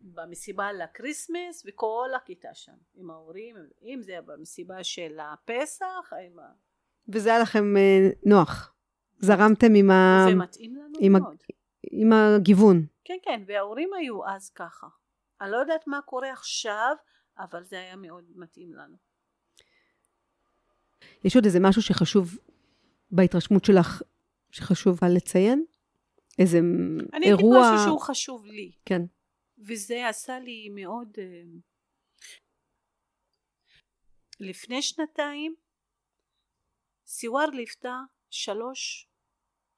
במסיבה 0.00 0.72
לקריסמס 0.72 1.62
וכל 1.66 2.08
הכיתה 2.16 2.54
שם 2.54 2.76
עם 2.94 3.10
ההורים 3.10 3.56
אם 3.82 4.00
זה 4.02 4.18
במסיבה 4.24 4.84
של 4.84 5.18
הפסח 5.20 6.12
עם 6.26 6.38
ה... 6.38 6.52
וזה 7.08 7.30
היה 7.30 7.38
לכם 7.38 7.76
אה, 7.76 8.08
נוח 8.26 8.74
זרמתם 9.18 9.74
עם 9.74 9.90
ה... 9.90 10.26
זה 10.28 10.34
מתאים 10.34 10.76
לנו 10.76 10.92
עם 11.00 11.12
מאוד 11.12 11.36
ה... 11.50 11.52
עם 11.90 12.12
הגיוון 12.12 12.86
כן 13.04 13.16
כן 13.22 13.42
וההורים 13.46 13.90
היו 13.94 14.26
אז 14.26 14.50
ככה 14.50 14.86
אני 15.40 15.50
לא 15.50 15.56
יודעת 15.56 15.86
מה 15.86 16.00
קורה 16.00 16.32
עכשיו 16.32 16.96
אבל 17.38 17.64
זה 17.64 17.76
היה 17.76 17.96
מאוד 17.96 18.24
מתאים 18.34 18.74
לנו. 18.74 18.96
יש 21.24 21.36
עוד 21.36 21.44
איזה 21.44 21.60
משהו 21.60 21.82
שחשוב 21.82 22.38
בהתרשמות 23.10 23.64
שלך, 23.64 24.02
שחשוב 24.50 25.04
לציין? 25.04 25.64
איזה 26.38 26.58
אני 26.58 27.26
אירוע... 27.26 27.56
אני 27.56 27.66
אגיד 27.66 27.74
משהו 27.74 27.86
שהוא 27.86 28.00
חשוב 28.00 28.46
לי. 28.46 28.72
כן. 28.84 29.02
וזה 29.66 30.08
עשה 30.08 30.38
לי 30.38 30.68
מאוד... 30.68 31.18
אה, 31.18 31.42
לפני 34.40 34.82
שנתיים 34.82 35.54
סיוואר 37.06 37.46
ליוותה 37.46 37.96
שלוש 38.30 39.08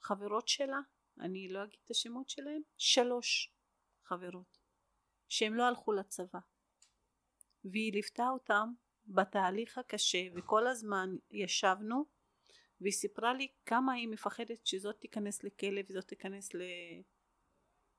חברות 0.01 0.49
שלה, 0.49 0.81
אני 1.21 1.49
לא 1.49 1.65
אגיד 1.65 1.81
את 1.85 1.91
השמות 1.91 2.29
שלהם, 2.29 2.63
שלוש 2.77 3.53
חברות, 4.05 4.59
שהן 5.29 5.53
לא 5.53 5.63
הלכו 5.63 5.93
לצבא. 5.93 6.39
והיא 7.65 7.93
ליוותה 7.93 8.29
אותם 8.29 8.73
בתהליך 9.07 9.79
הקשה 9.79 10.19
וכל 10.35 10.67
הזמן 10.67 11.09
ישבנו 11.31 12.05
והיא 12.81 12.93
סיפרה 12.93 13.35
לי 13.35 13.49
כמה 13.67 13.93
היא 13.93 14.09
מפחדת 14.09 14.67
שזאת 14.67 15.01
תיכנס 15.01 15.45
לכלא 15.45 15.81
וזאת 15.89 16.09
תיכנס 16.09 16.51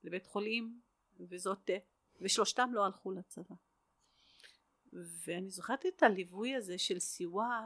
לבית 0.04 0.26
חולים 0.26 0.82
וזאת 1.20 1.70
ושלושתם 2.22 2.70
לא 2.74 2.86
הלכו 2.86 3.12
לצבא. 3.12 3.56
ואני 4.94 5.50
זוכרת 5.50 5.86
את 5.86 6.04
הליווי 6.04 6.56
הזה 6.56 6.78
של 6.78 7.00
סיוואר 7.00 7.66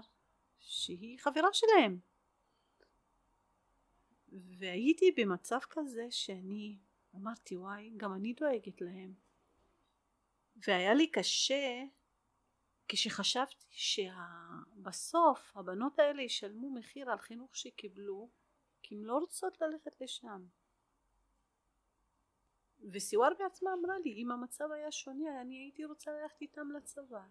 שהיא 0.60 1.20
חברה 1.20 1.50
שלהם. 1.54 2.00
והייתי 4.32 5.12
במצב 5.18 5.60
כזה 5.70 6.08
שאני 6.10 6.78
אמרתי 7.16 7.58
וואי 7.58 7.92
גם 7.98 8.14
אני 8.14 8.34
דואגת 8.34 8.82
להם. 8.82 9.14
והיה 10.56 10.94
לי 10.94 11.12
קשה 11.12 11.84
כשחשבתי 12.88 13.66
שבסוף 13.70 15.58
הבנות 15.58 16.00
האלה 16.00 16.22
ישלמו 16.22 16.70
מחיר 16.70 17.12
על 17.12 17.18
חינוך 17.18 17.56
שקיבלו 17.56 18.30
כי 18.84 18.96
הן 18.96 19.02
לא 19.02 19.18
רוצות 19.18 19.62
ללכת 19.62 20.02
לשם 20.02 20.46
וסיוואר 22.92 23.30
בעצמה 23.40 23.70
אמרה 23.74 24.00
לי 24.00 24.14
אם 24.14 24.32
המצב 24.32 24.72
היה 24.72 24.92
שונה 24.92 25.42
אני 25.42 25.56
הייתי 25.56 25.86
רוצה 25.86 26.12
ללכת 26.12 26.42
איתם 26.42 26.72
לצבא. 26.72 27.24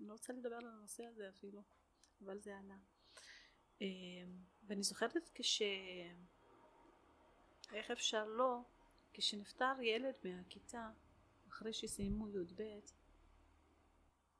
אני 0.00 0.08
לא 0.08 0.12
רוצה 0.12 0.32
לדבר 0.32 0.54
על 0.54 0.66
הנושא 0.66 1.04
הזה 1.04 1.28
אפילו 1.28 1.62
אבל 2.24 2.40
זה 2.40 2.58
עלה. 2.58 2.76
אמ, 3.80 3.86
ואני 4.66 4.82
זוכרת 4.82 5.30
כש... 5.34 5.62
איך 7.72 7.90
אפשר 7.90 8.24
לא 8.26 8.60
כשנפטר 9.12 9.74
ילד 9.82 10.14
מהכיתה 10.24 10.90
אחרי 11.48 11.72
שסיימו 11.72 12.28
י"ב 12.28 12.62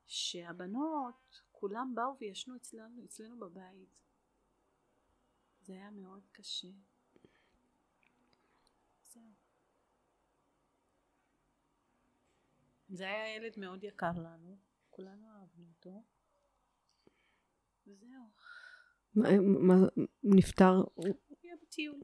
שהבנות 0.07 1.42
כולם 1.52 1.92
באו 1.94 2.18
וישנו 2.18 2.57
אצלנו, 2.57 3.05
אצלנו 3.05 3.38
בבית. 3.38 3.96
זה 5.61 5.72
היה 5.72 5.90
מאוד 5.90 6.22
קשה 6.33 6.68
זהו 9.02 9.22
זה 12.88 13.05
היה 13.05 13.37
ילד 13.37 13.53
מאוד 13.57 13.85
יקר 13.85 14.12
לנו 14.16 14.59
כולנו 14.90 15.27
אהבנו 15.29 15.66
אותו 15.77 16.03
וזהו 17.87 18.31
מה, 19.14 19.29
מה 19.40 19.75
נפטר? 20.22 20.72
הוא 20.94 21.07
היה 21.42 21.55
בטיול 21.62 22.01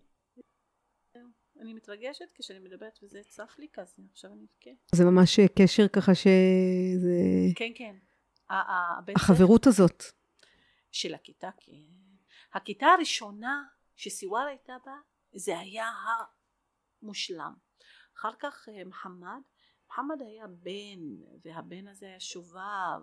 אני 1.63 1.75
מתרגשת 1.75 2.25
כשאני 2.35 2.59
מדברת 2.59 2.99
וזה 3.03 3.21
צף 3.29 3.55
לי 3.59 3.67
כזה, 3.73 4.03
עכשיו 4.13 4.33
אני 4.33 4.47
אבכה. 4.53 4.71
זה 4.95 5.05
ממש 5.05 5.41
קשר 5.41 5.89
ככה 5.89 6.15
שזה... 6.15 7.19
כן, 7.57 7.73
כן. 7.75 7.97
החברות 9.17 9.67
הזאת. 9.67 10.03
של 10.91 11.15
הכיתה, 11.15 11.51
כן. 11.57 11.73
הכיתה 12.53 12.87
הראשונה 12.87 13.65
שסיוואר 13.97 14.47
הייתה 14.47 14.73
בה, 14.87 14.95
זה 15.35 15.59
היה 15.59 15.91
המושלם. 17.03 17.55
אחר 18.17 18.33
כך 18.41 18.69
אה, 18.69 18.85
מוחמד, 18.85 19.41
מוחמד 19.93 20.23
היה 20.23 20.47
בן, 20.47 21.01
והבן 21.45 21.89
הזה 21.89 22.07
היה 22.07 22.21
שובב, 22.21 23.03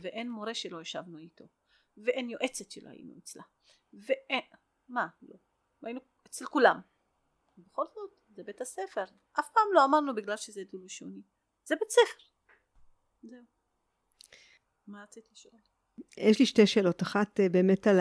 ואין 0.00 0.30
מורה 0.30 0.54
שלא 0.54 0.80
ישבנו 0.80 1.18
איתו, 1.18 1.44
ואין 1.96 2.30
יועצת 2.30 2.70
שלא 2.70 2.88
היינו 2.88 3.18
אצלה, 3.18 3.42
ואין, 3.92 4.40
מה, 4.88 5.06
לא, 5.22 5.36
היינו 5.82 6.00
אצל 6.26 6.46
כולם. 6.46 6.80
בכל 7.58 7.84
זאת 7.94 8.10
זה 8.28 8.42
בית 8.42 8.60
הספר. 8.60 9.04
אף 9.40 9.48
פעם 9.54 9.64
לא 9.74 9.84
אמרנו 9.84 10.14
בגלל 10.14 10.36
שזה 10.36 10.60
דו-לשוני 10.72 11.22
זה 11.64 11.74
בית 11.80 11.90
ספר. 11.90 12.24
זהו. 13.22 13.44
מה 14.86 15.02
רצית 15.02 15.24
לשאול? 15.32 15.60
יש 16.16 16.38
לי 16.38 16.46
שתי 16.46 16.66
שאלות. 16.66 17.02
אחת 17.02 17.40
אה, 17.40 17.48
באמת 17.48 17.86
על 17.86 17.96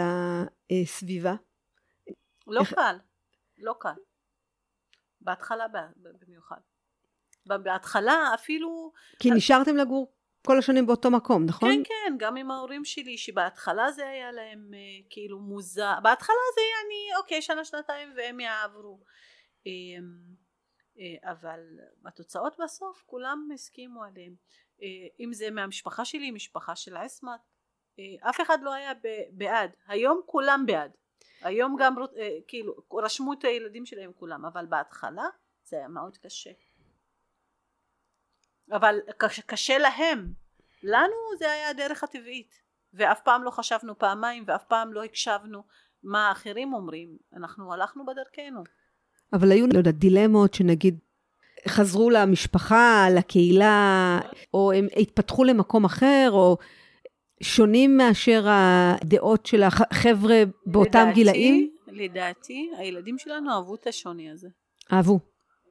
הסביבה. 0.71 1.35
לא 2.47 2.61
איך... 2.61 2.73
קל. 2.73 2.97
לא 3.57 3.73
קל. 3.79 3.95
בהתחלה 5.21 5.65
במיוחד 5.95 6.59
בהתחלה 7.45 8.31
אפילו 8.33 8.91
כי 9.19 9.31
נשארתם 9.31 9.75
לגור 9.75 10.11
כל 10.45 10.57
השנים 10.57 10.85
באותו 10.85 11.11
מקום, 11.11 11.45
נכון? 11.45 11.69
כן, 11.69 11.83
כן, 11.83 12.15
גם 12.17 12.37
עם 12.37 12.51
ההורים 12.51 12.85
שלי, 12.85 13.17
שבהתחלה 13.17 13.91
זה 13.91 14.07
היה 14.07 14.31
להם 14.31 14.71
אה, 14.73 14.79
כאילו 15.09 15.39
מוזר, 15.39 15.93
בהתחלה 16.03 16.35
זה 16.55 16.61
היה 16.61 16.75
אני, 16.85 17.17
אוקיי, 17.21 17.41
שנה, 17.41 17.65
שנתיים 17.65 18.13
והם 18.15 18.39
יעברו. 18.39 18.99
אמ, 19.65 20.35
אה, 20.99 21.31
אבל 21.31 21.59
התוצאות 22.05 22.55
בסוף 22.63 23.03
כולם 23.05 23.49
הסכימו 23.53 24.03
עליהם 24.03 24.35
אה, 24.81 25.07
אם 25.19 25.33
זה 25.33 25.51
מהמשפחה 25.51 26.05
שלי 26.05 26.31
משפחה 26.31 26.75
של 26.75 26.97
אסמת 26.97 27.39
אה, 27.99 28.29
אף 28.29 28.41
אחד 28.41 28.57
לא 28.61 28.73
היה 28.73 28.91
בעד 29.31 29.71
היום 29.87 30.21
כולם 30.25 30.63
בעד 30.67 30.91
היום 31.41 31.75
גם 31.79 31.95
כאילו 32.47 32.73
רשמו 32.93 33.33
את 33.33 33.43
הילדים 33.43 33.85
שלהם 33.85 34.13
כולם 34.13 34.45
אבל 34.45 34.65
בהתחלה 34.65 35.25
זה 35.63 35.77
היה 35.77 35.87
מאוד 35.87 36.17
קשה 36.17 36.51
אבל 38.71 38.99
קשה 39.45 39.77
להם 39.77 40.33
לנו 40.83 41.15
זה 41.39 41.51
היה 41.51 41.69
הדרך 41.69 42.03
הטבעית 42.03 42.55
ואף 42.93 43.21
פעם 43.21 43.43
לא 43.43 43.49
חשבנו 43.49 43.97
פעמיים 43.97 44.43
ואף 44.47 44.63
פעם 44.63 44.93
לא 44.93 45.03
הקשבנו 45.03 45.63
מה 46.03 46.27
האחרים 46.29 46.73
אומרים 46.73 47.17
אנחנו 47.37 47.73
הלכנו 47.73 48.05
בדרכנו 48.05 48.63
אבל 49.33 49.51
היו, 49.51 49.67
לא 49.67 49.77
יודעת, 49.77 49.95
דילמות 49.95 50.53
שנגיד 50.53 50.99
חזרו 51.67 52.09
למשפחה, 52.09 53.07
לקהילה, 53.17 54.19
או 54.53 54.71
הם 54.71 54.87
התפתחו 54.97 55.43
למקום 55.43 55.85
אחר, 55.85 56.29
או 56.31 56.57
שונים 57.43 57.97
מאשר 57.97 58.45
הדעות 58.47 59.45
של 59.45 59.63
החבר'ה 59.63 60.43
באותם 60.65 60.99
לדעתי, 60.99 61.13
גילאים? 61.13 61.69
לדעתי, 61.87 62.69
הילדים 62.77 63.17
שלנו 63.17 63.51
אהבו 63.51 63.75
את 63.75 63.87
השוני 63.87 64.31
הזה. 64.31 64.47
אהבו. 64.93 65.19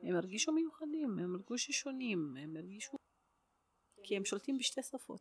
הם 0.05 0.17
הרגישו 0.17 0.53
מיוחדים, 0.53 1.19
הם 1.19 1.35
הרגישו 1.35 1.73
שונים, 1.73 2.35
הם 2.37 2.57
הרגישו... 2.57 2.97
כי 4.03 4.17
הם 4.17 4.25
שולטים 4.25 4.59
בשתי 4.59 4.83
שפות. 4.83 5.21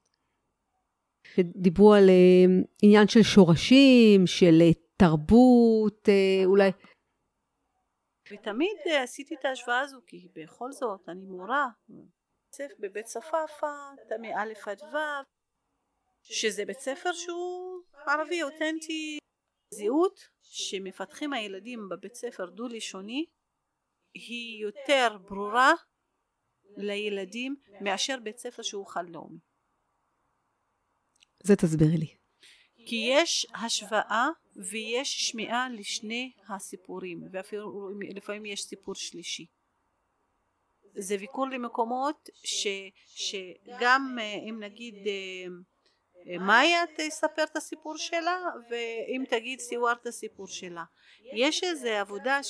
דיברו 1.40 1.94
על 1.94 2.10
אה, 2.10 2.64
עניין 2.84 3.08
של 3.08 3.24
שורשים, 3.24 4.28
של 4.28 4.62
אה, 4.62 4.74
תרבות, 4.98 6.10
אה, 6.10 6.46
אולי 6.46 6.70
ותמיד 8.32 8.78
עשיתי 9.04 9.36
את 9.36 9.46
ההשוואה 9.46 9.80
הזו 9.80 10.00
כי 10.08 10.28
בכל 10.36 10.72
זאת 10.72 11.10
אני 11.10 11.26
מורה 11.26 11.68
בבית 12.80 13.06
צפאפא 13.06 13.68
מא' 14.22 14.42
עד 14.66 14.82
ו' 14.82 14.98
שזה 16.24 16.66
בית 16.66 16.80
ספר 16.80 17.14
שהוא 17.14 17.82
ערבי 18.08 18.44
אותנטי 18.44 19.18
זהות 19.74 20.20
שמפתחים 20.42 21.34
הילדים 21.34 21.90
בבית 21.90 22.16
ספר 22.16 22.46
דו 22.46 22.68
לשוני 22.68 23.26
היא 24.14 24.64
יותר 24.64 25.18
ברורה 25.30 25.74
לילדים 26.78 27.56
מאשר 27.82 28.18
בית 28.24 28.38
ספר 28.38 28.62
שהוא 28.62 28.86
לאומי. 29.10 29.40
זה 31.44 31.56
תסבירי 31.56 31.98
לי. 31.98 32.16
כי 32.86 32.96
יש 33.10 33.48
השוואה 33.56 34.28
ויש 34.72 35.30
שמיעה 35.30 35.70
לשני 35.70 36.32
הסיפורים 36.50 37.24
ואפילו 37.32 37.90
לפעמים 38.16 38.46
יש 38.46 38.64
סיפור 38.64 38.96
שלישי 38.96 39.46
זה 40.96 41.18
ביקור 41.18 41.48
למקומות 41.48 42.30
ש, 42.44 42.68
שגם 43.06 44.18
אה, 44.22 44.34
אם 44.50 44.60
נגיד 44.60 44.96
אה, 45.08 45.46
אה, 46.28 46.38
מאיה 46.38 46.84
תספר 46.98 47.44
את 47.44 47.56
הסיפור 47.56 47.98
שלה 47.98 48.40
ואם 48.70 49.24
תגיד 49.30 49.60
סיוואר 49.60 49.94
את 50.02 50.08
הסיפור 50.08 50.48
שלה 50.48 50.84
יש 51.36 51.64
איזה 51.64 52.02
עבודה 52.02 52.44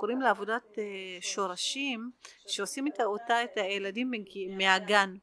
שקוראים 0.00 0.20
לה 0.20 0.30
עבודת 0.30 0.78
שורשים 1.20 2.10
שעושים 2.46 2.86
איתה 2.86 3.04
אותה 3.04 3.44
את 3.44 3.50
הילדים 3.56 4.10
מהגן. 4.56 5.14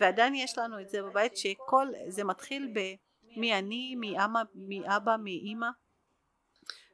ועדיין 0.00 0.34
יש 0.34 0.58
לנו 0.58 0.80
את 0.80 0.88
זה 0.88 1.02
בבית 1.02 1.36
שכל 1.36 1.88
זה 2.08 2.24
מתחיל 2.24 2.72
ב 2.74 2.80
מי 3.36 3.58
אני, 3.58 3.94
מי 3.94 4.24
אמה, 4.24 4.42
מי 4.54 4.82
אבא, 4.86 5.16
מי 5.16 5.30
אימא. 5.30 5.66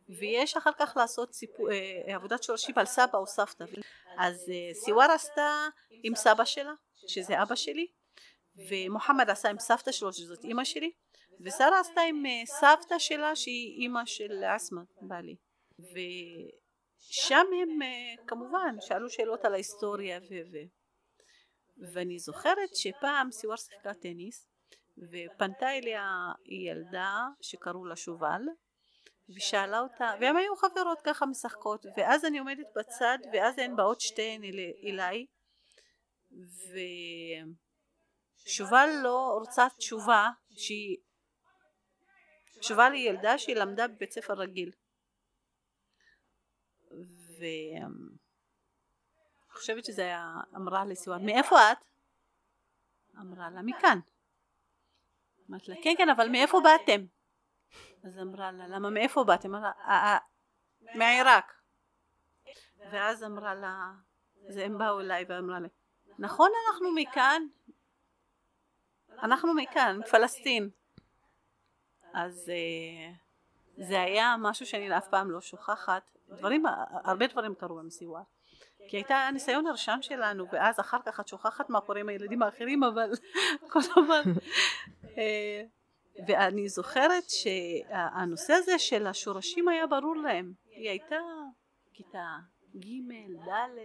ויש 0.09 0.57
אחר 0.57 0.71
כך 0.79 0.97
לעשות 0.97 1.35
סיפור, 1.35 1.71
אה, 1.71 2.15
עבודת 2.15 2.43
שורשים 2.43 2.75
על 2.79 2.87
סבא 2.87 3.19
או 3.19 3.27
סבתא. 3.27 3.65
אז 4.19 4.51
אה, 4.51 4.75
סיוואר 4.75 5.11
עשתה 5.11 5.69
עם 6.03 6.15
סבא 6.15 6.45
שלה 6.45 6.73
שזה 7.07 7.43
אבא 7.43 7.55
שלי 7.55 7.87
ומוחמד 8.57 9.31
עשה 9.31 9.51
עם 9.51 9.59
סבתא 9.59 9.93
שלו 9.93 10.13
שזאת 10.13 10.45
אימא 10.45 10.65
שלי 10.65 10.91
ושרה 11.41 11.81
עשתה 11.81 12.01
עם 12.01 12.27
אה, 12.27 12.47
סבתא 12.47 12.99
שלה 12.99 13.37
שהיא 13.37 13.81
אימא 13.81 14.05
של 14.05 14.43
אסמת 14.57 14.89
בעלי 15.01 15.37
ושם 17.09 17.47
הם 17.63 17.83
אה, 17.83 18.27
כמובן 18.27 18.77
שאלו 18.81 19.11
שאלות 19.11 19.45
על 19.45 19.55
ההיסטוריה 19.55 20.19
ו... 20.19 20.35
ו... 20.53 20.57
ואני 21.93 22.19
זוכרת 22.19 22.75
שפעם 22.75 23.31
סיוואר 23.31 23.57
שיחקה 23.57 23.95
טניס 23.95 24.47
ופנתה 24.99 25.71
אליה 25.71 26.33
ילדה 26.45 27.19
שקראו 27.41 27.85
לה 27.85 27.97
שובל 27.97 28.43
ושאלה 29.37 29.81
אותה 29.81 30.13
והם 30.21 30.37
היו 30.37 30.57
חברות 30.57 30.99
ככה 31.05 31.27
משחקות 31.27 31.87
ואז 31.97 32.25
אני 32.25 32.39
עומדת 32.39 32.67
בצד 32.77 33.19
ואז 33.33 33.59
הן 33.59 33.77
באות 33.77 34.01
שתיהן 34.01 34.45
אל, 34.45 34.59
אליי 34.85 35.27
ושובל 38.43 38.89
לא 39.03 39.39
רוצה 39.39 39.67
תשובה 39.79 40.31
שהיא 40.51 40.97
שובל 42.63 42.93
היא 42.93 43.09
ילדה 43.11 43.39
שהיא 43.39 43.57
למדה 43.57 43.89
בבית 43.89 44.13
ספר 44.13 44.35
רגיל 44.35 44.71
ואני 47.39 48.19
חושבת 49.51 49.85
שזה 49.85 50.03
היה 50.03 50.35
אמרה 50.57 50.85
לסיוואר 50.85 51.19
מאיפה 51.19 51.57
את? 51.73 51.85
אמרה 53.21 53.51
לה 53.51 53.63
מכאן 53.63 53.99
אמרת 55.51 55.69
לה 55.69 55.75
כן 55.85 55.95
כן 55.99 56.09
אבל 56.09 56.29
מאיפה 56.29 56.61
באתם? 56.65 57.07
אז 58.05 58.19
אמרה 58.19 58.53
לה 58.53 58.69
למה 58.69 58.91
מאיפה 58.91 59.25
באתם? 59.25 59.55
אמרה 59.55 59.73
לה 59.89 60.19
מעיראק 60.95 61.53
ואז 62.93 63.25
אמרה 63.25 63.55
לה 63.55 63.93
אז 64.49 64.57
הם 64.57 64.79
באו 64.79 65.01
אליי 65.01 65.25
ואמרה 65.29 65.61
לה 65.61 65.69
נכון 66.19 66.51
אנחנו 66.67 66.95
מכאן 66.95 67.43
אנחנו 69.23 69.55
מכאן 69.55 70.01
פלסטין 70.11 70.71
אז 72.15 72.51
זה 73.77 74.03
היה 74.03 74.37
משהו 74.39 74.67
שאני 74.67 74.97
אף 74.99 75.09
פעם 75.09 75.31
לא 75.31 75.41
שוכחת. 75.41 76.11
דברים 76.29 76.63
הרבה 77.05 77.27
דברים 77.27 77.55
קרו 77.55 77.81
עם 77.81 77.91
סיוואר 77.91 78.23
כי 78.89 78.97
הייתה 78.97 79.15
הניסיון 79.15 79.67
הראשון 79.67 80.03
שלנו 80.03 80.47
ואז 80.53 80.81
אחר 80.81 80.99
כך 81.07 81.21
את 81.21 81.29
שוכחת 81.29 81.71
מה 81.71 81.81
קורה 81.81 82.01
עם 82.01 82.09
הילדים 82.09 82.43
האחרים 82.43 82.85
אבל 82.85 83.11
כל 83.71 83.79
הזמן. 83.79 84.23
אה, 85.19 85.63
ואני 86.29 86.69
זוכרת 86.69 87.25
שהנושא 87.29 88.53
הזה 88.53 88.79
של 88.79 89.07
השורשים 89.07 89.69
היה 89.69 89.87
ברור 89.87 90.17
להם. 90.17 90.53
היא 90.71 90.91
הייתה 90.91 91.21
כיתה 91.93 92.37
ג' 92.77 93.01
ד' 93.49 93.79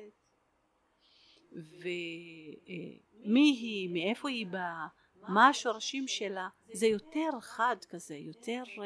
ומי 1.81 3.49
היא 3.59 3.89
מאיפה 3.93 4.29
היא 4.29 4.47
באה 4.47 4.87
מה 5.27 5.47
השורשים 5.47 6.07
שלה. 6.07 6.47
זה 6.73 6.87
יותר 6.87 7.29
חד 7.41 7.77
כזה 7.89 8.15
יותר 8.15 8.63
אה, 8.83 8.85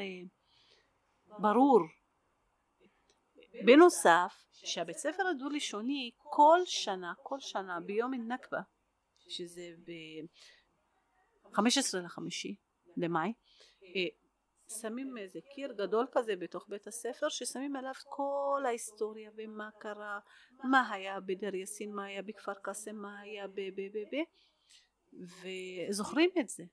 ברור 1.39 1.79
בנוסף 3.65 4.45
שהבית 4.53 4.97
ספר 4.97 5.27
הדו 5.27 5.49
לשוני 5.49 6.11
כל 6.17 6.59
שנה 6.65 7.13
כל 7.23 7.39
שנה 7.39 7.79
ביום 7.79 8.13
הנכבה 8.13 8.61
שזה 9.29 9.69
ב-15 9.85 11.97
לחמישי 12.05 12.55
למאי 12.97 13.33
אה, 13.83 14.07
שמים 14.81 15.17
איזה 15.17 15.39
קיר 15.55 15.73
גדול 15.73 16.07
כזה 16.11 16.35
בתוך 16.35 16.65
בית 16.69 16.87
הספר 16.87 17.29
ששמים 17.29 17.75
עליו 17.75 17.93
כל 18.09 18.63
ההיסטוריה 18.65 19.31
ומה 19.37 19.69
קרה 19.79 20.19
מה 20.63 20.91
היה 20.91 21.19
בדר 21.19 21.55
יאסין 21.55 21.95
מה 21.95 22.05
היה 22.05 22.21
בכפר 22.21 22.53
קאסם 22.53 22.95
מה 22.95 23.19
היה 23.19 23.47
ב 23.47 23.55
ב 23.55 23.81
ב 23.81 23.97
ב 23.97 24.15
וזוכרים 25.89 26.29
את 26.39 26.49
זה 26.49 26.63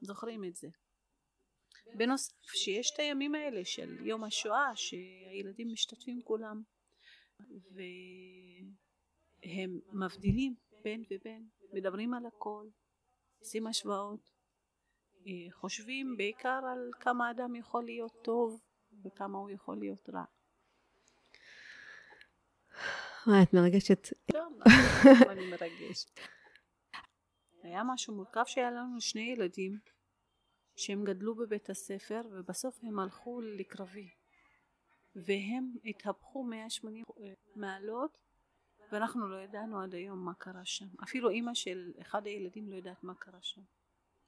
זוכרים 0.00 0.44
את 0.44 0.54
זה 0.54 0.68
בנוסף 1.96 2.32
שיש 2.54 2.90
את 2.94 2.98
הימים 2.98 3.34
האלה 3.34 3.64
של 3.64 4.06
יום 4.06 4.24
השואה 4.24 4.76
שהילדים 4.76 5.68
משתתפים 5.72 6.22
כולם 6.24 6.62
והם 7.74 8.74
מבדילים 9.92 10.54
בין 10.82 11.04
ובין 11.10 11.48
מדברים 11.72 12.14
על 12.14 12.26
הכל 12.26 12.66
עושים 13.40 13.66
השוואות 13.66 14.30
אה, 15.26 15.52
חושבים 15.52 16.16
בעיקר 16.16 16.60
על 16.72 16.90
כמה 17.00 17.30
אדם 17.30 17.54
יכול 17.54 17.84
להיות 17.84 18.12
טוב 18.24 18.60
וכמה 19.04 19.38
הוא 19.38 19.50
יכול 19.50 19.78
להיות 19.78 20.08
רע. 20.08 20.24
וואי, 23.26 23.42
את 23.42 23.54
מרגשת. 23.54 24.08
טוב, 24.32 24.58
אני 25.30 25.50
מרגשת. 25.50 26.10
היה 27.62 27.82
משהו 27.94 28.14
מורכב 28.14 28.42
שהיה 28.46 28.70
לנו 28.70 29.00
שני 29.00 29.22
ילדים 29.22 29.78
שהם 30.76 31.04
גדלו 31.04 31.34
בבית 31.34 31.70
הספר 31.70 32.22
ובסוף 32.30 32.78
הם 32.82 32.98
הלכו 32.98 33.40
לקרבי. 33.40 34.08
והם 35.16 35.76
התהפכו 35.84 36.44
180 36.44 37.04
מעלות 37.56 38.18
ואנחנו 38.92 39.28
לא 39.28 39.36
ידענו 39.36 39.80
עד 39.80 39.94
היום 39.94 40.24
מה 40.24 40.34
קרה 40.34 40.64
שם. 40.64 40.86
אפילו 41.02 41.30
אימא 41.30 41.54
של 41.54 41.92
אחד 42.00 42.26
הילדים 42.26 42.70
לא 42.70 42.76
יודעת 42.76 43.04
מה 43.04 43.14
קרה 43.14 43.38
שם. 43.42 43.60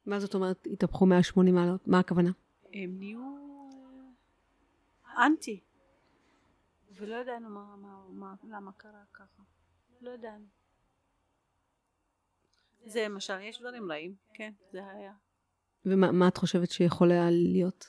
מה 0.07 0.21
זאת 0.21 0.35
אומרת 0.35 0.67
התהפכו 0.73 1.07
180 1.07 1.55
מעלות? 1.55 1.89
מה 1.89 1.99
הכוונה? 1.99 2.31
הם 2.73 2.99
נהיו 2.99 3.37
אנטי. 5.19 5.61
ולא 6.91 7.15
ידענו 7.15 7.51
מה, 7.51 7.77
מה, 7.77 8.05
מה, 8.09 8.35
למה 8.49 8.73
קרה 8.73 9.05
ככה. 9.13 9.43
לא 10.01 10.11
ידענו. 10.11 10.47
זה 12.85 13.05
למשל 13.05 13.41
יש 13.41 13.61
דברים 13.61 13.93
רעים 13.93 14.15
כן 14.35 14.53
זה 14.73 14.91
היה 14.91 15.13
ומה 15.87 16.29
את 16.29 16.37
חושבת 16.37 16.71
שיכול 16.71 17.11
היה 17.11 17.31
להיות? 17.31 17.87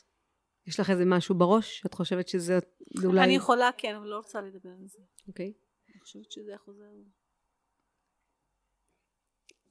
יש 0.67 0.79
לך 0.79 0.89
איזה 0.89 1.05
משהו 1.05 1.36
בראש? 1.36 1.83
את 1.86 1.93
חושבת 1.93 2.27
שזה 2.27 2.60
אולי... 3.03 3.23
אני 3.23 3.36
יכולה 3.36 3.69
כן 3.77 3.95
אבל 3.95 4.07
לא 4.07 4.17
רוצה 4.17 4.41
לדבר 4.41 4.69
על 4.69 4.88
זה 4.88 4.99
אוקיי 5.27 5.53
okay. 5.55 5.91
אני 5.91 6.01
חושבת 6.01 6.31
שזה 6.31 6.51
חוזר 6.65 6.83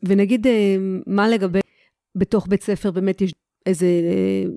ונגיד 0.09 0.47
אה, 0.47 0.77
מה 1.07 1.29
לגבי 1.29 1.61
בתוך 2.15 2.47
בית 2.49 2.63
ספר 2.63 2.91
באמת 2.91 3.21
יש 3.21 3.33
איזה, 3.67 3.87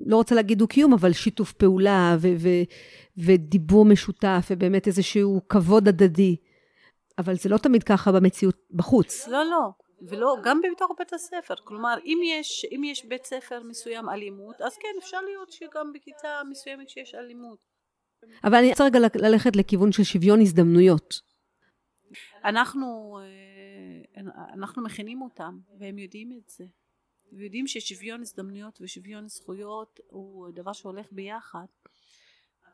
לא 0.06 0.16
רוצה 0.16 0.34
להגיד 0.34 0.58
דו-קיום, 0.58 0.92
אבל 0.92 1.12
שיתוף 1.12 1.52
פעולה 1.52 2.16
ו- 2.20 2.34
ו- 2.38 2.64
ודיבור 3.16 3.84
משותף, 3.84 4.48
ובאמת 4.50 4.86
איזשהו 4.86 5.40
כבוד 5.48 5.88
הדדי. 5.88 6.36
אבל 7.18 7.36
זה 7.36 7.48
לא 7.48 7.58
תמיד 7.58 7.82
ככה 7.82 8.12
במציאות 8.12 8.56
בחוץ. 8.70 9.28
לא, 9.28 9.44
לא. 9.44 9.70
ולא, 10.08 10.36
גם 10.44 10.60
בתוך 10.72 10.90
בית 10.98 11.12
הספר. 11.12 11.54
כלומר, 11.64 11.94
אם 12.04 12.18
יש, 12.24 12.66
אם 12.72 12.84
יש 12.84 13.04
בית 13.04 13.24
ספר 13.24 13.62
מסוים 13.62 14.08
אלימות, 14.08 14.60
אז 14.60 14.76
כן, 14.76 14.88
אפשר 14.98 15.20
להיות 15.20 15.52
שגם 15.52 15.92
בכיתה 15.92 16.40
מסוימת 16.50 16.88
שיש 16.88 17.14
אלימות. 17.14 17.58
אבל 18.44 18.54
אני 18.54 18.70
רוצה 18.70 18.84
רגע 18.84 18.98
ללכת 19.14 19.56
לכיוון 19.56 19.92
של 19.92 20.02
שוויון 20.02 20.40
הזדמנויות. 20.40 21.20
אנחנו, 22.44 23.18
אה, 23.22 24.22
אנחנו 24.54 24.82
מכינים 24.82 25.22
אותם, 25.22 25.58
והם 25.78 25.98
יודעים 25.98 26.32
את 26.32 26.48
זה. 26.48 26.64
ויודעים 27.32 27.66
ששוויון 27.66 28.20
הזדמנויות 28.20 28.78
ושוויון 28.80 29.28
זכויות 29.28 30.00
הוא 30.08 30.50
דבר 30.50 30.72
שהולך 30.72 31.06
ביחד 31.12 31.66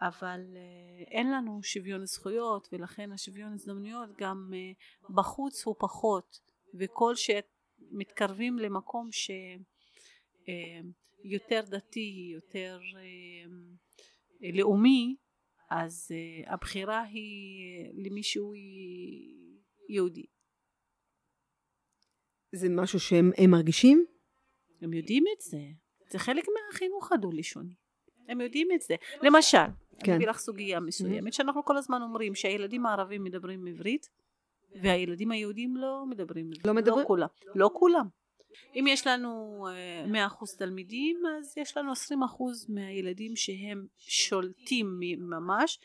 אבל 0.00 0.40
אה, 0.56 1.04
אין 1.10 1.30
לנו 1.30 1.62
שוויון 1.62 2.06
זכויות 2.06 2.68
ולכן 2.72 3.12
השוויון 3.12 3.52
הזדמנויות 3.52 4.10
גם 4.18 4.50
אה, 4.54 4.72
בחוץ 5.14 5.66
הוא 5.66 5.74
פחות 5.78 6.40
וכל 6.78 7.14
שמתקרבים 7.14 8.58
למקום 8.58 9.08
שיותר 9.12 9.56
אה, 11.56 11.70
דתי 11.70 12.30
יותר 12.34 12.80
לאומי 14.54 15.16
אז 15.70 16.10
הבחירה 16.46 17.02
היא 17.02 17.64
למישהו 17.94 18.52
יהודי 19.88 20.26
זה 22.56 22.68
משהו 22.70 23.00
שהם 23.00 23.30
מרגישים? 23.48 24.06
הם 24.80 24.92
יודעים 24.92 25.24
את 25.36 25.40
זה. 25.40 25.58
זה 26.10 26.18
חלק 26.18 26.44
מהחינוך 26.54 27.12
הדו-לשוני. 27.12 27.74
הם 28.28 28.40
יודעים 28.40 28.68
את 28.74 28.80
זה. 28.82 28.94
למשל, 29.22 29.58
כן. 29.58 30.12
אני 30.12 30.16
אביא 30.16 30.26
לך 30.26 30.38
סוגיה 30.38 30.80
מסוימת, 30.80 31.32
mm-hmm. 31.32 31.36
שאנחנו 31.36 31.64
כל 31.64 31.76
הזמן 31.76 32.02
אומרים 32.02 32.34
שהילדים 32.34 32.86
הערבים 32.86 33.24
מדברים 33.24 33.66
עברית, 33.66 34.08
והילדים 34.82 35.30
היהודים 35.30 35.76
לא 35.76 36.04
מדברים 36.08 36.46
עברית. 36.46 36.66
לא 36.66 36.74
מדברים? 36.74 37.02
לא 37.02 37.06
כולם. 37.06 37.28
לא 37.54 37.70
כולם. 37.72 38.06
אם 38.74 38.84
יש 38.88 39.06
לנו 39.06 39.66
100% 40.06 40.12
אה, 40.12 40.28
תלמידים, 40.58 41.16
אז 41.38 41.58
יש 41.58 41.76
לנו 41.76 41.92
20% 41.92 41.94
מהילדים 42.68 43.36
שהם 43.36 43.86
שולטים 43.98 45.00
ממש, 45.18 45.78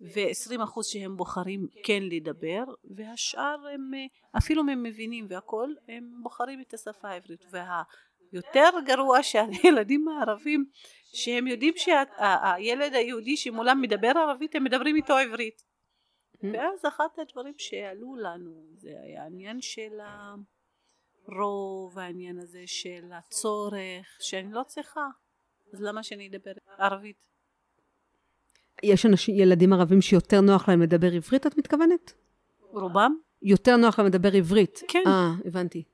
ו-20% 0.00 0.82
שהם 0.82 1.16
בוחרים 1.16 1.66
כן 1.84 2.02
לדבר, 2.02 2.64
והשאר 2.96 3.56
הם, 3.74 3.94
אה, 3.94 4.38
אפילו 4.38 4.62
אם 4.62 4.68
הם 4.68 4.82
מבינים 4.82 5.26
והכל, 5.28 5.68
הם 5.88 6.10
בוחרים 6.22 6.60
את 6.60 6.74
השפה 6.74 7.08
העברית. 7.08 7.44
והיותר 7.50 8.70
גרוע 8.86 9.22
שהילדים 9.22 10.08
הערבים, 10.08 10.64
שהם 11.14 11.46
יודעים 11.46 11.74
שהילד 11.76 12.94
היהודי 12.94 13.36
שמולם 13.36 13.80
מדבר 13.80 14.12
ערבית, 14.16 14.54
הם 14.54 14.64
מדברים 14.64 14.96
איתו 14.96 15.16
עברית. 15.16 15.73
ואז 16.52 16.80
אחד 16.88 17.06
הדברים 17.18 17.54
שעלו 17.58 18.16
לנו 18.16 18.64
זה 18.76 18.88
היה 19.02 19.22
העניין 19.22 19.60
של 19.60 20.00
רוב 21.38 21.98
העניין 21.98 22.38
הזה 22.38 22.62
של 22.66 23.12
הצורך 23.12 24.18
שאני 24.20 24.52
לא 24.52 24.62
צריכה 24.66 25.08
אז 25.74 25.82
למה 25.82 26.02
שאני 26.02 26.28
אדבר 26.28 26.52
ערבית? 26.78 27.28
יש 28.82 29.06
אנשים, 29.06 29.34
ילדים 29.38 29.72
ערבים 29.72 30.00
שיותר 30.00 30.40
נוח 30.40 30.68
להם 30.68 30.82
לדבר 30.82 31.12
עברית, 31.12 31.46
את 31.46 31.58
מתכוונת? 31.58 32.12
רובם? 32.60 33.16
יותר 33.42 33.76
נוח 33.76 33.98
להם 33.98 34.08
לדבר 34.08 34.28
עברית. 34.32 34.80
כן. 34.88 35.02
אה, 35.06 35.30
הבנתי. 35.44 35.84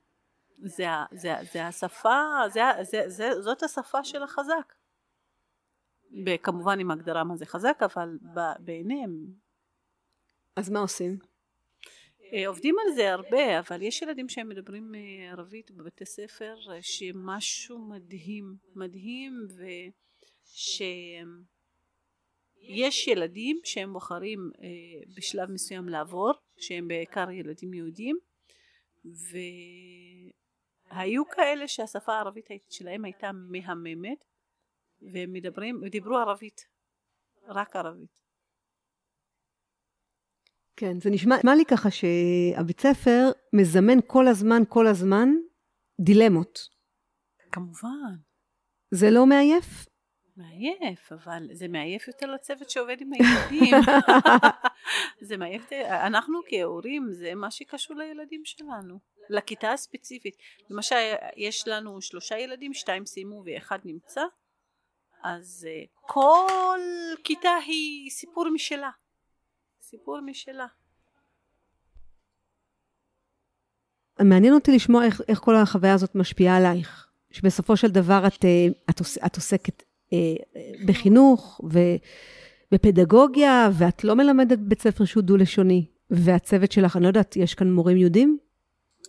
זה, 0.55 0.85
זה, 1.11 1.33
זה 1.53 1.67
השפה, 1.67 2.19
זה, 2.49 2.61
זה, 2.81 3.09
זה, 3.09 3.41
זאת 3.41 3.63
השפה 3.63 4.03
של 4.03 4.23
החזק. 4.23 4.73
כמובן 6.43 6.79
עם 6.79 6.91
הגדרה 6.91 7.23
מה 7.23 7.35
זה 7.35 7.45
חזק, 7.45 7.79
אבל 7.81 8.17
בעיניהם. 8.59 9.11
אז 10.55 10.69
מה 10.69 10.79
עושים? 10.79 11.19
אה, 12.33 12.47
עובדים 12.47 12.75
על 12.79 12.93
זה 12.95 13.13
הרבה, 13.13 13.59
אבל 13.59 13.81
יש 13.81 14.01
ילדים 14.01 14.29
שהם 14.29 14.49
מדברים 14.49 14.95
אה, 14.95 15.31
ערבית 15.31 15.71
בבתי 15.71 16.05
ספר, 16.05 16.55
אה, 16.71 16.81
שמשהו 16.81 17.79
מדהים, 17.79 18.55
מדהים, 18.75 19.47
ושיש 22.57 23.07
ילדים 23.07 23.59
שהם 23.63 23.93
בוחרים 23.93 24.51
בשלב 25.17 25.51
מסוים 25.51 25.89
לעבור, 25.89 26.33
שהם 26.57 26.87
בעיקר 26.87 27.31
ילדים 27.31 27.73
יהודים, 27.73 28.17
והיו 30.91 31.27
כאלה 31.29 31.67
שהשפה 31.67 32.13
הערבית 32.13 32.49
שלהם 32.69 33.05
הייתה 33.05 33.31
מהממת, 33.31 34.25
והם 35.01 35.33
מדברים, 35.33 35.81
דיברו 35.87 36.17
ערבית, 36.17 36.65
רק 37.47 37.75
ערבית. 37.75 38.20
כן, 40.75 40.99
זה 40.99 41.09
נשמע, 41.09 41.37
נשמע 41.37 41.55
לי 41.55 41.65
ככה 41.65 41.89
שהבית 41.91 42.79
ספר 42.79 43.31
מזמן 43.53 43.97
כל 44.07 44.27
הזמן, 44.27 44.61
כל 44.69 44.87
הזמן, 44.87 45.29
דילמות. 46.01 46.59
כמובן. 47.51 48.15
זה 48.91 49.11
לא 49.11 49.25
מעייף? 49.25 49.85
מעייף, 50.37 51.11
אבל 51.11 51.47
זה 51.51 51.67
מעייף 51.67 52.07
יותר 52.07 52.31
לצוות 52.31 52.69
שעובד 52.69 53.01
עם 53.01 53.09
הילדים. 53.13 53.75
זה 55.27 55.37
מעייף, 55.37 55.73
אנחנו 55.89 56.39
כהורים, 56.47 57.11
זה 57.11 57.35
מה 57.35 57.51
שקשור 57.51 57.97
לילדים 57.97 58.41
שלנו, 58.45 58.99
לכיתה 59.29 59.71
הספציפית. 59.71 60.35
למשל, 60.69 60.95
יש 61.37 61.67
לנו 61.67 62.01
שלושה 62.01 62.37
ילדים, 62.37 62.73
שתיים 62.73 63.05
סיימו 63.05 63.43
ואחד 63.45 63.79
נמצא, 63.85 64.21
אז 65.23 65.67
אה, 65.69 65.83
כל 66.01 66.79
כיתה 67.23 67.55
היא 67.65 68.09
סיפור 68.09 68.49
משלה. 68.49 68.89
סיפור 69.91 70.19
משלה. 70.25 70.65
מעניין 74.19 74.53
אותי 74.53 74.71
לשמוע 74.71 75.05
איך, 75.05 75.21
איך 75.27 75.39
כל 75.39 75.55
החוויה 75.55 75.93
הזאת 75.93 76.15
משפיעה 76.15 76.57
עלייך. 76.57 77.07
שבסופו 77.31 77.77
של 77.77 77.87
דבר 77.87 78.27
את, 78.27 78.45
אה, 78.45 78.67
את, 78.89 79.01
את 79.25 79.35
עוסקת 79.35 79.83
אה, 80.13 80.17
בחינוך 80.87 81.61
ובפדגוגיה, 82.71 83.69
ואת 83.77 84.03
לא 84.03 84.15
מלמדת 84.15 84.59
בית 84.59 84.81
ספר 84.81 85.05
שהוא 85.05 85.23
דו-לשוני. 85.23 85.85
והצוות 86.09 86.71
שלך, 86.71 86.95
אני 86.95 87.03
לא 87.03 87.07
יודעת, 87.07 87.35
יש 87.35 87.53
כאן 87.53 87.71
מורים 87.71 87.97
יהודים? 87.97 88.37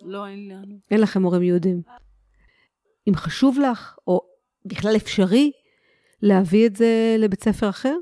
לא, 0.03 0.27
אין 0.27 0.49
לנו. 0.49 0.79
אין 0.91 1.01
לכם 1.01 1.23
מורים 1.23 1.43
יהודים. 1.43 1.83
אם 3.09 3.15
חשוב 3.15 3.59
לך, 3.59 3.97
או 4.07 4.21
בכלל 4.65 4.97
אפשרי, 4.97 5.53
להביא 6.23 6.67
את 6.67 6.77
זה 6.77 7.17
לבית 7.19 7.43
ספר 7.43 7.69
אחר? 7.69 7.97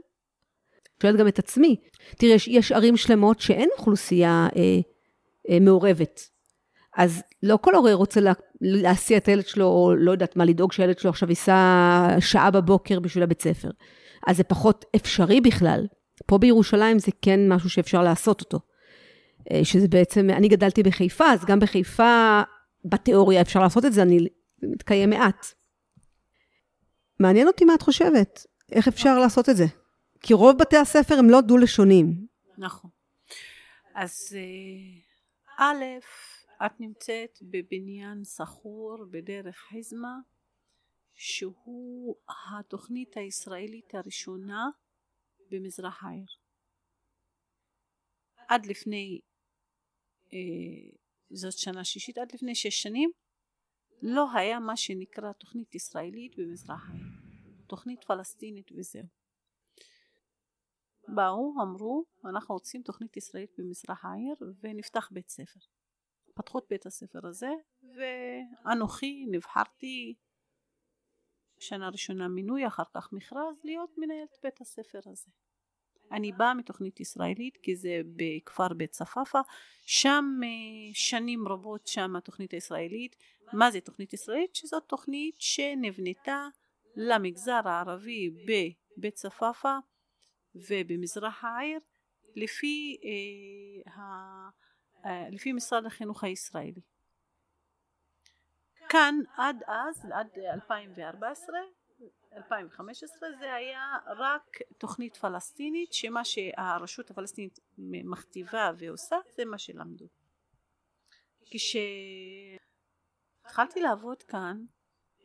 שואלת 1.02 1.18
גם 1.18 1.28
את 1.28 1.38
עצמי. 1.38 1.76
תראה, 2.16 2.36
יש, 2.46 2.72
ערים 2.72 2.96
שלמות 2.96 3.40
שאין 3.40 3.68
אוכלוסייה 3.78 4.48
אה, 4.56 4.62
אה, 5.50 5.60
מעורבת. 5.60 6.20
אז 6.96 7.22
לא 7.42 7.58
כל 7.60 7.74
הורה 7.74 7.94
רוצה 7.94 8.20
לה, 8.20 8.32
להסיע 8.60 9.16
את 9.16 9.28
הילד 9.28 9.46
שלו, 9.46 9.66
או 9.66 9.94
לא 9.96 10.12
יודעת 10.12 10.36
מה, 10.36 10.44
לדאוג 10.44 10.72
שהילד 10.72 10.98
שלו 10.98 11.10
עכשיו 11.10 11.28
ייסע 11.28 12.08
שעה 12.20 12.50
בבוקר 12.50 13.00
בשביל 13.00 13.24
הבית 13.24 13.42
ספר. 13.42 13.70
אז 14.26 14.36
זה 14.36 14.44
פחות 14.44 14.84
אפשרי 14.96 15.40
בכלל. 15.40 15.86
פה 16.26 16.38
בירושלים 16.38 16.98
זה 16.98 17.10
כן 17.22 17.48
משהו 17.48 17.70
שאפשר 17.70 18.02
לעשות 18.02 18.40
אותו. 18.40 18.60
אה, 19.52 19.64
שזה 19.64 19.88
בעצם, 19.88 20.30
אני 20.30 20.48
גדלתי 20.48 20.82
בחיפה, 20.82 21.24
אז 21.32 21.44
גם 21.44 21.60
בחיפה, 21.60 22.42
בתיאוריה 22.84 23.40
אפשר 23.40 23.60
לעשות 23.60 23.84
את 23.84 23.92
זה, 23.92 24.02
אני 24.02 24.26
מתקיים 24.62 25.10
מעט. 25.10 25.46
מעניין 27.20 27.46
אותי 27.46 27.64
מה 27.64 27.74
את 27.74 27.82
חושבת, 27.82 28.46
איך 28.72 28.88
אפשר 28.88 29.18
לעשות 29.18 29.48
את 29.48 29.56
זה. 29.56 29.66
כי 30.20 30.35
רוב 30.35 30.59
בתי 30.61 30.76
הספר 30.76 31.14
הם 31.18 31.30
לא 31.30 31.40
דו-לשוניים. 31.40 32.26
נכון. 32.59 32.90
אז 33.94 34.37
אה, 34.37 35.00
א', 35.59 35.85
את 36.66 36.80
נמצאת 36.80 37.38
בבניין 37.42 38.24
סחור 38.24 39.04
בדרך 39.11 39.56
חיזמה, 39.56 40.18
שהוא 41.14 42.16
התוכנית 42.59 43.16
הישראלית 43.16 43.94
הראשונה 43.94 44.68
במזרח 45.50 46.04
העיר. 46.04 46.26
עד 48.48 48.66
לפני, 48.66 49.20
אה, 50.33 50.38
זאת 51.30 51.59
שנה 51.59 51.85
שישית, 51.85 52.18
עד 52.18 52.33
לפני 52.35 52.54
שש 52.54 52.83
שנים, 52.83 53.11
לא 54.02 54.26
היה 54.35 54.61
מה 54.61 54.76
שנקרא 54.76 55.33
תוכנית 55.33 55.74
ישראלית 55.74 56.38
במזרח 56.38 56.90
העיר. 56.90 57.06
תוכנית 57.66 58.04
פלסטינית 58.04 58.70
וזהו. 58.78 59.19
באו, 61.08 61.54
אמרו, 61.62 62.04
אנחנו 62.24 62.54
רוצים 62.54 62.82
תוכנית 62.82 63.16
ישראלית 63.16 63.50
במזרח 63.58 64.04
העיר 64.04 64.34
ונפתח 64.62 65.08
בית 65.12 65.28
ספר. 65.28 65.60
פתחו 66.34 66.58
את 66.58 66.64
בית 66.70 66.86
הספר 66.86 67.26
הזה 67.26 67.50
ואנוכי 67.96 69.26
נבחרתי 69.30 70.14
שנה 71.58 71.88
ראשונה 71.88 72.28
מינוי, 72.28 72.66
אחר 72.66 72.82
כך 72.94 73.12
מכרז, 73.12 73.56
להיות 73.64 73.90
מנהלת 73.98 74.36
בית 74.42 74.60
הספר 74.60 75.00
הזה. 75.06 75.30
אני 76.12 76.32
באה 76.32 76.54
מתוכנית 76.54 77.00
ישראלית 77.00 77.56
כי 77.62 77.76
זה 77.76 78.00
בכפר 78.16 78.68
בית 78.68 78.90
צפאפא, 78.90 79.40
שם 79.86 80.24
אה, 80.44 80.48
שנים 80.94 81.48
רבות 81.48 81.86
שם 81.86 82.16
התוכנית 82.16 82.52
הישראלית. 82.52 83.16
מה 83.52 83.70
זה 83.70 83.80
תוכנית 83.80 84.12
ישראלית? 84.12 84.54
שזאת 84.54 84.82
תוכנית 84.86 85.34
שנבנתה 85.38 86.48
למגזר 86.96 87.60
הערבי 87.64 88.30
בבית 88.30 89.14
צפאפא 89.14 89.78
ובמזרח 90.54 91.44
העיר 91.44 91.80
לפי, 92.36 92.96
אה, 93.04 93.90
אה, 95.04 95.28
לפי 95.30 95.52
משרד 95.52 95.86
החינוך 95.86 96.24
הישראלי. 96.24 96.80
כאן 98.88 99.14
עד 99.36 99.62
אז, 99.66 100.06
עד 100.12 100.28
2014, 100.54 101.56
2015 102.36 103.28
זה 103.38 103.54
היה 103.54 103.96
רק 104.06 104.58
תוכנית 104.78 105.16
פלסטינית 105.16 105.92
שמה 105.92 106.24
שהרשות 106.24 107.10
הפלסטינית 107.10 107.58
מכתיבה 107.78 108.70
ועושה 108.78 109.16
זה 109.36 109.44
מה 109.44 109.58
שלמדו. 109.58 110.06
כשהתחלתי 113.44 113.80
לעבוד 113.80 114.22
כאן 114.22 114.64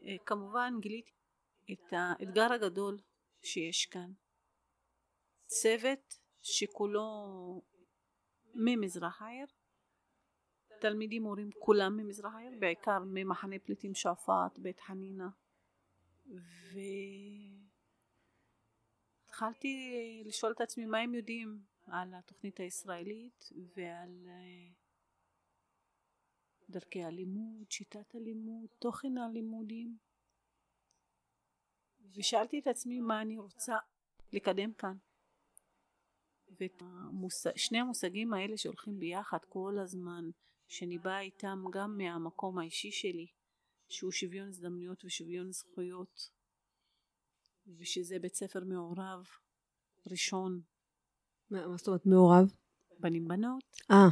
אה, 0.03 0.15
כמובן 0.25 0.73
גיליתי 0.79 1.11
את 1.71 1.83
האתגר 1.91 2.53
הגדול 2.53 2.97
שיש 3.43 3.85
כאן 3.85 4.11
צוות 5.61 6.19
שכולו 6.41 7.61
ממזרח 8.53 9.21
העיר. 9.21 9.47
תלמידים 10.81 11.23
מורים 11.23 11.49
כולם 11.59 11.97
ממזרח 11.97 12.33
העיר 12.33 12.51
בעיקר 12.59 12.99
ממחנה 13.05 13.59
פליטים 13.59 13.95
שועפאט 13.95 14.59
בית 14.59 14.79
חנינה 14.79 15.29
והתחלתי 19.27 19.73
לשאול 20.25 20.51
את 20.51 20.61
עצמי 20.61 20.85
מה 20.85 20.97
הם 20.97 21.15
יודעים 21.15 21.59
על 21.87 22.13
התוכנית 22.13 22.59
הישראלית 22.59 23.49
ועל 23.75 24.27
אה, 24.27 24.67
דרכי 26.69 27.03
הלימוד, 27.03 27.71
שיטת 27.71 28.15
הלימוד, 28.15 28.69
תוכן 28.79 29.17
הלימודים. 29.17 29.97
ושאלתי 32.15 32.59
את 32.59 32.67
עצמי 32.67 32.99
מה 32.99 33.21
אני 33.21 33.37
רוצה 33.37 33.77
לקדם 34.33 34.73
כאן 34.73 34.97
ושני 36.51 37.79
המושגים 37.79 38.33
האלה 38.33 38.57
שהולכים 38.57 38.99
ביחד 38.99 39.37
כל 39.49 39.77
הזמן, 39.83 40.29
שאני 40.67 40.97
באה 40.97 41.19
איתם 41.19 41.63
גם 41.71 41.97
מהמקום 41.97 42.57
האישי 42.57 42.91
שלי, 42.91 43.27
שהוא 43.89 44.11
שוויון 44.11 44.47
הזדמנויות 44.47 45.05
ושוויון 45.05 45.51
זכויות, 45.51 46.29
ושזה 47.77 48.19
בית 48.19 48.35
ספר 48.35 48.59
מעורב, 48.63 49.25
ראשון. 50.11 50.61
מה, 51.49 51.67
מה 51.67 51.77
זאת 51.77 51.87
אומרת 51.87 52.05
מעורב? 52.05 52.53
בנים 52.99 53.27
בנות. 53.27 53.63
אה. 53.91 54.07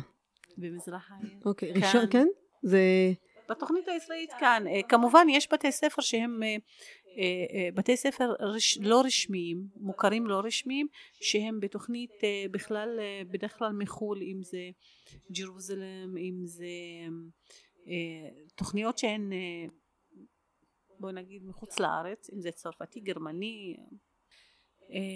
במזרח 0.58 1.12
העיר. 1.12 1.40
אוקיי, 1.46 1.72
ראשון, 1.72 2.06
כן? 2.12 2.28
זה... 2.64 2.80
בתוכנית 3.50 3.88
הישראלית 3.88 4.32
כאן. 4.40 4.64
אה, 4.68 4.80
כמובן 4.90 5.28
יש 5.30 5.54
בתי 5.54 5.72
ספר 5.72 6.02
שהם 6.02 6.44
אה, 6.44 6.56
בתי 7.74 7.98
ספר 7.98 8.34
רש, 8.40 8.78
לא 8.78 9.02
רשמיים, 9.06 9.68
מוכרים 9.76 10.28
לא 10.28 10.42
רשמיים, 10.46 10.88
שהם 11.14 11.60
בתוכנית 11.60 12.12
אה, 12.24 12.46
בכלל, 12.52 13.00
בדרך 13.32 13.58
כלל 13.58 13.72
מחו"ל, 13.72 14.22
אם 14.22 14.44
זה 14.44 14.70
ג'רוזלם, 15.32 16.18
אם 16.18 16.42
זה 16.44 16.66
תוכניות 18.56 18.98
שהן 18.98 19.32
בוא 21.00 21.12
נגיד 21.12 21.46
מחוץ 21.46 21.80
לארץ 21.80 22.30
אם 22.30 22.42
זה 22.42 22.52
צרפתי 22.52 23.00
גרמני 23.00 23.78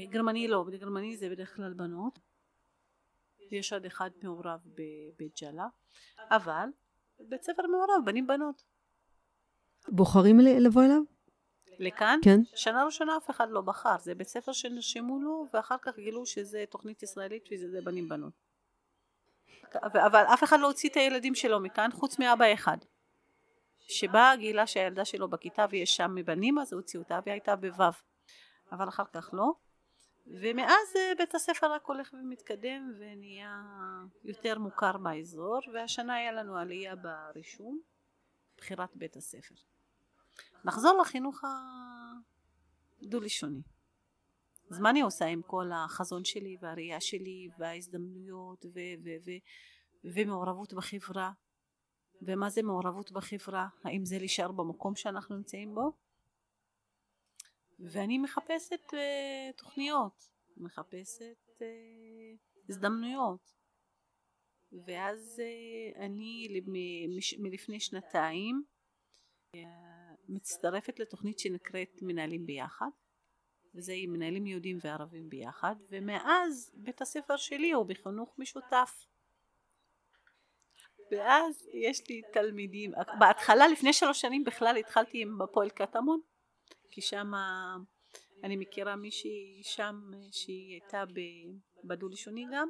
גרמני 0.09 0.47
לא 0.47 0.63
בגרמני 0.63 1.17
זה 1.17 1.29
בדרך 1.29 1.55
כלל 1.55 1.73
בנות 1.73 2.19
יש 3.51 3.73
עוד 3.73 3.85
אחד 3.85 4.09
מעורב 4.23 4.59
בבית 4.65 5.35
ג'אלה 5.41 5.67
אבל 6.31 6.69
בית 7.19 7.43
ספר 7.43 7.67
מעורב 7.67 8.05
בנים 8.05 8.27
בנות 8.27 8.63
בוחרים 9.87 10.39
לבוא 10.39 10.83
אליו? 10.83 11.01
לכאן? 11.79 12.19
כן. 12.23 12.39
שנה 12.55 12.83
ראשונה 12.85 13.17
אף 13.17 13.29
אחד 13.29 13.49
לא 13.49 13.61
בחר, 13.61 13.95
זה 13.99 14.15
בית 14.15 14.27
ספר 14.27 14.51
שנרשמו 14.51 15.19
לו 15.19 15.45
ואחר 15.53 15.77
כך 15.81 15.95
גילו 15.95 16.25
שזה 16.25 16.63
תוכנית 16.69 17.03
ישראלית 17.03 17.49
וזה 17.51 17.81
בנים 17.81 18.09
בנות. 18.09 18.33
אבל 19.83 20.23
אף 20.33 20.43
אחד 20.43 20.59
לא 20.59 20.67
הוציא 20.67 20.89
את 20.89 20.95
הילדים 20.95 21.35
שלו 21.35 21.59
מכאן 21.59 21.89
חוץ 21.91 22.19
מאבא 22.19 22.53
אחד. 22.53 22.77
שבא 23.87 24.35
גילה 24.37 24.67
שהילדה 24.67 25.05
שלו 25.05 25.27
בכיתה 25.27 25.65
ויש 25.69 25.95
שם 25.95 26.15
מבנים 26.15 26.59
אז 26.59 26.73
הוציאו 26.73 27.03
אותה 27.03 27.19
והיא 27.23 27.33
הייתה 27.33 27.55
בו' 27.55 27.83
אבל 28.71 28.89
אחר 28.89 29.03
כך 29.13 29.29
לא 29.33 29.51
ומאז 30.27 30.95
אה, 30.95 31.11
בית 31.17 31.35
הספר 31.35 31.71
רק 31.71 31.85
הולך 31.85 32.13
ומתקדם 32.13 32.93
ונהיה 32.99 33.61
יותר 34.23 34.59
מוכר 34.59 34.97
באזור 34.97 35.59
והשנה 35.73 36.15
היה 36.15 36.31
לנו 36.31 36.57
עלייה 36.57 36.95
ברישום 36.95 37.79
בחירת 38.57 38.89
בית 38.95 39.15
הספר 39.15 39.55
נחזור 40.67 40.97
לחינוך 41.01 41.41
הדו-לשוני. 43.01 43.61
אז 44.71 44.79
מה 44.79 44.89
אני 44.89 45.01
עושה 45.01 45.25
עם 45.25 45.41
כל 45.41 45.71
החזון 45.73 46.25
שלי 46.25 46.57
והראייה 46.61 47.01
שלי 47.01 47.49
וההזדמנויות 47.57 48.65
ו- 48.65 48.95
ו- 49.03 49.17
ו- 49.25 50.11
ומעורבות 50.13 50.73
בחברה. 50.73 51.31
ומה 52.21 52.49
זה 52.49 52.63
מעורבות 52.63 53.11
בחברה? 53.11 53.67
האם 53.83 54.05
זה 54.05 54.17
להישאר 54.17 54.51
במקום 54.51 54.95
שאנחנו 54.95 55.35
נמצאים 55.35 55.75
בו? 55.75 55.91
ואני 57.79 58.17
מחפשת 58.17 58.81
uh, 58.87 59.57
תוכניות. 59.57 60.29
מחפשת 60.57 61.37
uh, 61.57 61.61
הזדמנויות. 62.69 63.53
ואז 64.71 65.41
uh, 65.95 65.99
אני 65.99 66.61
מלפני 67.39 67.79
שנתיים 67.79 68.63
מצטרפת 70.29 70.99
לתוכנית 70.99 71.39
שנקראת 71.39 71.99
מנהלים 72.01 72.45
ביחד 72.45 72.89
וזה 73.75 73.93
עם 73.95 74.13
מנהלים 74.13 74.47
יהודים 74.47 74.77
וערבים 74.81 75.29
ביחד 75.29 75.75
ומאז 75.89 76.71
בית 76.73 77.01
הספר 77.01 77.37
שלי 77.37 77.71
הוא 77.71 77.85
בחינוך 77.85 78.35
משותף. 78.37 79.05
ואז 81.11 81.67
יש 81.73 82.09
לי 82.09 82.21
תלמידים 82.33 82.91
בהתחלה 83.19 83.67
לפני 83.67 83.93
שלוש 83.93 84.21
שנים 84.21 84.43
בכלל 84.43 84.77
התחלתי 84.77 85.21
עם 85.21 85.37
בפועל 85.37 85.69
קטמון 85.69 86.21
כי 86.91 87.01
שם 87.01 87.31
אני 88.43 88.55
מכירה 88.55 88.95
מישהי 88.95 89.61
שם 89.63 90.11
שהיא 90.31 90.71
הייתה 90.71 91.03
בדו 91.83 92.09
לשוני 92.09 92.45
גם 92.53 92.69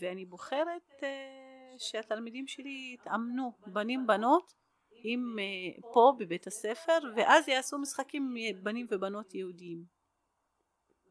ואני 0.00 0.24
בוחרת 0.24 1.02
אה, 1.02 1.74
שהתלמידים 1.78 2.46
שלי 2.46 2.96
יתאמנו 3.00 3.52
בנים 3.66 4.06
בנות 4.06 4.54
עם 5.02 5.36
אה, 5.38 5.82
פה 5.92 6.12
בבית 6.18 6.46
הספר 6.46 6.98
ואז 7.16 7.48
יעשו 7.48 7.78
משחקים 7.78 8.34
בנים 8.62 8.86
ובנות 8.90 9.34
יהודיים 9.34 9.84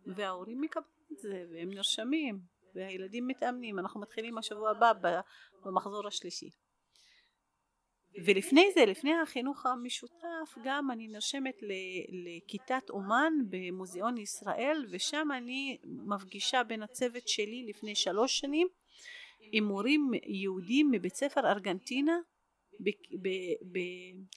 וההורים 0.06 0.62
מקבלים 0.62 0.92
את 1.12 1.20
זה 1.20 1.46
והם 1.52 1.70
נרשמים 1.70 2.40
והילדים 2.76 3.28
מתאמנים. 3.28 3.80
אנחנו 3.80 4.02
מתחילים 4.02 4.38
השבוע 4.38 4.72
הבא 4.72 4.92
במחזור 5.66 6.08
השלישי. 6.08 6.50
ולפני 8.26 8.72
זה 8.76 8.86
לפני 8.86 9.14
החינוך 9.14 9.66
המשותף 9.66 10.58
גם 10.64 10.92
אני 10.92 11.08
נרשמת 11.08 11.58
לכיתת 12.10 12.90
אומן 12.90 13.34
במוזיאון 13.50 14.18
ישראל 14.18 14.86
ושם 14.90 15.28
אני 15.38 15.78
מפגישה 15.84 16.64
בין 16.64 16.84
הצוות 16.84 17.28
שלי 17.28 17.66
לפני 17.70 17.96
שלוש 17.96 18.40
שנים 18.40 18.68
עם 19.52 19.64
מורים 19.64 20.12
יהודים 20.24 20.92
מבית 20.92 21.16
ספר 21.16 21.48
ארגנטינה 21.48 22.18
ב... 22.84 22.90
ב, 23.22 23.28
ב 23.72 23.80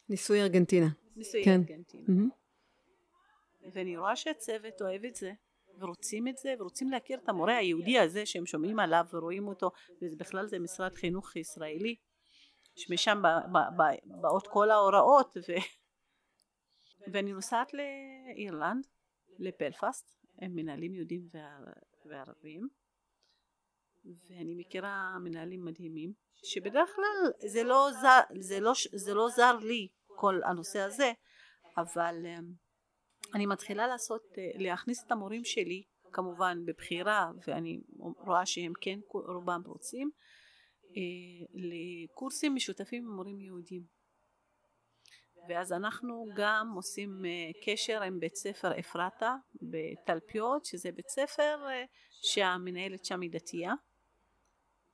ניסוי 0.09 0.43
ארגנטינה. 0.43 0.87
ניסוי 1.17 1.45
כן. 1.45 1.61
ארגנטינה. 1.61 2.05
Mm-hmm. 2.07 3.71
ואני 3.73 3.97
רואה 3.97 4.17
שהצוות 4.17 4.83
אוהב 4.83 5.05
את 5.05 5.15
זה, 5.15 5.33
ורוצים 5.79 6.29
את 6.29 6.37
זה, 6.37 6.55
ורוצים 6.59 6.91
להכיר 6.91 7.19
את 7.19 7.29
המורה 7.29 7.57
היהודי 7.57 7.99
הזה 7.99 8.27
שהם 8.27 8.47
שומעים 8.47 8.79
עליו 8.79 9.05
ורואים 9.13 9.49
אותו, 9.49 9.71
ובכלל 10.03 10.47
זה 10.47 10.59
משרד 10.59 10.95
חינוך 10.95 11.37
ישראלי, 11.37 11.97
שמשם 12.77 13.23
באות 14.05 14.47
כל 14.47 14.71
ההוראות, 14.71 15.37
ו... 15.37 15.53
ואני 17.13 17.33
נוסעת 17.33 17.73
לאירלנד, 17.75 18.87
לפלפאסט, 19.39 20.11
הם 20.39 20.55
מנהלים 20.55 20.95
יהודים 20.95 21.29
וערבים, 22.05 22.69
ואני 24.05 24.55
מכירה 24.55 25.17
מנהלים 25.25 25.65
מדהימים 25.65 26.13
שבדרך 26.45 26.91
כלל 26.97 27.49
זה 27.51 27.63
לא 27.63 27.91
זר, 28.01 28.21
זה 28.41 28.61
לא, 28.61 28.73
זה 28.95 29.15
לא 29.15 29.29
זר 29.29 29.57
לי 29.57 29.89
כל 30.07 30.41
הנושא 30.45 30.79
הזה 30.79 31.13
אבל 31.77 32.27
אמ, 32.27 32.53
אני 33.35 33.47
מתחילה 33.47 33.87
לעשות, 33.87 34.23
אה, 34.39 34.51
להכניס 34.55 35.05
את 35.07 35.13
המורים 35.13 35.45
שלי 35.45 35.83
כמובן 36.13 36.59
בבחירה 36.65 37.31
ואני 37.47 37.81
רואה 38.27 38.47
שהם 38.47 38.73
כן 38.81 38.99
רובם 39.11 39.63
רוצים 39.67 40.11
אה, 40.97 41.47
לקורסים 41.55 42.55
משותפים 42.55 43.05
עם 43.05 43.17
מורים 43.17 43.41
יהודים. 43.41 43.83
ואז 45.49 45.73
אנחנו 45.73 46.27
גם 46.37 46.73
עושים 46.77 47.25
אה, 47.25 47.51
קשר 47.67 48.03
עם 48.03 48.19
בית 48.19 48.35
ספר 48.37 48.79
אפרתה 48.79 49.35
בתלפיות 49.63 50.65
שזה 50.65 50.93
בית 50.93 51.09
ספר 51.09 51.67
שהמנהלת 52.23 53.05
שם 53.05 53.21
היא 53.21 53.31
דתייה 53.31 53.73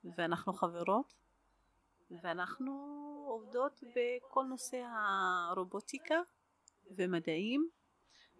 ואנחנו 0.03 0.53
חברות 0.53 1.13
ואנחנו 2.21 2.71
עובדות 3.27 3.83
בכל 3.95 4.43
נושא 4.43 4.83
הרובוטיקה 4.87 6.21
ומדעים 6.97 7.69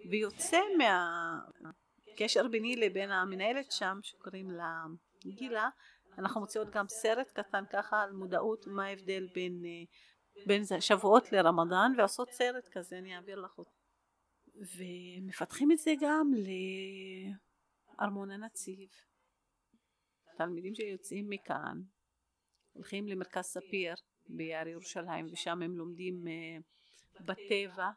ויוצא 0.09 0.59
מהקשר 0.77 2.47
ביני 2.47 2.75
לבין 2.75 3.11
המנהלת 3.11 3.71
שם 3.71 3.99
שקוראים 4.03 4.51
לה 4.51 4.83
גילה. 5.25 5.69
אנחנו 6.17 6.41
מוציאות 6.41 6.69
גם 6.69 6.87
סרט 6.87 7.31
קטן 7.31 7.63
ככה 7.71 8.01
על 8.01 8.11
מודעות 8.11 8.67
מה 8.67 8.85
ההבדל 8.85 9.27
בין, 9.33 9.63
בין 10.45 10.63
שבועות 10.79 11.31
לרמדאן 11.31 11.93
ועושות 11.97 12.31
סרט 12.31 12.67
כזה 12.71 12.97
אני 12.97 13.15
אעביר 13.15 13.39
לך 13.39 13.57
אותו. 13.57 13.71
ומפתחים 14.55 15.71
את 15.71 15.77
זה 15.77 15.93
גם 16.01 16.31
לארמון 17.99 18.31
הנציב 18.31 18.89
תלמידים 20.37 20.75
שיוצאים 20.75 21.29
מכאן 21.29 21.81
הולכים 22.73 23.07
למרכז 23.07 23.43
ספיר 23.45 23.93
ביער 24.27 24.67
ירושלים 24.67 25.27
ושם 25.31 25.61
הם 25.61 25.77
לומדים 25.77 26.23
uh, 26.25 27.23
בטבע. 27.25 27.89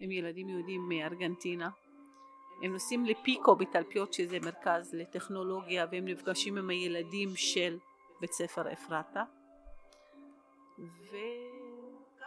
הם 0.00 0.10
ילדים 0.10 0.48
יהודים 0.48 0.88
מארגנטינה. 0.88 1.70
הם 2.64 2.72
נוסעים 2.72 3.04
לפיקו 3.04 3.56
בתלפיות 3.56 4.12
שזה 4.12 4.38
מרכז 4.40 4.94
לטכנולוגיה 4.94 5.86
והם 5.92 6.04
נפגשים 6.04 6.58
עם 6.58 6.70
הילדים 6.70 7.28
של 7.36 7.78
בית 8.20 8.32
ספר 8.32 8.72
אפרתה. 8.72 9.22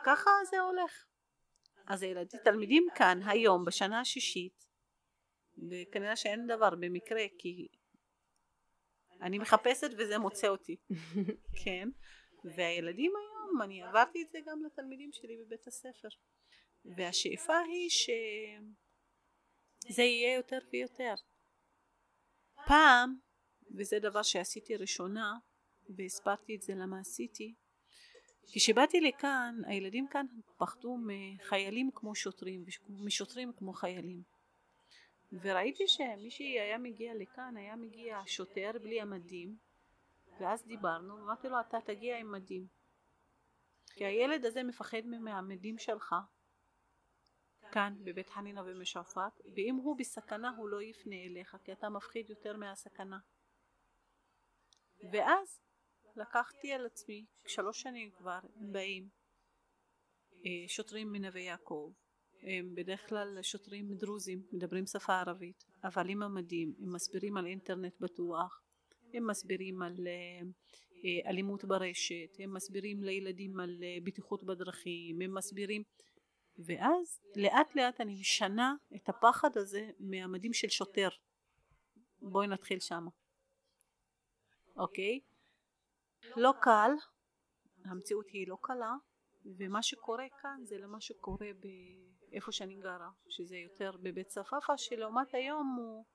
וככה 0.02 0.32
זה 0.50 0.60
הולך. 0.60 1.06
אז 1.88 2.04
הילדים 2.04 2.40
תלמידים 2.44 2.88
כאן 2.96 3.20
היום 3.26 3.66
בשנה 3.66 4.00
השישית 4.00 4.66
וכנראה 5.70 6.16
שאין 6.16 6.48
דבר 6.48 6.70
במקרה 6.70 7.22
כי 7.38 7.68
אני 9.24 9.40
מחפשת 9.40 9.90
וזה 9.98 10.18
מוצא 10.18 10.48
אותי. 10.48 10.76
כן 11.64 11.90
והילדים 12.44 13.12
היום 13.16 13.62
אני 13.62 13.84
עברתי 13.84 14.22
את 14.22 14.32
זה 14.32 14.40
גם 14.46 14.64
לתלמידים 14.66 15.10
שלי 15.12 15.38
בבית 15.38 15.68
הספר. 15.68 16.08
והשאיפה 16.98 17.58
היא 17.58 17.90
שזה 17.90 20.04
יהיה 20.04 20.36
יותר 20.36 20.60
ויותר. 20.74 21.14
פעם 22.68 23.16
וזה 23.78 24.00
דבר 24.00 24.24
שעשיתי 24.24 24.76
ראשונה 24.76 25.34
והסברתי 25.98 26.56
את 26.56 26.62
זה 26.62 26.74
למה 26.76 27.00
עשיתי 27.00 27.54
כשבאתי 28.54 29.02
לכאן 29.02 29.56
הילדים 29.68 30.08
כאן 30.08 30.26
פחדו 30.58 30.98
מחיילים 30.98 31.90
כמו 31.96 32.16
שוטרים 32.16 32.66
ומשוטרים 32.90 33.52
כמו 33.58 33.74
חיילים 33.74 34.24
וראיתי 35.42 35.88
שמישהי 35.88 36.60
היה 36.60 36.78
מגיע 36.78 37.14
לכאן, 37.16 37.58
היה 37.58 37.76
מגיע 37.76 38.20
שוטר 38.26 38.72
בלי 38.82 39.02
המדים 39.02 39.58
ואז 40.40 40.66
דיברנו, 40.66 41.18
אמרתי 41.18 41.50
לו 41.50 41.60
אתה 41.60 41.78
תגיע 41.86 42.18
עם 42.18 42.32
מדים. 42.32 42.68
כי 43.96 44.06
הילד 44.06 44.46
הזה 44.46 44.64
מפחד 44.64 45.06
מהמדים 45.06 45.78
שלך. 45.78 46.16
כאן 47.72 47.96
בבית 48.04 48.30
חנינה 48.30 48.62
ומשועפאט 48.66 49.42
ואם 49.56 49.76
הוא 49.76 49.98
בסכנה 49.98 50.50
הוא 50.58 50.70
לא 50.70 50.82
יפנה 50.82 51.16
אליך 51.16 51.58
כי 51.64 51.72
אתה 51.72 51.90
מפחיד 51.90 52.30
יותר 52.30 52.58
מהסכנה. 52.58 53.20
ואז 55.12 55.62
לקחתי 56.16 56.74
על 56.74 56.86
עצמי, 56.86 57.26
שלוש 57.46 57.82
שנים 57.82 58.12
כבר 58.12 58.40
באים, 58.56 59.10
אה, 60.46 60.68
שוטרים 60.68 61.12
מנווה 61.12 61.42
יעקב, 61.42 61.92
הם 62.44 62.76
בדרך 62.76 63.10
כלל 63.10 63.38
שוטרים 63.42 63.94
דרוזים, 63.94 64.42
מדברים 64.52 64.86
שפה 64.86 65.20
ערבית, 65.20 65.66
אבל 65.84 66.10
עם 66.10 66.24
המדים, 66.24 66.74
הם 66.80 66.94
מסבירים 66.94 67.38
על 67.38 67.46
אינטרנט 67.46 67.94
בטוח, 68.00 68.62
הם 69.14 69.28
מסבירים 69.28 69.82
על 69.82 70.08
אה, 70.08 70.42
אה, 71.06 71.30
אלימות 71.30 71.66
ברשת, 71.66 72.38
הם 72.40 72.54
מסבירים 72.54 73.04
לילדים 73.04 73.60
על 73.60 73.84
בטיחות 74.04 74.44
בדרכים, 74.44 75.22
הם 75.22 75.34
מסבירים 75.34 75.84
ואז 76.58 77.20
לאט 77.36 77.76
לאט 77.76 78.02
אני 78.02 78.20
משנה 78.20 78.76
את 78.96 79.10
הפחד 79.10 79.58
הזה 79.58 79.90
מהמדים 80.00 80.54
של 80.54 80.70
שוטר. 80.70 81.10
בואי 82.22 82.48
נתחיל 82.48 82.80
שמה. 82.80 83.10
אוקיי? 84.76 85.20
לא 86.36 86.54
קל 86.62 86.92
המציאות 87.86 88.30
היא 88.30 88.48
לא 88.48 88.58
קלה 88.62 88.96
ומה 89.58 89.84
שקורה 89.84 90.26
כאן 90.42 90.62
זה 90.64 90.78
למה 90.78 91.02
שקורה 91.02 91.48
באיפה 92.30 92.52
שאני 92.52 92.76
גרה 92.76 93.10
שזה 93.30 93.58
יותר 93.58 93.92
בבית 94.02 94.28
צפאפא 94.28 94.78
שלעומת 94.78 95.34
היום 95.34 95.76
הוא 95.78 96.06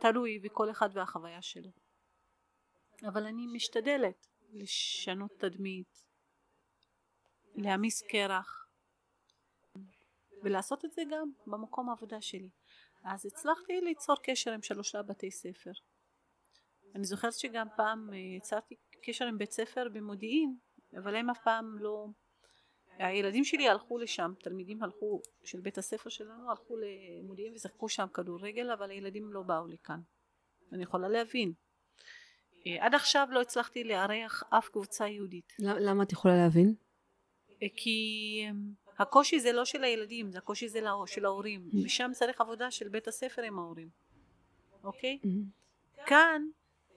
תלוי 0.00 0.38
בכל 0.38 0.70
אחד 0.70 0.88
והחוויה 0.94 1.42
שלו. 1.42 1.70
אבל 3.08 3.26
אני 3.26 3.46
משתדלת 3.46 4.26
לשנות 4.52 5.30
תדמית 5.38 6.02
להעמיס 7.54 8.02
קרח 8.02 8.68
ולעשות 10.42 10.84
את 10.84 10.92
זה 10.92 11.02
גם 11.10 11.30
במקום 11.46 11.88
העבודה 11.88 12.20
שלי. 12.20 12.50
אז 13.04 13.26
הצלחתי 13.26 13.80
ליצור 13.80 14.16
קשר 14.22 14.52
עם 14.52 14.62
שלושה 14.62 15.02
בתי 15.02 15.30
ספר. 15.30 15.70
אני 16.94 17.04
זוכרת 17.04 17.32
שגם 17.32 17.66
פעם 17.76 18.12
אה, 18.12 18.18
יצרתי 18.18 18.74
קשר 19.04 19.24
עם 19.24 19.38
בית 19.38 19.52
ספר 19.52 19.88
במודיעין 19.92 20.56
אבל 20.98 21.16
הם 21.16 21.30
אף 21.30 21.38
פעם 21.44 21.78
לא 21.78 22.06
הילדים 22.98 23.44
שלי 23.44 23.68
הלכו 23.68 23.98
לשם 23.98 24.32
תלמידים 24.42 24.82
הלכו 24.82 25.20
של 25.44 25.60
בית 25.60 25.78
הספר 25.78 26.10
שלנו 26.10 26.50
הלכו 26.50 26.76
למודיעין 26.76 27.54
ושיחקו 27.54 27.88
שם 27.88 28.06
כדורגל 28.14 28.70
אבל 28.70 28.90
הילדים 28.90 29.32
לא 29.32 29.42
באו 29.42 29.66
לכאן 29.66 30.00
אני 30.72 30.82
יכולה 30.82 31.08
להבין 31.08 31.52
אה, 32.66 32.86
עד 32.86 32.94
עכשיו 32.94 33.28
לא 33.30 33.40
הצלחתי 33.40 33.84
לארח 33.84 34.42
אף 34.50 34.68
קבוצה 34.68 35.08
יהודית 35.08 35.52
למה 35.58 36.02
את 36.02 36.12
יכולה 36.12 36.36
להבין? 36.36 36.74
כי 37.76 38.46
הקושי 38.98 39.40
זה 39.40 39.52
לא 39.52 39.64
של 39.64 39.84
הילדים, 39.84 40.32
זה 40.32 40.38
הקושי 40.38 40.68
זה 40.68 40.80
של 41.06 41.24
ההורים, 41.24 41.68
mm-hmm. 41.72 41.84
ושם 41.84 42.10
צריך 42.14 42.40
עבודה 42.40 42.70
של 42.70 42.88
בית 42.88 43.08
הספר 43.08 43.42
עם 43.42 43.58
ההורים, 43.58 43.88
אוקיי? 44.84 45.18
Mm-hmm. 45.22 46.06
כאן 46.06 46.42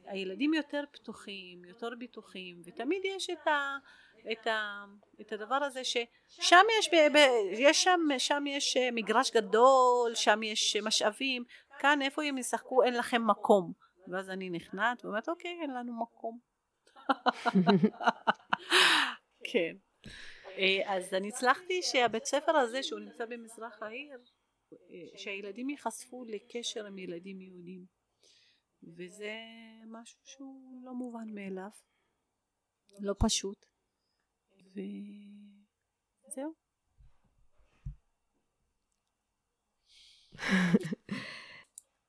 הילדים 0.05 0.53
יותר 0.53 0.83
פתוחים, 0.91 1.65
יותר 1.65 1.89
בטוחים, 1.99 2.61
ותמיד 2.65 3.01
יש 3.05 3.29
את, 3.29 3.47
ה, 3.47 3.77
את, 4.31 4.47
ה, 4.47 4.85
את 5.21 5.31
הדבר 5.31 5.55
הזה 5.55 5.83
ששם 5.83 6.65
יש, 6.79 6.89
יש 7.51 7.83
שם, 7.83 7.99
שם 8.17 8.43
יש 8.47 8.77
מגרש 8.91 9.31
גדול, 9.31 10.15
שם 10.15 10.43
יש 10.43 10.75
משאבים, 10.75 11.43
כאן 11.79 12.01
איפה 12.01 12.23
הם 12.23 12.37
ישחקו 12.37 12.83
אין 12.83 12.93
לכם 12.93 13.27
מקום, 13.27 13.73
ואז 14.07 14.29
אני 14.29 14.49
נכנעת 14.49 15.05
ואומרת 15.05 15.29
אוקיי 15.29 15.57
אין 15.61 15.73
לנו 15.73 16.01
מקום. 16.01 16.39
כן. 19.51 19.75
אה, 20.57 20.81
אז 20.85 21.13
אני 21.13 21.27
הצלחתי 21.27 21.81
שהבית 21.81 22.25
ספר 22.25 22.57
הזה 22.57 22.83
שהוא 22.83 22.99
נמצא 22.99 23.25
במזרח 23.25 23.83
העיר 23.83 24.19
אה, 24.73 25.17
שהילדים 25.17 25.69
ייחשפו 25.69 26.25
לקשר 26.25 26.85
עם 26.85 26.97
ילדים 26.97 27.41
יהודים 27.41 27.85
וזה 28.87 29.33
משהו 29.87 30.19
שהוא 30.23 30.85
לא 30.85 30.93
מובן 30.93 31.29
מאליו. 31.33 31.69
לא 32.99 33.15
פשוט. 33.19 33.65
וזהו. 34.67 36.53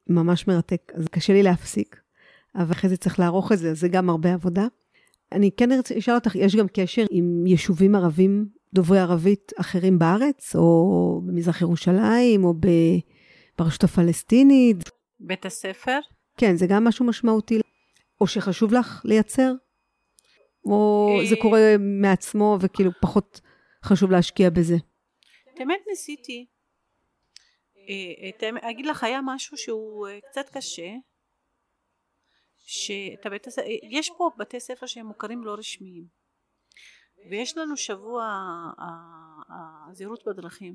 ממש 0.07 0.49
מרתק. 0.49 0.93
אז 0.95 1.09
קשה 1.09 1.33
לי 1.33 1.43
להפסיק 1.43 2.07
אבל 2.57 2.73
אחרי 2.73 2.91
זה 2.91 2.97
צריך 2.97 3.19
לערוך 3.19 3.53
את 3.53 3.59
זה 3.59 3.71
אז 3.71 3.81
זה 3.81 3.89
גם 3.89 4.11
הרבה 4.11 4.35
עבודה. 4.35 4.67
אני 5.33 5.51
כן 5.57 5.73
ארצה 5.73 5.95
לשאול 5.95 6.17
אותך, 6.17 6.35
יש 6.35 6.57
גם 6.57 6.67
קשר 6.73 7.05
עם 7.11 7.47
יישובים 7.47 7.95
ערבים 7.95 8.49
דוברי 8.75 8.99
ערבית 8.99 9.53
אחרים 9.61 9.99
בארץ, 9.99 10.57
או 10.57 11.21
במזרח 11.27 11.63
ירושלים, 11.63 12.45
או 12.45 12.55
ברשות 13.59 13.85
הפלסטינית? 13.85 14.77
בית 15.21 15.47
הספר? 15.47 15.99
כן, 16.37 16.57
זה 16.57 16.67
גם 16.69 16.85
משהו 16.85 17.07
משמעותי, 17.07 17.61
או 18.21 18.27
שחשוב 18.27 18.73
לך 18.73 19.03
לייצר? 19.05 19.53
או 20.65 21.09
זה 21.29 21.35
אה, 21.35 21.43
קורה 21.43 21.61
מעצמו 21.79 22.59
וכאילו 22.61 22.91
פחות 23.01 23.41
חשוב 23.85 24.11
להשקיע 24.11 24.51
בזה? 24.51 24.77
באמת 25.59 25.81
ניסיתי. 25.89 26.47
אה, 27.89 28.71
אגיד 28.71 28.87
לך, 28.87 29.05
היה 29.05 29.21
משהו 29.25 29.57
שהוא 29.57 30.09
אה, 30.09 30.19
קצת 30.31 30.49
קשה. 30.49 30.89
שאת 32.69 33.27
הבית 33.27 33.47
הספר, 33.47 33.67
יש 33.91 34.11
פה 34.19 34.31
בתי 34.39 34.61
ספר 34.61 34.87
שהם 34.87 35.07
מוכרים 35.07 35.45
לא 35.45 35.55
רשמיים 35.55 36.05
ויש 37.31 37.57
לנו 37.57 37.77
שבוע 37.77 38.41
הזהירות 39.91 40.25
בדרכים 40.27 40.75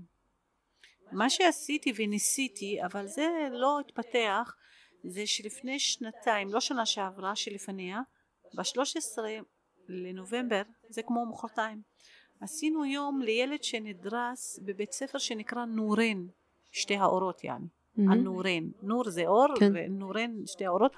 מה 1.11 1.29
שעשיתי 1.29 1.93
וניסיתי 1.95 2.79
אבל 2.85 3.07
זה 3.07 3.27
לא 3.51 3.79
התפתח 3.79 4.55
זה 5.03 5.27
שלפני 5.27 5.79
שנתיים 5.79 6.49
לא 6.53 6.59
שנה 6.59 6.85
שעברה 6.85 7.35
שלפניה 7.35 8.01
ב-13 8.53 9.19
לנובמבר 9.87 10.61
זה 10.89 11.03
כמו 11.03 11.25
מחרתיים 11.25 11.81
עשינו 12.41 12.85
יום 12.85 13.21
לילד 13.21 13.63
שנדרס 13.63 14.59
בבית 14.65 14.91
ספר 14.91 15.17
שנקרא 15.17 15.65
נורן 15.65 16.27
שתי 16.71 16.95
האורות 16.95 17.43
יעני 17.43 17.65
mm-hmm. 17.65 18.01
הנורן 18.11 18.69
נור 18.81 19.09
זה 19.09 19.27
אור 19.27 19.47
כן. 19.59 19.71
ונורן 19.73 20.45
שתי 20.45 20.65
האורות 20.65 20.91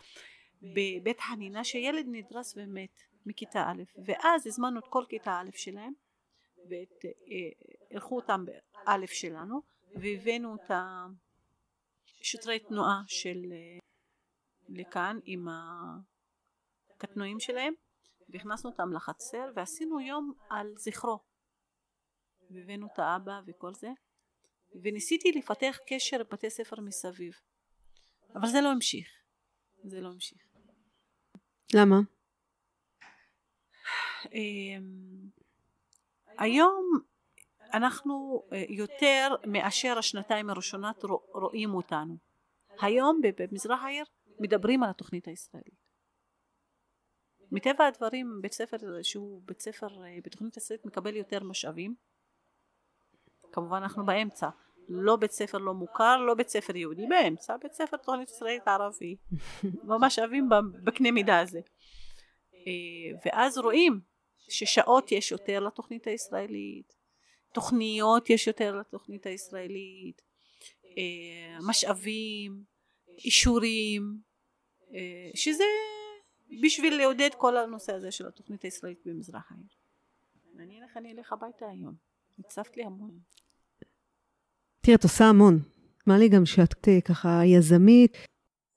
בבית 0.62 1.20
חנינה 1.20 1.64
שילד 1.64 2.06
נדרס 2.08 2.54
ומת 2.58 3.00
מכיתה 3.26 3.64
א' 3.68 3.84
ואז 4.06 4.48
הזמנו 4.48 4.80
את 4.80 4.88
כל 4.90 5.04
כיתה 5.10 5.42
א' 5.42 5.50
שלהם 5.54 5.94
ואירחו 6.70 8.16
אה, 8.16 8.22
אותם 8.22 8.46
באלף 8.46 9.12
שלנו 9.12 9.62
והבאנו 9.96 10.56
את 10.56 10.72
השוטרי 12.22 12.60
תנועה 12.60 13.02
של 13.08 13.38
אה, 13.52 13.80
לכאן 14.70 15.20
עם 15.26 15.48
הקטנועים 16.98 17.40
שלהם 17.40 17.74
והכנסנו 18.30 18.70
אותם 18.70 18.94
לחצר 18.94 19.52
ועשינו 19.56 20.00
יום 20.00 20.34
על 20.50 20.74
זכרו 20.78 21.20
והבאנו 22.52 22.88
את 22.94 23.00
האבא 23.00 23.42
וכל 23.48 23.74
זה 23.74 23.90
וניסיתי 24.84 25.32
לפתח 25.32 25.80
קשר 25.88 26.24
בבתי 26.24 26.50
ספר 26.50 26.82
מסביב 26.82 27.34
אבל 28.36 28.48
זה 28.48 28.62
לא 28.62 28.72
המשיך 28.72 29.08
זה 29.84 30.02
לא 30.02 30.08
המשיך 30.08 30.54
למה? 31.74 31.96
אמ, 34.32 35.30
היום 36.38 36.92
אנחנו 37.74 38.44
אה, 38.54 38.66
יותר 38.70 39.36
מאשר 39.48 39.98
השנתיים 39.98 40.50
הראשונות 40.50 41.04
רואים 41.34 41.74
אותנו. 41.74 42.18
היום 42.82 43.22
במזרח 43.38 43.80
העיר 43.84 44.06
מדברים 44.40 44.84
על 44.84 44.90
התוכנית 44.90 45.28
הישראלית. 45.28 45.84
מטבע 47.52 47.86
הדברים 47.86 48.40
בית 48.42 48.54
ספר 48.54 48.78
שהוא 49.02 49.42
בית 49.46 49.60
ספר 49.60 50.04
אה, 50.04 50.18
בתוכנית 50.24 50.56
הישראלית 50.56 50.86
מקבל 50.86 51.16
יותר 51.16 51.44
משאבים. 51.44 51.96
כמובן 53.52 53.78
אנחנו 53.78 54.06
באמצע. 54.06 54.50
לא 54.90 55.16
בית 55.16 55.32
ספר 55.32 55.58
לא 55.58 55.74
מוכר, 55.74 56.18
לא 56.18 56.34
בית 56.34 56.50
ספר 56.50 56.76
יהודי, 56.76 57.08
באמצע, 57.08 57.58
בית 57.58 57.74
ספר 57.74 57.98
תוכנית 57.98 58.30
ישראלית 58.30 58.68
ערבי, 58.68 59.16
במשאבים 59.88 60.50
בקנה 60.84 61.12
מידה 61.12 61.40
הזה. 61.40 61.60
אה, 62.54 63.20
ואז 63.26 63.58
רואים 63.58 64.00
ששעות 64.50 65.12
יש 65.12 65.32
יותר 65.32 65.60
לתוכנית 65.60 66.08
הישראלית, 66.08 66.94
תוכניות 67.54 68.30
יש 68.30 68.48
יותר 68.48 68.76
לתוכנית 68.76 69.26
הישראלית, 69.26 70.22
אה, 70.98 71.58
משאבים, 71.68 72.64
אישורים, 73.18 74.18
אה, 74.94 75.30
שזה 75.36 75.64
בשביל 76.62 76.98
לעודד 76.98 77.30
כל 77.38 77.58
הנושא 77.58 77.94
הזה 77.94 78.12
של 78.12 78.28
התוכנית 78.28 78.64
הישראלית 78.64 79.00
במזרח 79.06 79.52
העיר. 79.52 79.68
מעניין 80.54 80.84
איך 80.84 80.98
אני 80.98 81.14
אלך 81.14 81.34
הביתה 81.34 81.66
היום, 81.72 81.94
הצפת 82.40 82.78
לי 82.78 82.84
המון. 82.84 83.12
תראה, 84.82 84.96
את 84.96 85.04
עושה 85.04 85.26
המון. 85.26 85.60
נשמע 86.02 86.18
לי 86.18 86.30
גם 86.30 86.46
שאת 86.46 86.88
אה, 86.88 87.02
ככה 87.02 87.42
יזמית. 87.46 88.18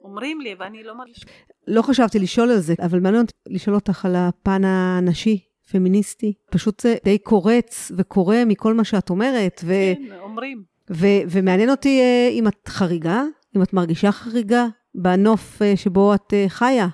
אומרים 0.00 0.40
לי, 0.40 0.54
ואני 0.58 0.82
לא 0.82 0.98
מרגישה. 0.98 1.26
לא 1.66 1.82
חשבתי 1.82 2.18
לשאול 2.18 2.50
על 2.50 2.58
זה, 2.58 2.74
אבל 2.82 3.00
מעניין 3.00 3.22
אותי 3.22 3.32
לשאול 3.46 3.76
אותך 3.76 4.04
על 4.04 4.16
הפן 4.16 4.64
הנשי, 4.64 5.44
פמיניסטי. 5.70 6.34
פשוט 6.50 6.80
זה 6.80 6.96
די 7.04 7.18
קורץ 7.18 7.92
וקורא 7.96 8.36
מכל 8.46 8.74
מה 8.74 8.84
שאת 8.84 9.10
אומרת. 9.10 9.60
ו... 9.64 9.72
כן, 9.72 10.12
אומרים. 10.20 10.64
ו- 10.90 11.22
ומעניין 11.30 11.70
אותי 11.70 12.00
אה, 12.00 12.28
אם 12.32 12.48
את 12.48 12.68
חריגה, 12.68 13.22
אם 13.56 13.62
את 13.62 13.72
מרגישה 13.72 14.12
חריגה 14.12 14.66
בנוף 14.94 15.62
אה, 15.62 15.76
שבו 15.76 16.14
את 16.14 16.34
חיה. 16.48 16.88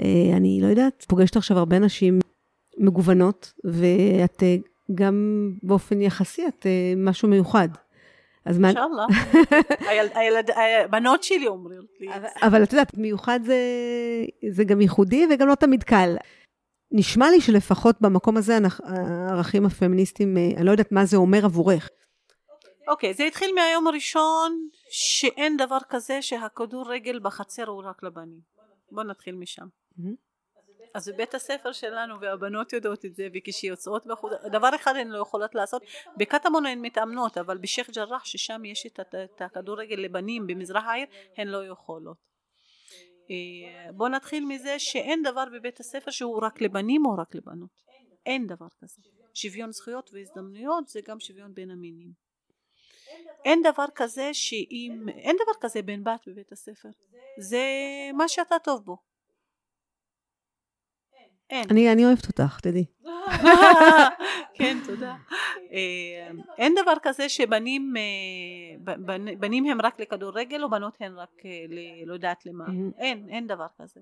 אה, 0.00 0.36
אני 0.36 0.58
לא 0.62 0.66
יודעת, 0.66 1.04
פוגשת 1.08 1.36
עכשיו 1.36 1.58
הרבה 1.58 1.78
נשים 1.78 2.18
מגוונות, 2.78 3.52
ואת 3.64 4.42
אה, 4.42 4.56
גם 4.94 5.50
באופן 5.62 6.02
יחסי, 6.02 6.46
את 6.46 6.66
אה, 6.66 6.92
משהו 6.96 7.28
מיוחד. 7.28 7.68
אז 8.44 8.58
מה... 8.58 8.68
אינשאללה. 8.68 9.06
הבנות 10.84 11.22
שלי 11.22 11.46
אומרים 11.46 11.80
לי. 12.00 12.08
אבל 12.42 12.62
את 12.62 12.72
יודעת, 12.72 12.98
מיוחד 12.98 13.40
זה, 13.44 13.58
זה 14.50 14.64
גם 14.64 14.80
ייחודי 14.80 15.26
וגם 15.30 15.48
לא 15.48 15.54
תמיד 15.54 15.82
קל. 15.82 16.16
נשמע 16.92 17.30
לי 17.30 17.40
שלפחות 17.40 17.96
במקום 18.00 18.36
הזה 18.36 18.58
הערכים 18.84 19.66
הפמיניסטיים, 19.66 20.36
אני 20.56 20.66
לא 20.66 20.70
יודעת 20.70 20.92
מה 20.92 21.04
זה 21.04 21.16
אומר 21.16 21.44
עבורך. 21.44 21.90
אוקיי, 22.88 23.14
זה 23.14 23.24
התחיל 23.24 23.54
מהיום 23.54 23.86
הראשון 23.86 24.68
שאין 24.90 25.56
דבר 25.56 25.78
כזה 25.88 26.22
שהכדורגל 26.22 27.18
בחצר 27.18 27.68
הוא 27.68 27.82
רק 27.84 28.02
לבנים. 28.02 28.40
בוא 28.90 29.02
נתחיל 29.02 29.34
משם. 29.34 29.66
אז 30.94 31.08
בבית 31.08 31.34
הספר 31.34 31.72
שלנו 31.72 32.20
והבנות 32.20 32.72
יודעות 32.72 33.04
את 33.04 33.14
זה 33.14 33.28
וכשיוצאות 33.34 34.06
בחוץ 34.06 34.32
דבר 34.52 34.70
אחד 34.74 34.96
הן 34.96 35.08
לא 35.08 35.18
יכולות 35.18 35.54
לעשות. 35.54 35.82
בקטמון 36.16 36.66
הן 36.66 36.80
מתאמנות 36.80 37.38
אבל 37.38 37.58
בשייח' 37.58 37.90
ג'ראח 37.90 38.24
ששם 38.24 38.64
יש 38.64 38.86
את, 38.86 39.00
את 39.00 39.42
הכדורגל 39.42 39.96
לבנים 39.96 40.46
במזרח 40.46 40.84
העיר 40.84 41.06
הן 41.36 41.48
לא 41.48 41.66
יכולות. 41.66 42.16
אה, 43.30 43.92
בוא 43.92 44.08
נתחיל 44.08 44.44
מזה 44.44 44.78
שאין 44.78 45.22
דבר 45.22 45.44
בבית 45.52 45.80
הספר 45.80 46.10
שהוא 46.10 46.42
רק 46.42 46.60
לבנים 46.60 47.06
או 47.06 47.16
רק 47.16 47.34
לבנות. 47.34 47.70
אין 48.26 48.46
דבר 48.46 48.68
כזה. 48.80 49.02
שוויון 49.34 49.72
זכויות 49.72 50.10
והזדמנויות 50.12 50.88
זה 50.88 51.00
גם 51.06 51.20
שוויון 51.20 51.54
בין 51.54 51.70
המינים 51.70 52.23
אין 53.44 53.62
דבר 53.62 53.84
כזה 53.94 54.34
שאם, 54.34 55.06
אין 55.08 55.36
דבר 55.42 55.52
כזה 55.60 55.82
בן 55.82 56.04
בת 56.04 56.20
בבית 56.26 56.52
הספר. 56.52 56.88
זה 57.38 57.64
מה 58.14 58.28
שאתה 58.28 58.58
טוב 58.58 58.84
בו. 58.84 58.96
אין. 61.50 61.64
אני, 61.70 61.92
אני 61.92 62.04
אוהבת 62.04 62.26
אותך, 62.28 62.60
תדעי. 62.60 62.84
כן, 64.58 64.78
תודה. 64.86 65.16
אה, 65.72 66.30
אין 66.58 66.74
דבר 66.82 66.94
כזה 67.02 67.28
שבנים 67.28 67.94
אה, 67.96 68.94
בנים 69.38 69.64
הם 69.64 69.80
רק 69.80 70.00
לכדורגל 70.00 70.62
או 70.62 70.70
בנות 70.70 70.96
הן 71.00 71.14
רק 71.14 71.30
אה. 71.44 71.66
לא 72.06 72.12
יודעת 72.12 72.46
למה. 72.46 72.64
אין, 72.98 73.28
אין 73.28 73.46
דבר 73.46 73.66
כזה. 73.78 74.00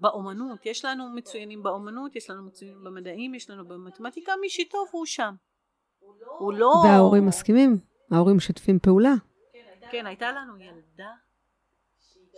באומנות, 0.00 0.66
יש 0.66 0.84
לנו 0.84 1.08
מצוינים 1.14 1.62
באומנות, 1.62 2.16
יש 2.16 2.30
לנו 2.30 2.46
מצוינים 2.46 2.84
במדעים, 2.84 3.34
יש 3.34 3.50
לנו 3.50 3.68
במתמטיקה, 3.68 4.32
מי 4.40 4.50
שטוב 4.50 4.88
הוא 4.92 5.06
שם. 5.06 5.34
הוא 6.38 6.52
לא... 6.52 6.72
וההורים 6.84 7.26
מסכימים? 7.26 7.78
ההורים 8.10 8.36
משתפים 8.36 8.78
פעולה? 8.78 9.14
כן, 9.90 10.06
הייתה 10.06 10.32
לנו 10.32 10.58
ילדה 10.58 11.12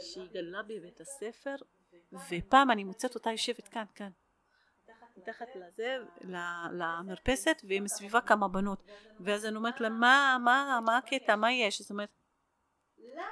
שהיא 0.01 0.29
גדלה 0.31 0.62
בבית 0.62 1.01
הספר, 1.01 1.57
ופעם 2.12 2.71
אני 2.71 2.85
מוצאת 2.85 3.14
אותה 3.14 3.31
יושבת 3.31 3.68
כאן, 3.68 3.85
כאן. 3.95 4.11
מתחת 5.16 5.47
לזה, 5.55 5.97
למרפסת, 6.73 7.62
ומסביבה 7.68 8.21
כמה 8.21 8.49
בנות. 8.49 8.83
ואז 9.21 9.47
אני 9.47 9.57
אומרת 9.57 9.81
לה, 9.81 9.89
מה, 9.89 10.37
מה, 10.45 10.81
מה 10.85 10.97
הקטע, 10.97 11.37
מה 11.37 11.53
יש? 11.53 11.81
זאת 11.81 11.91
אומרת, 11.91 12.09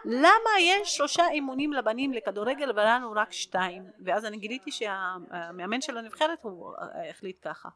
למה 0.04 0.50
יש 0.60 0.96
שלושה 0.96 1.28
אימונים 1.28 1.72
לבנים 1.72 2.12
לכדורגל 2.12 2.70
ולנו 2.70 3.12
רק 3.12 3.32
שתיים? 3.32 3.90
ואז 4.04 4.24
אני 4.24 4.36
גיליתי 4.36 4.72
שהמאמן 4.72 5.80
של 5.80 5.98
הנבחרת 5.98 6.38
הוא 6.42 6.74
החליט 7.10 7.38
ככה. 7.42 7.68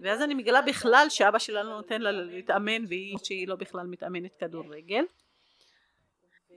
ואז 0.00 0.22
אני 0.22 0.34
מגלה 0.34 0.62
בכלל 0.62 1.06
שאבא 1.08 1.38
שלה 1.38 1.62
לא 1.62 1.76
נותן 1.76 2.02
לה 2.02 2.12
להתאמן 2.12 2.84
והיא 2.88 3.18
שהיא 3.22 3.48
לא 3.48 3.56
בכלל 3.56 3.86
מתאמנת 3.86 4.36
כדורגל. 4.36 5.04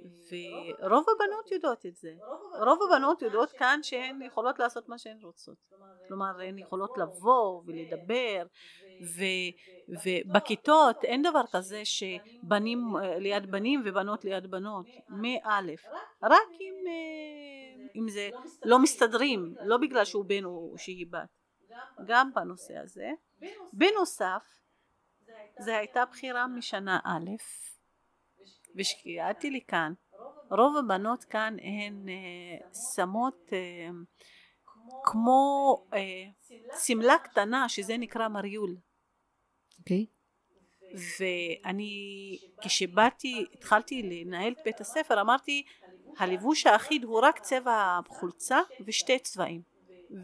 ורוב 0.05 1.05
הבנות 1.15 1.51
יודעות 1.51 1.85
את 1.85 1.95
זה. 1.95 2.13
רוב 2.59 2.79
הבנות 2.87 3.21
יודעות 3.21 3.51
כאן 3.51 3.79
שהן 3.83 4.21
יכולות 4.21 4.59
לעשות. 4.59 4.89
מה 4.89 4.97
שהן 4.97 5.17
רוצות. 5.21 5.57
כלומר 6.07 6.41
הן 6.41 6.57
יכולות 6.57 6.97
לבוא 6.97 7.61
ולדבר. 7.65 8.45
ובכיתות 9.89 11.03
אין 11.03 11.21
דבר 11.21 11.41
כזה 11.51 11.81
שבנים 11.85 12.79
אה, 12.97 13.19
ליד 13.19 13.51
בנים 13.51 13.81
ובנות 13.85 14.25
ליד 14.25 14.51
בנות. 14.51 14.85
מאלף 15.09 15.85
רק 16.23 16.49
אם, 16.61 16.73
אה, 16.87 17.87
אם 17.95 18.09
זה. 18.09 18.29
לא 18.65 18.79
מסתדרים. 18.79 19.55
לא 19.65 19.77
בגלל 19.77 20.05
שהוא 20.05 20.25
בן 20.25 20.45
או 20.45 20.73
שהיא 20.77 21.05
בת 21.09 21.44
גם 22.07 22.33
בנושא 22.33 22.77
הזה. 22.77 23.11
בנוסף, 23.73 24.59
זו 25.59 25.71
הייתה 25.71 26.05
בחירה 26.05 26.47
משנה 26.47 26.99
א', 27.03 27.29
וכשהגעתי 28.75 29.51
לכאן, 29.51 29.93
רוב 30.51 30.77
הבנות 30.77 31.23
כאן 31.23 31.57
הן 31.61 32.05
שמות 32.95 33.49
uh, 33.49 34.19
כמו 35.03 35.75
uh, 35.91 35.95
שמלה 36.79 37.17
קטנה 37.23 37.69
שזה 37.69 37.97
נקרא 37.97 38.27
מריול. 38.27 38.77
אוקיי. 39.79 40.05
Okay. 40.09 40.15
ואני 41.19 42.37
כשבאתי 42.61 43.45
התחלתי 43.53 44.01
לנהל 44.03 44.53
את 44.53 44.57
בית 44.65 44.81
הספר 44.81 45.21
אמרתי 45.21 45.63
הלבוש 46.17 46.65
האחיד 46.65 47.03
הוא 47.03 47.19
רק 47.19 47.39
צבע 47.39 47.99
חולצה 48.07 48.59
ושתי 48.85 49.19
צבעים 49.19 49.61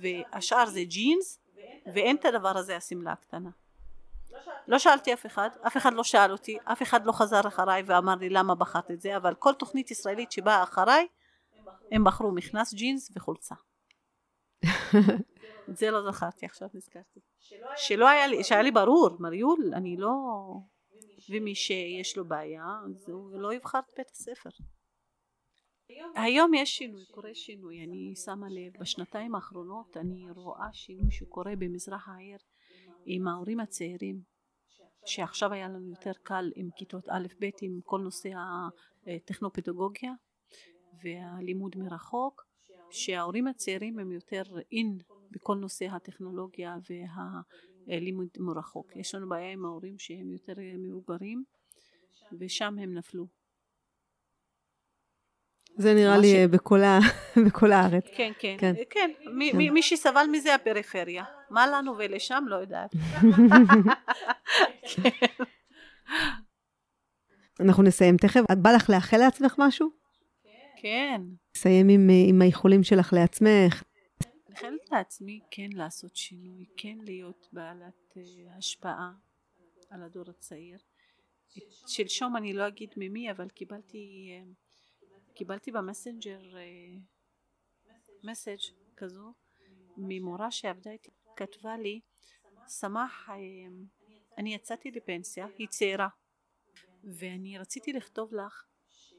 והשאר 0.02 0.66
זה 0.66 0.84
ג'ינס 0.84 1.41
ואין 1.86 2.16
את 2.16 2.26
הדבר 2.26 2.58
הזה 2.58 2.76
השמלה 2.78 3.12
הקטנה. 3.12 3.50
לא 4.68 4.80
שאלתי 4.80 5.14
אף 5.14 5.26
אחד, 5.26 5.50
אף 5.68 5.78
אחד 5.78 5.94
לא 5.94 6.04
שאל 6.04 6.32
אותי, 6.32 6.58
אף 6.64 6.82
אחד 6.82 7.06
לא 7.06 7.12
חזר 7.12 7.48
אחריי 7.48 7.84
ואמר 7.86 8.16
לי 8.16 8.30
למה 8.30 8.56
בחרת 8.56 8.92
את 8.92 9.02
זה, 9.02 9.18
אבל 9.18 9.36
כל 9.36 9.54
תוכנית 9.54 9.92
ישראלית 9.92 10.32
שבאה 10.32 10.64
אחריי, 10.64 11.08
הם 11.92 12.04
בחרו 12.04 12.32
מכנס 12.32 12.74
ג'ינס 12.74 13.12
וחולצה. 13.16 13.56
את 15.70 15.78
זה 15.78 15.92
לא 15.92 16.12
זכרתי, 16.12 16.46
עכשיו 16.46 16.68
נזכרתי. 16.74 17.20
שלא 17.76 18.10
היה 18.10 18.28
לי, 18.28 18.44
שהיה 18.44 18.62
לי 18.62 18.72
ברור, 18.72 19.10
מריול, 19.20 19.72
אני 19.74 19.98
לא... 19.98 20.12
ומי 21.30 21.56
שיש 21.56 22.18
לו 22.18 22.26
בעיה, 22.26 22.66
אז 22.86 23.10
הוא 23.10 23.42
לא 23.42 23.54
יבחר 23.54 23.80
את 23.80 23.94
בית 23.98 24.10
הספר. 24.10 24.50
היום 26.16 26.54
יש 26.54 26.78
שינוי, 26.78 27.06
קורה 27.06 27.34
שינוי, 27.34 27.84
אני 27.84 28.14
שמה 28.16 28.50
לב, 28.50 28.74
בשנתיים 28.80 29.36
האחרונות 29.36 29.98
אני 29.98 30.32
רואה 30.36 30.74
שינוי 30.74 31.12
שקורה 31.12 31.56
במזרח 31.56 32.10
העיר 32.10 32.38
עם 33.06 33.28
ההורים 33.28 33.60
הצעירים, 33.60 34.22
שעכשיו 35.06 35.54
היה 35.54 35.70
לנו 35.70 35.90
יותר 35.90 36.12
קל 36.24 36.52
עם 36.56 36.70
כיתות 36.76 37.10
א' 37.10 37.28
ב' 37.40 37.50
עם 37.62 37.80
כל 37.84 38.00
נושא 38.00 38.30
הטכנופדגוגיה 39.08 40.14
והלימוד 41.04 41.76
מרחוק, 41.78 42.46
שההורים 42.92 43.48
הצעירים 43.48 44.00
הם 44.00 44.12
יותר 44.12 44.44
אין 44.72 44.98
בכל 45.32 45.56
נושא 45.56 45.86
הטכנולוגיה 45.86 46.78
והלימוד 47.88 48.30
מרחוק. 48.40 48.96
יש 48.96 49.16
לנו 49.16 49.30
בעיה 49.30 49.52
עם 49.52 49.66
ההורים 49.66 50.00
שהם 50.00 50.32
יותר 50.32 50.54
מבוגרים 50.78 51.44
ושם 52.40 52.80
הם 52.80 52.94
נפלו. 52.94 53.41
זה 55.78 55.94
נראה 55.94 56.18
לי 56.18 56.28
ש... 56.28 56.34
אה, 56.34 56.48
בכל, 56.48 56.84
ה... 56.84 57.00
בכל 57.48 57.72
הארץ. 57.72 58.04
כן, 58.16 58.32
כן, 58.40 58.56
כן. 58.60 58.74
כן. 58.90 59.12
מי, 59.34 59.52
כן. 59.52 59.58
מי 59.58 59.82
שסבל 59.82 60.26
מזה 60.32 60.56
הפריפריה. 60.56 61.24
מה 61.50 61.68
לנו 61.68 61.94
ולשם 61.98 62.44
לא 62.48 62.56
יודעת. 62.56 62.92
אנחנו 67.60 67.84
נסיים 67.84 68.18
תכף. 68.18 68.42
את 68.52 68.58
בא 68.58 68.72
לך 68.72 68.90
לאחל 68.90 69.18
לעצמך 69.18 69.56
משהו? 69.58 69.90
כן. 70.82 71.22
נסיים 71.56 71.90
עם, 71.90 72.10
אה, 72.10 72.16
עם 72.28 72.42
האיחולים 72.42 72.84
שלך 72.84 73.14
לעצמך. 73.14 73.84
אני 74.48 74.56
חייבת 74.56 74.92
לעצמי 74.92 75.40
כן 75.52 75.70
לעשות 75.74 76.16
שינוי, 76.16 76.66
כן 76.78 76.98
להיות 77.04 77.48
בעלת 77.54 78.14
uh, 78.14 78.58
השפעה 78.58 79.12
על 79.90 80.04
הדור 80.04 80.24
הצעיר. 80.30 80.78
שלשום 81.88 82.38
אני 82.38 82.54
לא 82.54 82.68
אגיד 82.68 82.90
ממי, 82.98 83.32
אבל 83.32 83.50
קיבלתי 83.50 84.32
uh, 84.32 84.71
קיבלתי 85.34 85.72
במסנג'ר 85.72 86.42
מסאג' 88.24 88.60
אה, 88.60 88.94
כזו 88.98 89.34
ממורה 89.98 90.52
שעבדה 90.52 90.92
איתי. 90.92 91.10
כתבה 91.36 91.78
לי 91.78 92.02
שמח 92.68 93.30
אה, 93.30 93.36
אני 94.38 94.56
יצאתי 94.56 94.92
לפנסיה 94.92 95.48
היא 95.58 95.68
צעירה 95.68 96.08
ואני 97.04 97.58
רציתי 97.58 97.94
לכתוב 97.94 98.34
לך 98.34 98.66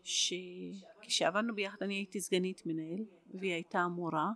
שכשעבדנו 0.04 1.54
ביחד 1.54 1.82
אני 1.82 1.94
הייתי 1.94 2.20
סגנית 2.20 2.66
מנהל 2.66 3.04
והיא 3.34 3.52
הייתה 3.52 3.88
מורה. 3.88 4.30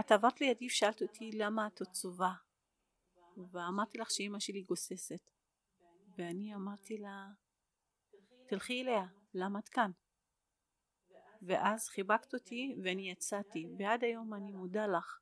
את 0.00 0.12
עברת 0.12 0.40
לידי 0.40 0.66
ושאלת 0.66 1.02
אותי 1.02 1.30
למה 1.32 1.66
את 1.66 1.80
עצובה 1.80 2.32
ואמרתי 3.52 3.98
לך 3.98 4.10
שאימא 4.10 4.38
שלי 4.38 4.62
גוססת. 4.62 5.30
ואני 6.18 6.54
אמרתי 6.54 6.98
לה 6.98 7.28
תלכי 8.46 8.82
אליה 8.82 9.06
למה 9.34 9.58
את 9.58 9.68
כאן 9.68 9.90
ואז 11.42 11.88
חיבקת 11.88 12.34
אותי 12.34 12.76
ואני 12.82 13.10
יצאתי 13.10 13.66
ועד 13.78 14.04
היום 14.04 14.34
אני 14.34 14.52
מודה 14.52 14.86
לך 14.86 15.18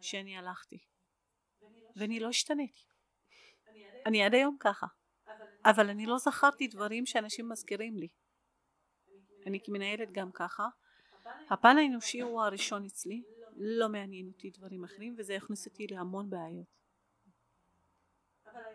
שאני 0.00 0.38
הלכתי. 0.38 0.78
ואני 1.96 2.20
לא 2.20 2.28
השתניתי. 2.28 2.84
אני 4.06 4.24
עד 4.24 4.34
היום 4.34 4.56
ככה. 4.60 4.86
אבל 5.64 5.90
אני 5.90 6.06
לא 6.06 6.18
זכרתי 6.18 6.68
דברים 6.68 7.06
שאנשים 7.06 7.48
מזכירים 7.48 7.96
לי. 7.96 8.08
אני 9.46 9.60
כמנהלת 9.64 10.12
גם 10.12 10.32
ככה. 10.32 10.68
הפן 11.50 11.76
האנושי 11.78 12.20
הוא 12.20 12.42
הראשון 12.42 12.84
אצלי, 12.84 13.22
לא 13.56 13.88
מעניין 13.88 14.28
אותי 14.28 14.50
דברים 14.50 14.84
אחרים 14.84 15.14
וזה 15.18 15.36
הכניס 15.36 15.66
אותי 15.66 15.86
להמון 15.86 16.30
בעיות. 16.30 16.82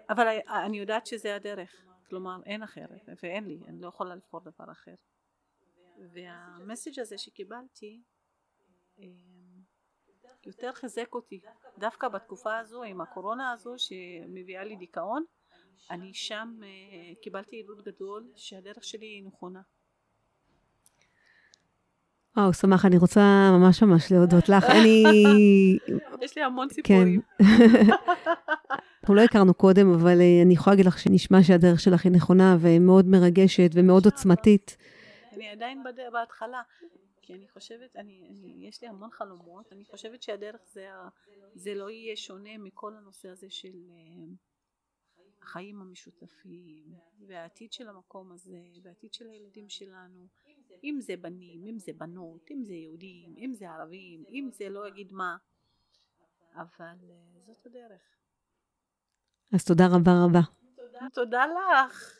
אבל 0.09 0.27
אני 0.65 0.79
יודעת 0.79 1.05
שזה 1.05 1.35
הדרך, 1.35 1.85
כלומר 2.09 2.39
אין 2.45 2.63
אחרת 2.63 3.01
ואין 3.23 3.45
לי, 3.45 3.59
אני 3.67 3.81
לא 3.81 3.87
יכולה 3.87 4.15
לבחור 4.15 4.39
דבר 4.39 4.71
אחר. 4.71 4.95
והמסג' 6.13 6.99
הזה 6.99 7.17
שקיבלתי 7.17 8.01
אמ, 8.99 9.07
יותר 10.45 10.73
חיזק 10.73 11.13
אותי 11.13 11.41
דווקא 11.77 12.07
בתקופה 12.07 12.57
הזו 12.57 12.83
עם 12.83 13.01
הקורונה 13.01 13.51
הזו 13.51 13.73
שמביאה 13.77 14.63
לי 14.63 14.75
דיכאון 14.75 15.23
אני 15.91 16.13
שם 16.13 16.59
אה, 16.63 16.67
קיבלתי 17.21 17.55
עידוד 17.55 17.81
גדול 17.81 18.27
שהדרך 18.35 18.83
שלי 18.83 19.05
היא 19.05 19.23
נכונה 19.23 19.61
וואו, 22.37 22.53
שמח, 22.53 22.85
אני 22.85 22.97
רוצה 22.97 23.51
ממש 23.51 23.83
ממש 23.83 24.11
להודות 24.11 24.49
לך. 24.49 24.63
אני... 24.79 25.03
יש 26.21 26.37
לי 26.37 26.43
המון 26.43 26.67
סיפורים. 26.69 27.21
כן. 27.37 27.45
אנחנו 29.01 29.15
לא 29.15 29.21
הכרנו 29.21 29.53
קודם, 29.53 29.93
אבל 29.93 30.21
אה, 30.21 30.41
אני 30.41 30.53
יכולה 30.53 30.73
להגיד 30.73 30.85
לך 30.85 30.99
שנשמע 30.99 31.43
שהדרך 31.43 31.79
שלך 31.79 32.05
היא 32.05 32.11
נכונה 32.11 32.57
ומאוד 32.59 33.07
מרגשת 33.07 33.69
ומאוד 33.73 34.05
עוצמתית. 34.05 34.77
אני 35.37 35.49
עדיין 35.49 35.83
בהתחלה, 36.13 36.61
כי 37.21 37.33
אני 37.33 37.47
חושבת, 37.47 37.95
אני, 37.95 38.27
אני, 38.29 38.67
יש 38.67 38.81
לי 38.81 38.87
המון 38.87 39.11
חלומות, 39.11 39.73
אני 39.73 39.85
חושבת 39.85 40.23
שהדרך 40.23 40.61
זה, 40.65 40.89
זה 41.55 41.75
לא 41.75 41.89
יהיה 41.89 42.15
שונה 42.15 42.57
מכל 42.57 42.95
הנושא 42.95 43.29
הזה 43.29 43.49
של 43.49 43.89
אה, 43.89 44.33
החיים 45.41 45.81
המשותפים 45.81 46.95
והעתיד 47.27 47.73
של 47.73 47.89
המקום 47.89 48.31
הזה 48.31 48.61
והעתיד 48.83 49.13
של 49.13 49.29
הילדים 49.29 49.69
שלנו 49.69 50.27
אם 50.83 50.97
זה 51.01 51.17
בנים, 51.17 51.67
אם 51.67 51.79
זה 51.79 51.93
בנות, 51.93 52.51
אם 52.51 52.63
זה 52.63 52.73
יהודים, 52.73 53.35
אם 53.37 53.53
זה 53.53 53.69
ערבים, 53.69 54.23
אם 54.29 54.49
זה 54.53 54.69
לא 54.69 54.87
אגיד 54.87 55.13
מה 55.13 55.37
אבל 56.55 56.97
אה, 57.09 57.39
זאת 57.45 57.65
הדרך. 57.65 58.01
אז 59.53 59.65
תודה 59.65 59.83
רבה 59.87 60.11
רבה. 60.25 60.41
תודה, 60.75 61.07
תודה 61.13 61.43
לך. 61.45 62.17